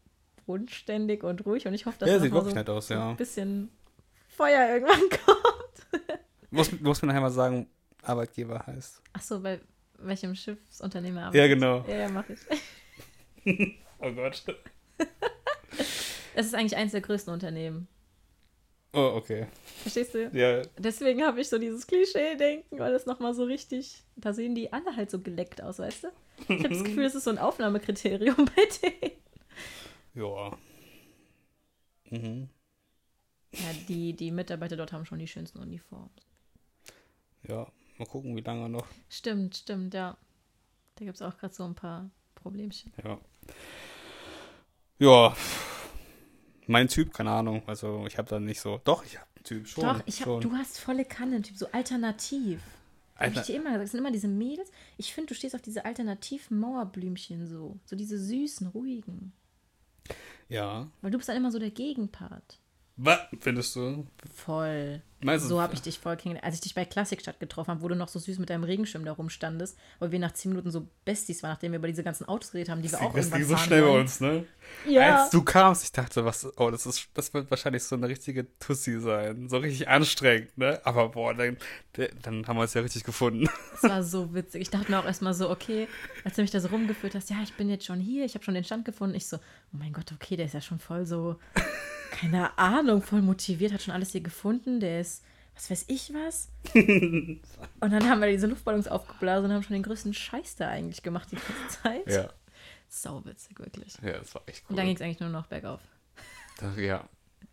[0.46, 3.10] bodenständig und ruhig und ich hoffe, dass Ja, noch sieht wirklich so, nett aus, ja.
[3.10, 3.68] ein bisschen
[4.28, 6.02] Feuer irgendwann kommt.
[6.50, 7.68] Muss, muss mir nachher mal sagen,
[8.02, 9.02] Arbeitgeber heißt.
[9.12, 9.60] Ach so, bei
[9.98, 11.48] welchem Schiffsunternehmer Ja, arbeitet?
[11.50, 11.84] genau.
[11.88, 12.38] Ja, ja, mach ich.
[13.98, 14.42] Oh Gott.
[16.34, 17.88] Es ist eigentlich eines der größten Unternehmen.
[18.94, 19.46] Oh, okay.
[19.80, 20.28] Verstehst du?
[20.34, 24.72] Ja, Deswegen habe ich so dieses Klischee-Denken, weil das nochmal so richtig, da sehen die
[24.72, 26.08] alle halt so geleckt aus, weißt du?
[26.40, 29.12] Ich habe das Gefühl, das ist so ein Aufnahmekriterium bei denen.
[30.14, 30.58] ja.
[32.10, 32.48] Mhm.
[33.54, 36.10] Ja, die, die Mitarbeiter dort haben schon die schönsten Uniformen.
[37.48, 37.66] Ja,
[37.98, 38.86] Mal gucken, wie lange noch.
[39.08, 40.16] Stimmt, stimmt, ja.
[40.96, 42.92] Da gibt es auch gerade so ein paar Problemchen.
[43.04, 43.20] Ja.
[44.98, 45.36] Ja.
[46.66, 47.62] Mein Typ, keine Ahnung.
[47.66, 48.80] Also ich habe da nicht so.
[48.84, 49.84] Doch, ich habe einen Typ schon.
[49.84, 50.40] Doch, ich hab, schon.
[50.40, 52.60] du hast volle Kanne, Typ, so alternativ.
[53.14, 54.70] Hab Alter, ich dir immer gesagt, das sind immer diese Mädels.
[54.96, 57.78] Ich finde, du stehst auf diese alternativen Mauerblümchen so.
[57.84, 59.32] So diese süßen, ruhigen.
[60.48, 60.88] ja.
[61.00, 62.58] Weil du bist dann immer so der Gegenpart.
[62.96, 64.06] Was findest du?
[64.34, 65.02] Voll.
[65.22, 66.44] Meinst so habe ich dich voll kennengelernt.
[66.44, 69.04] Als ich dich bei Klassikstadt getroffen habe, wo du noch so süß mit deinem Regenschirm
[69.04, 72.26] da rumstandest, weil wir nach zehn Minuten so Besties waren, nachdem wir über diese ganzen
[72.26, 74.44] Autos geredet haben, die wir auch Das irgendwann ging so schnell bei uns, ne?
[74.88, 75.22] Ja.
[75.22, 78.46] Als du kamst, ich dachte, was, oh, das ist, das wird wahrscheinlich so eine richtige
[78.58, 79.48] Tussi sein.
[79.48, 80.80] So richtig anstrengend, ne?
[80.84, 81.56] Aber boah, dann,
[82.22, 83.48] dann haben wir es ja richtig gefunden.
[83.82, 84.62] Das war so witzig.
[84.62, 85.88] Ich dachte mir auch erstmal so, okay,
[86.24, 88.44] als du mich da so rumgeführt hast, ja, ich bin jetzt schon hier, ich habe
[88.44, 89.16] schon den Stand gefunden.
[89.16, 91.36] Ich so, oh mein Gott, okay, der ist ja schon voll so,
[92.12, 95.11] keine Ahnung, voll motiviert, hat schon alles hier gefunden, der ist,
[95.54, 96.50] was weiß ich was.
[96.74, 97.40] und
[97.80, 101.28] dann haben wir diese Luftballons aufgeblasen und haben schon den größten Scheiß da eigentlich gemacht
[101.30, 102.08] die ganze Zeit.
[102.08, 102.32] Ja.
[102.88, 103.96] Sau witzig, wirklich.
[104.02, 104.70] Ja, das war echt cool.
[104.70, 105.80] Und dann ging es eigentlich nur noch bergauf.
[106.76, 107.08] Ja.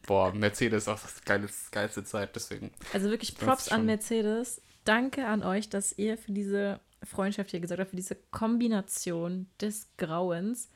[0.06, 2.72] Boah, Mercedes auch das geile, geilste Zeit, deswegen.
[2.93, 4.62] Also wirklich Props an Mercedes.
[4.86, 9.88] Danke an euch, dass ihr für diese Freundschaft hier gesagt habt, für diese Kombination des
[9.97, 10.70] Grauens.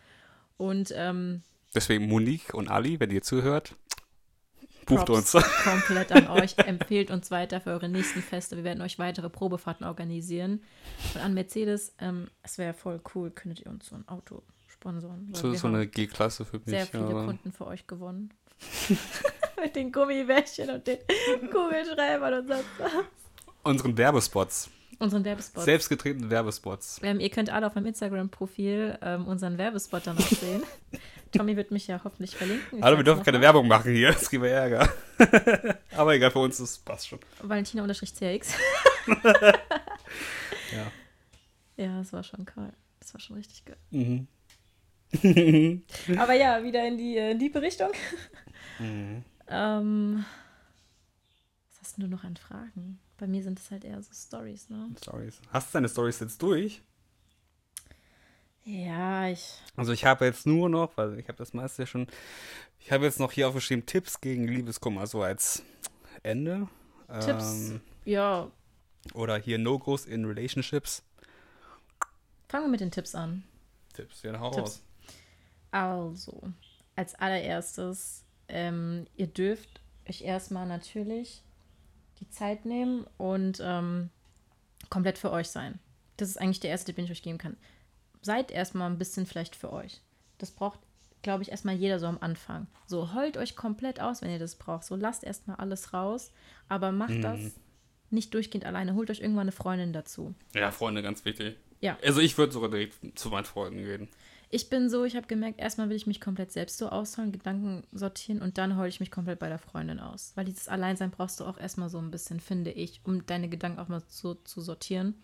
[0.57, 1.41] Und ähm,
[1.73, 3.75] Deswegen Monique und Ali, wenn ihr zuhört,
[4.85, 5.45] bucht Props uns.
[5.63, 6.57] komplett an euch.
[6.57, 8.55] Empfehlt uns weiter für eure nächsten Feste.
[8.55, 10.61] Wir werden euch weitere Probefahrten organisieren.
[11.13, 15.29] Und an Mercedes, ähm, es wäre voll cool, könntet ihr uns so ein Auto sponsoren.
[15.33, 16.67] So, so eine G-Klasse für mich.
[16.67, 18.33] sehr viele aber- Kunden für euch gewonnen.
[19.61, 20.99] Mit den Gummibärchen und den
[21.51, 22.91] Kugelschreibern und sonst was.
[23.63, 24.69] Unseren Werbespots.
[25.03, 25.65] Unseren Werbespot.
[25.65, 27.01] Selbstgetretenen Werbespots.
[27.03, 30.63] Ähm, ihr könnt alle auf meinem Instagram-Profil ähm, unseren Werbespot danach sehen.
[31.33, 32.77] Tommy wird mich ja hoffentlich verlinken.
[32.79, 33.43] Ich Hallo, wir dürfen keine mal.
[33.43, 34.87] Werbung machen hier, das kriegen wir Ärger.
[35.97, 37.19] Aber egal, für uns das passt schon.
[37.41, 38.53] Valentina-CX.
[40.71, 40.91] Ja.
[41.75, 42.73] Ja, das war schon geil.
[42.99, 43.77] Das war schon richtig geil.
[43.91, 44.27] Mhm.
[46.17, 47.91] Aber ja, wieder in die äh, tiefe Richtung.
[48.79, 49.23] Mhm.
[49.49, 50.25] ähm,
[51.69, 52.99] was hast denn du noch an Fragen?
[53.17, 54.89] Bei mir sind es halt eher so Stories, ne?
[55.01, 55.39] Stories.
[55.51, 56.81] Hast du deine Stories jetzt durch?
[58.65, 59.59] Ja, ich.
[59.75, 62.07] Also ich habe jetzt nur noch, weil ich habe das meiste schon,
[62.79, 65.63] ich habe jetzt noch hier aufgeschrieben, Tipps gegen Liebeskummer, so als
[66.23, 66.67] Ende.
[67.25, 67.69] Tipps.
[67.71, 68.49] Ähm, Ja,
[69.13, 71.03] oder hier No-Gos in Relationships.
[72.47, 73.43] fangen wir mit den Tipps an.
[73.93, 74.61] Tipps, ja, hau Tipps.
[74.61, 74.83] raus.
[75.71, 76.41] Also,
[76.95, 81.43] als allererstes, ähm, ihr dürft euch erstmal natürlich
[82.23, 84.09] die Zeit nehmen und ähm,
[84.89, 85.79] komplett für euch sein.
[86.17, 87.57] Das ist eigentlich der erste Tipp, den ich euch geben kann.
[88.21, 90.01] Seid erstmal ein bisschen vielleicht für euch.
[90.37, 90.79] Das braucht,
[91.21, 92.67] glaube ich, erstmal jeder so am Anfang.
[92.87, 94.85] So, heult euch komplett aus, wenn ihr das braucht.
[94.85, 96.31] So, lasst erstmal alles raus,
[96.69, 97.39] aber macht das
[98.09, 98.93] nicht durchgehend alleine.
[98.93, 100.33] Holt euch irgendwann eine Freundin dazu.
[100.53, 101.57] Ja, Freunde, ganz wichtig.
[101.81, 101.97] Ja.
[102.01, 104.07] Also ich würde sogar direkt zu meinen Freunden gehen.
[104.53, 107.81] Ich bin so, ich habe gemerkt, erstmal will ich mich komplett selbst so ausholen, Gedanken
[107.91, 110.31] sortieren und dann heule ich mich komplett bei der Freundin aus.
[110.35, 113.79] Weil dieses Alleinsein brauchst du auch erstmal so ein bisschen, finde ich, um deine Gedanken
[113.79, 115.15] auch mal so zu sortieren.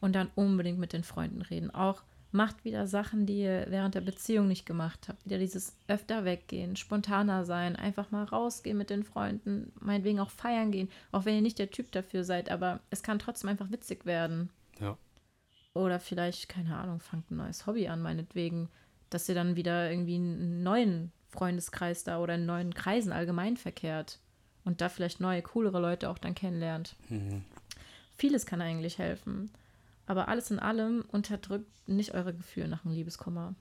[0.00, 1.72] Und dann unbedingt mit den Freunden reden.
[1.72, 5.24] Auch macht wieder Sachen, die ihr während der Beziehung nicht gemacht habt.
[5.24, 10.70] Wieder dieses öfter weggehen, spontaner sein, einfach mal rausgehen mit den Freunden, meinetwegen auch feiern
[10.70, 10.88] gehen.
[11.10, 14.50] Auch wenn ihr nicht der Typ dafür seid, aber es kann trotzdem einfach witzig werden.
[14.78, 14.96] Ja.
[15.74, 18.68] Oder vielleicht, keine Ahnung, fangt ein neues Hobby an, meinetwegen,
[19.10, 24.18] dass ihr dann wieder irgendwie einen neuen Freundeskreis da oder in neuen Kreisen allgemein verkehrt
[24.64, 26.94] und da vielleicht neue, coolere Leute auch dann kennenlernt.
[28.16, 29.50] Vieles kann eigentlich helfen.
[30.06, 33.54] Aber alles in allem unterdrückt nicht eure Gefühle nach einem Liebeskummer.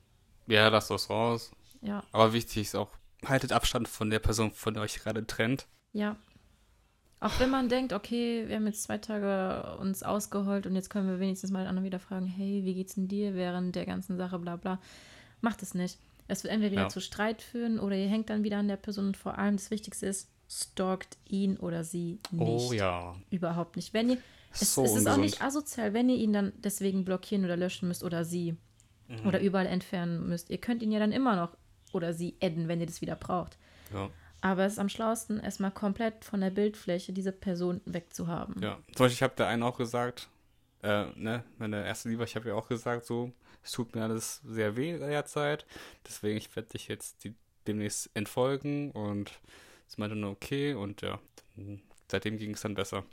[0.47, 1.51] Ja, lasst das raus.
[1.81, 2.89] Ja, Aber wichtig ist auch,
[3.25, 5.67] haltet Abstand von der Person, von der euch gerade trennt.
[5.93, 6.15] ja.
[7.21, 11.07] Auch wenn man denkt, okay, wir haben jetzt zwei Tage uns ausgeheult und jetzt können
[11.07, 14.17] wir wenigstens mal den anderen wieder fragen, hey, wie geht's denn dir während der ganzen
[14.17, 14.79] Sache, bla bla.
[15.39, 15.99] Macht es nicht.
[16.27, 16.89] Es wird entweder wieder Ja.
[16.89, 19.69] zu Streit führen oder ihr hängt dann wieder an der Person und vor allem das
[19.71, 22.41] Wichtigste ist, stalkt ihn oder sie nicht.
[22.41, 23.15] Oh ja.
[23.29, 23.93] Überhaupt nicht.
[23.93, 24.17] Wenn ihr,
[24.53, 27.87] es, So es ist auch nicht asozial, wenn ihr ihn dann deswegen blockieren oder löschen
[27.87, 28.55] müsst oder sie
[29.07, 29.27] Mhm.
[29.27, 30.49] oder überall entfernen müsst.
[30.49, 31.55] Ihr könnt ihn ja dann immer noch
[31.93, 33.57] oder sie adden, wenn ihr das wieder braucht.
[33.93, 34.09] Ja.
[34.41, 38.61] Aber es ist am schlausten, erstmal komplett von der Bildfläche diese Person wegzuhaben.
[38.61, 40.29] Ja, zum Beispiel, ich habe der einen auch gesagt,
[40.81, 43.31] äh, ne, meine erste Liebe, ich habe ja auch gesagt, so,
[43.63, 45.67] es tut mir alles sehr weh in der Zeit,
[46.07, 47.35] deswegen ich werde dich jetzt die,
[47.67, 49.31] demnächst entfolgen und
[49.87, 51.19] es meinte nur okay und ja,
[51.55, 53.03] dann- seitdem ging es dann besser.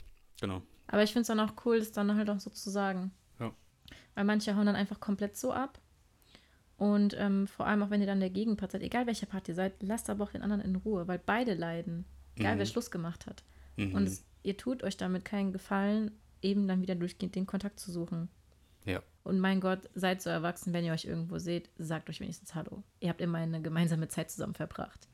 [0.41, 0.63] Genau.
[0.87, 3.11] Aber ich finde es dann auch cool, das dann halt auch so zu sagen.
[3.39, 3.53] Ja.
[4.15, 5.79] Weil manche hauen dann einfach komplett so ab.
[6.79, 9.53] Und ähm, vor allem auch wenn ihr dann der Gegenpart seid, egal welcher Part ihr
[9.55, 12.05] seid, lasst aber auch den anderen in Ruhe, weil beide leiden.
[12.37, 12.59] Egal Mhm.
[12.59, 13.43] wer Schluss gemacht hat.
[13.75, 13.93] Mhm.
[13.93, 16.11] Und es, ihr tut euch damit keinen Gefallen,
[16.41, 18.29] eben dann wieder durchgehend den Kontakt zu suchen.
[18.85, 19.03] Ja.
[19.23, 22.81] Und mein Gott, seid so erwachsen, wenn ihr euch irgendwo seht, sagt euch wenigstens Hallo.
[23.01, 25.09] Ihr habt immer eine gemeinsame Zeit zusammen verbracht.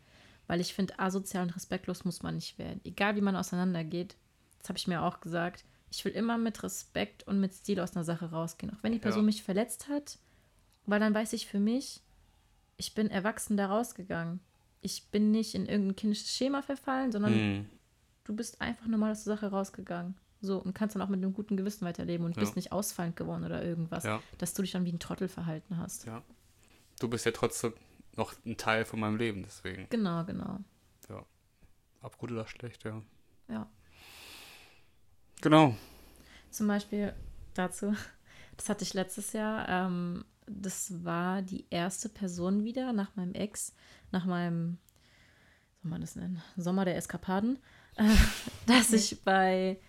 [0.47, 2.80] Weil ich finde, asozial und respektlos muss man nicht werden.
[2.84, 4.16] Egal wie man auseinandergeht,
[4.59, 7.95] das habe ich mir auch gesagt, ich will immer mit Respekt und mit Stil aus
[7.95, 8.72] einer Sache rausgehen.
[8.72, 9.26] Auch wenn die Person Ja.
[9.26, 10.20] mich verletzt hat,
[10.86, 12.02] weil dann weiß ich für mich,
[12.78, 14.40] ich bin erwachsen da rausgegangen.
[14.82, 17.70] Ich bin nicht in irgendein kindisches Schema verfallen, sondern Mhm.
[18.26, 20.16] du bist einfach normal aus der Sache rausgegangen.
[20.42, 22.42] So, und kannst dann auch mit einem guten Gewissen weiterleben und Ja.
[22.42, 24.22] bist nicht ausfallend geworden oder irgendwas, Ja.
[24.38, 26.06] dass du dich dann wie ein Trottel verhalten hast.
[26.06, 26.22] Ja.
[27.00, 27.74] Du bist ja trotzdem
[28.16, 29.88] noch ein Teil von meinem Leben, deswegen.
[29.90, 30.60] Genau, genau.
[32.02, 33.02] Ob gut oder schlecht, ja.
[33.48, 33.68] Ja.
[35.42, 35.76] Genau.
[36.52, 37.14] Zum Beispiel
[37.56, 37.96] dazu,
[38.58, 43.74] das hatte ich letztes Jahr, ähm, das war die erste Person wieder nach meinem Ex,
[44.12, 44.78] nach meinem,
[45.72, 47.60] wie soll man das nennen, Sommer der Eskapaden,
[47.96, 48.10] äh,
[48.66, 49.80] dass ich bei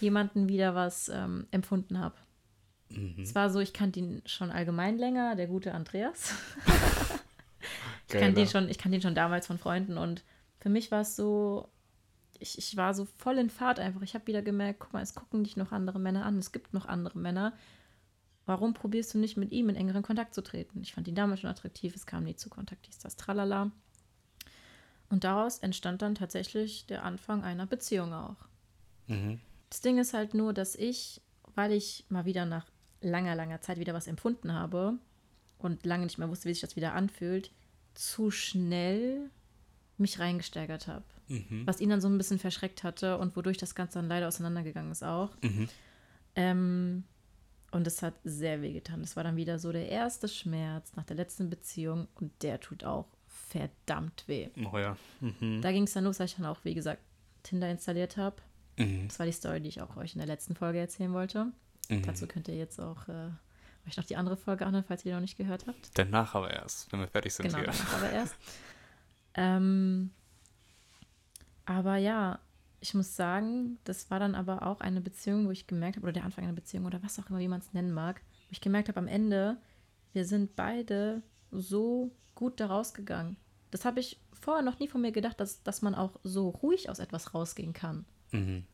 [0.00, 2.16] jemanden wieder was ähm, empfunden habe.
[2.90, 3.22] Mhm.
[3.22, 6.34] Es war so, ich kannte ihn schon allgemein länger, der gute Andreas.
[8.06, 10.24] Ich kannte ihn schon, ich kannte ihn schon damals von Freunden und
[10.60, 11.68] für mich war es so,
[12.38, 14.02] ich, ich war so voll in Fahrt einfach.
[14.02, 16.74] Ich habe wieder gemerkt, guck mal, es gucken dich noch andere Männer an, es gibt
[16.74, 17.54] noch andere Männer.
[18.46, 20.82] Warum probierst du nicht mit ihm in engeren Kontakt zu treten?
[20.82, 23.70] Ich fand ihn damals schon attraktiv, es kam nie zu Kontakt, hieß das Tralala.
[25.08, 28.36] Und daraus entstand dann tatsächlich der Anfang einer Beziehung auch.
[29.06, 29.40] Mhm.
[29.70, 31.22] Das Ding ist halt nur, dass ich,
[31.54, 32.66] weil ich mal wieder nach
[33.00, 34.98] langer, langer Zeit wieder was empfunden habe
[35.58, 37.50] und lange nicht mehr wusste, wie sich das wieder anfühlt,
[37.94, 39.30] zu schnell
[39.96, 41.04] mich reingesteigert habe.
[41.28, 41.62] Mhm.
[41.66, 44.92] Was ihn dann so ein bisschen verschreckt hatte und wodurch das Ganze dann leider auseinandergegangen
[44.92, 45.30] ist auch.
[45.42, 45.68] Mhm.
[46.34, 47.04] Ähm,
[47.74, 49.00] und es hat sehr weh getan.
[49.00, 52.84] Das war dann wieder so der erste Schmerz nach der letzten Beziehung und der tut
[52.84, 54.48] auch verdammt weh.
[54.72, 54.96] Oh ja.
[55.20, 55.60] Mhm.
[55.60, 57.02] Da ging es dann los, als ich dann auch, wie gesagt,
[57.42, 58.36] Tinder installiert habe.
[58.78, 59.08] Mhm.
[59.08, 61.46] Das war die Story, die ich auch euch in der letzten Folge erzählen wollte.
[61.88, 62.02] Mhm.
[62.02, 63.30] Dazu könnt ihr jetzt auch äh,
[63.88, 65.90] euch noch die andere Folge anhören, falls ihr die noch nicht gehört habt.
[65.94, 67.66] Danach aber erst, wenn wir fertig sind Genau, hier.
[67.66, 68.36] danach aber erst.
[69.36, 70.12] Ähm,
[71.64, 72.38] aber ja,
[72.84, 76.12] ich muss sagen, das war dann aber auch eine Beziehung, wo ich gemerkt habe, oder
[76.12, 78.60] der Anfang einer Beziehung oder was auch immer, wie man es nennen mag, wo ich
[78.60, 79.56] gemerkt habe, am Ende,
[80.12, 83.38] wir sind beide so gut da rausgegangen.
[83.70, 86.90] Das habe ich vorher noch nie von mir gedacht, dass, dass man auch so ruhig
[86.90, 88.04] aus etwas rausgehen kann.
[88.32, 88.64] Mhm.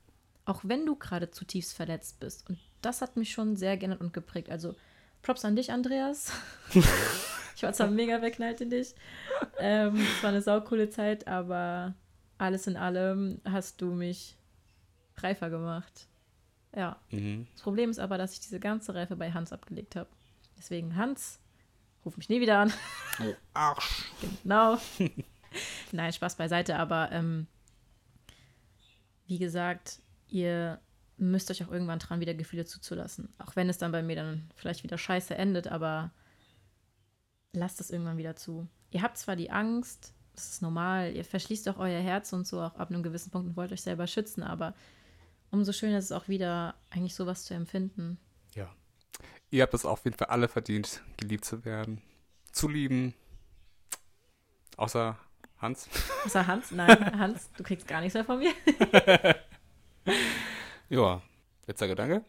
[0.44, 2.50] Auch wenn du gerade zutiefst verletzt bist.
[2.50, 4.50] Und das hat mich schon sehr geändert und geprägt.
[4.50, 4.74] Also
[5.22, 6.32] Props an dich, Andreas.
[7.54, 8.92] ich war zwar mega verknallt in dich.
[9.60, 11.94] Ähm, es war eine saukoole Zeit, aber
[12.40, 14.36] alles in allem hast du mich
[15.16, 16.08] reifer gemacht.
[16.74, 17.00] Ja.
[17.10, 17.46] Mhm.
[17.52, 20.08] Das Problem ist aber, dass ich diese ganze Reife bei Hans abgelegt habe.
[20.56, 21.38] Deswegen, Hans,
[22.04, 22.72] ruf mich nie wieder an.
[23.20, 24.10] Oh, Arsch.
[24.42, 24.78] Genau.
[25.92, 27.46] Nein, Spaß beiseite, aber ähm,
[29.26, 30.80] wie gesagt, ihr
[31.16, 33.34] müsst euch auch irgendwann dran, wieder Gefühle zuzulassen.
[33.38, 36.12] Auch wenn es dann bei mir dann vielleicht wieder scheiße endet, aber
[37.52, 38.68] lasst es irgendwann wieder zu.
[38.90, 42.60] Ihr habt zwar die Angst, das ist normal, ihr verschließt auch euer Herz und so
[42.60, 44.74] auch ab einem gewissen Punkt und wollt euch selber schützen, aber
[45.50, 48.18] umso schöner ist es auch wieder, eigentlich sowas zu empfinden.
[48.54, 48.70] Ja.
[49.50, 52.00] Ihr habt es auf jeden Fall alle verdient, geliebt zu werden.
[52.52, 53.14] Zu lieben.
[54.76, 55.18] Außer
[55.58, 55.88] Hans.
[56.24, 58.52] Außer Hans, nein, Hans, du kriegst gar nichts mehr von mir.
[60.90, 61.22] Ja.
[61.66, 62.24] Letzter Gedanke.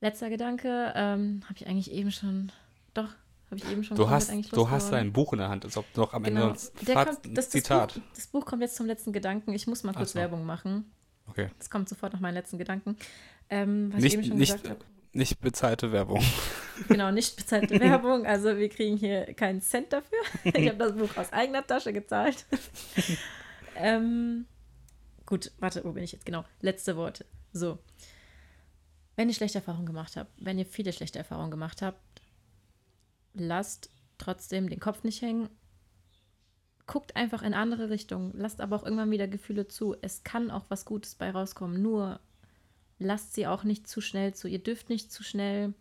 [0.00, 2.52] Letzter Gedanke, ähm, habe ich eigentlich eben schon,
[2.94, 3.08] doch,
[3.52, 5.76] habe ich eben schon Du hast, eigentlich du hast ein Buch in der Hand, als
[5.76, 6.52] ob noch am Ende Genau.
[6.86, 7.94] Der Faz- kommt, das, das, Zitat.
[7.94, 9.52] Buch, das Buch kommt jetzt zum letzten Gedanken.
[9.52, 10.18] Ich muss mal kurz so.
[10.18, 10.90] Werbung machen.
[11.28, 11.48] Okay.
[11.58, 12.96] Das kommt sofort nach meinen letzten Gedanken.
[13.48, 14.84] Ähm, was Nicht- ich eben schon nicht- gesagt habe.
[15.14, 16.22] Nicht bezahlte Werbung.
[16.88, 18.24] Genau, nicht bezahlte Werbung.
[18.26, 20.18] Also wir kriegen hier keinen Cent dafür.
[20.44, 22.46] Ich habe das Buch aus eigener Tasche gezahlt.
[23.76, 24.46] ähm,
[25.26, 26.24] gut, warte, wo bin ich jetzt?
[26.26, 27.24] Genau, letzte Worte.
[27.52, 27.78] So.
[29.16, 32.00] Wenn ihr schlechte Erfahrungen gemacht habt, wenn ihr viele schlechte Erfahrungen gemacht habt,
[33.34, 35.48] lasst trotzdem den Kopf nicht hängen.
[36.86, 38.32] Guckt einfach in andere Richtungen.
[38.34, 39.96] Lasst aber auch irgendwann wieder Gefühle zu.
[40.02, 41.80] Es kann auch was Gutes bei rauskommen.
[41.80, 42.20] Nur
[42.98, 44.48] lasst sie auch nicht zu schnell zu.
[44.48, 45.74] Ihr dürft nicht zu schnell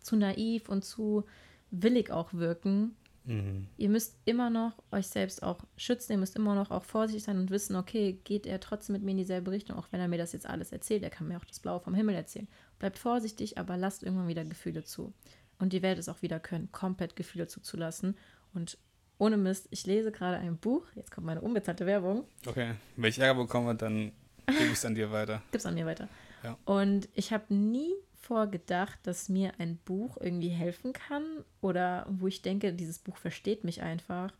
[0.00, 1.24] zu naiv und zu
[1.70, 2.96] willig auch wirken.
[3.24, 3.68] Mhm.
[3.76, 7.38] Ihr müsst immer noch euch selbst auch schützen, ihr müsst immer noch auch vorsichtig sein
[7.38, 10.16] und wissen, okay, geht er trotzdem mit mir in dieselbe Richtung, auch wenn er mir
[10.16, 12.48] das jetzt alles erzählt, er kann mir auch das Blaue vom Himmel erzählen.
[12.78, 15.12] Bleibt vorsichtig, aber lasst irgendwann wieder Gefühle zu.
[15.58, 18.16] Und ihr werdet es auch wieder können, komplett Gefühle zuzulassen.
[18.54, 18.78] Und
[19.18, 22.74] ohne Mist, ich lese gerade ein Buch, jetzt kommt meine unbezahlte Werbung, Okay.
[22.96, 24.12] Wenn ich Ärger bekomme, dann
[24.46, 25.42] gebe ich es an dir weiter.
[25.50, 26.08] gib's an mir weiter.
[26.44, 26.56] Ja.
[26.64, 31.24] Und ich habe nie vorgedacht, dass mir ein Buch irgendwie helfen kann
[31.60, 34.32] oder wo ich denke, dieses Buch versteht mich einfach.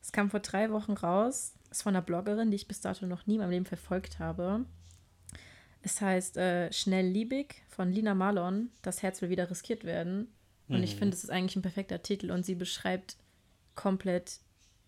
[0.00, 3.26] Es kam vor drei Wochen raus, ist von einer Bloggerin, die ich bis dato noch
[3.26, 4.64] nie in meinem Leben verfolgt habe.
[5.82, 8.70] Es heißt äh, Schnellliebig von Lina Marlon.
[8.82, 10.32] Das Herz will wieder riskiert werden.
[10.72, 10.84] Und Mhm.
[10.84, 13.16] ich finde, es ist eigentlich ein perfekter Titel und sie beschreibt
[13.74, 14.40] komplett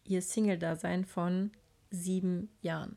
[0.05, 1.51] ihr Single-Dasein von
[1.91, 2.97] sieben Jahren.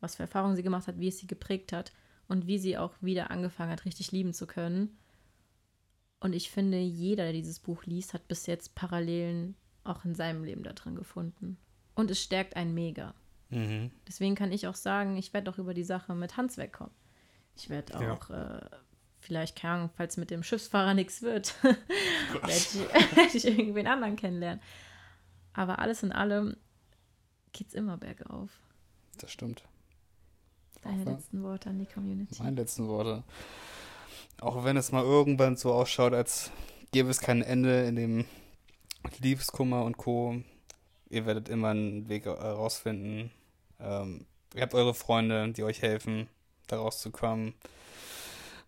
[0.00, 1.92] Was für Erfahrungen sie gemacht hat, wie es sie geprägt hat
[2.28, 4.96] und wie sie auch wieder angefangen hat, richtig lieben zu können.
[6.20, 10.44] Und ich finde, jeder, der dieses Buch liest, hat bis jetzt Parallelen auch in seinem
[10.44, 11.56] Leben da drin gefunden.
[11.94, 13.14] Und es stärkt einen mega.
[13.48, 13.90] Mhm.
[14.06, 16.94] Deswegen kann ich auch sagen, ich werde auch über die Sache mit Hans wegkommen.
[17.56, 18.12] Ich werde Ja.
[18.12, 18.60] auch, äh,
[19.20, 22.74] vielleicht, keine Ahnung, falls mit dem Schiffsfahrer nichts wird, werde ich,
[23.16, 24.60] werd ich irgendwen anderen kennenlernen.
[25.52, 26.56] Aber alles in allem
[27.52, 28.50] geht's immer bergauf.
[29.18, 29.64] Das stimmt.
[30.82, 32.42] Deine Auch letzten Worte an die Community.
[32.42, 33.22] Meine letzten Worte.
[34.40, 36.50] Auch wenn es mal irgendwann so ausschaut, als
[36.92, 38.24] gäbe es kein Ende in dem
[39.18, 40.42] Liebeskummer und Co.
[41.10, 43.30] Ihr werdet immer einen Weg herausfinden.
[43.78, 46.28] Ähm, ihr habt eure Freunde, die euch helfen,
[46.68, 47.54] da rauszukommen.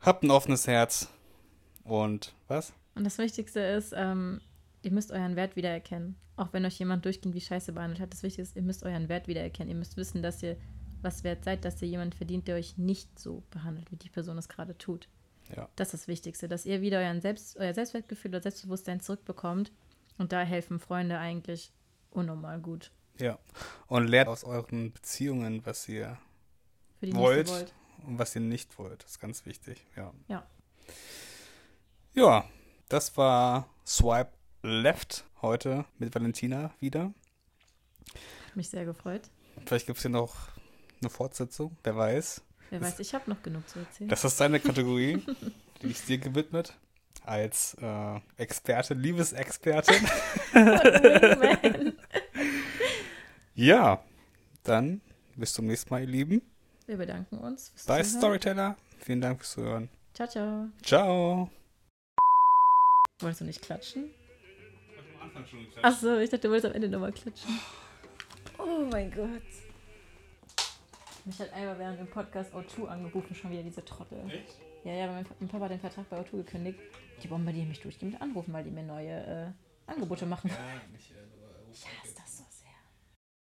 [0.02, 1.08] Habt ein offenes Herz.
[1.84, 2.72] Und was?
[2.94, 4.40] Und das Wichtigste ist, ähm,
[4.82, 6.16] ihr müsst euren Wert wiedererkennen.
[6.36, 8.12] Auch wenn euch jemand durchgehend wie Scheiße behandelt hat.
[8.12, 9.70] Das Wichtigste ist, ihr müsst euren Wert wiedererkennen.
[9.70, 10.56] Ihr müsst wissen, dass ihr
[11.02, 14.38] was wert seid, dass ihr jemanden verdient, der euch nicht so behandelt, wie die Person
[14.38, 15.08] es gerade tut.
[15.54, 15.68] Ja.
[15.76, 19.72] Das ist das Wichtigste, dass ihr wieder euren Selbst, euer Selbstwertgefühl oder Selbstbewusstsein zurückbekommt.
[20.18, 21.72] Und da helfen Freunde eigentlich
[22.10, 22.92] unnormal gut.
[23.18, 23.38] Ja.
[23.86, 26.18] Und lernt aus euren Beziehungen, was ihr
[27.00, 27.74] Für die Wollt.
[28.06, 29.02] Und was ihr nicht wollt.
[29.02, 29.86] Das ist ganz wichtig.
[29.96, 30.12] Ja.
[30.28, 30.46] Ja.
[32.14, 32.44] Ja,
[32.88, 37.12] das war Swipe Left heute mit Valentina wieder.
[38.46, 39.30] Hat mich sehr gefreut.
[39.66, 40.34] Vielleicht gibt es hier noch
[41.00, 42.42] eine Fortsetzung, wer weiß.
[42.70, 44.08] Wer weiß, ich habe noch genug zu erzählen.
[44.08, 45.24] Das ist deine Kategorie,
[45.82, 46.76] die ist dir gewidmet.
[47.24, 50.08] Als äh, Experte, Liebesexpertin.
[53.54, 54.02] Ja,
[54.62, 55.02] dann
[55.36, 56.42] bis zum nächsten Mal, ihr Lieben.
[56.86, 57.74] Wir bedanken uns.
[57.74, 58.04] Zuhören.
[58.04, 58.76] Storyteller.
[58.98, 59.88] Vielen Dank fürs Zuhören.
[60.14, 60.68] Ciao, ciao.
[60.82, 61.50] Ciao.
[63.20, 64.10] Wolltest du nicht klatschen?
[65.82, 67.58] Achso, ich dachte, du wolltest am Ende nochmal klatschen.
[68.58, 69.42] Oh mein Gott.
[71.24, 74.18] Mich hat einmal während dem Podcast O2 angerufen, schon wieder diese Trottel.
[74.28, 74.56] Echt?
[74.84, 76.80] Ja, ja, mein, mein Papa hat den Vertrag bei O2 gekündigt.
[77.22, 79.54] Die bombardieren mich durchgehend mit Anrufen, weil die mir neue
[79.86, 80.50] äh, Angebote machen.
[80.50, 80.56] Ja,
[80.92, 81.14] nicht, äh,
[81.72, 81.84] Ich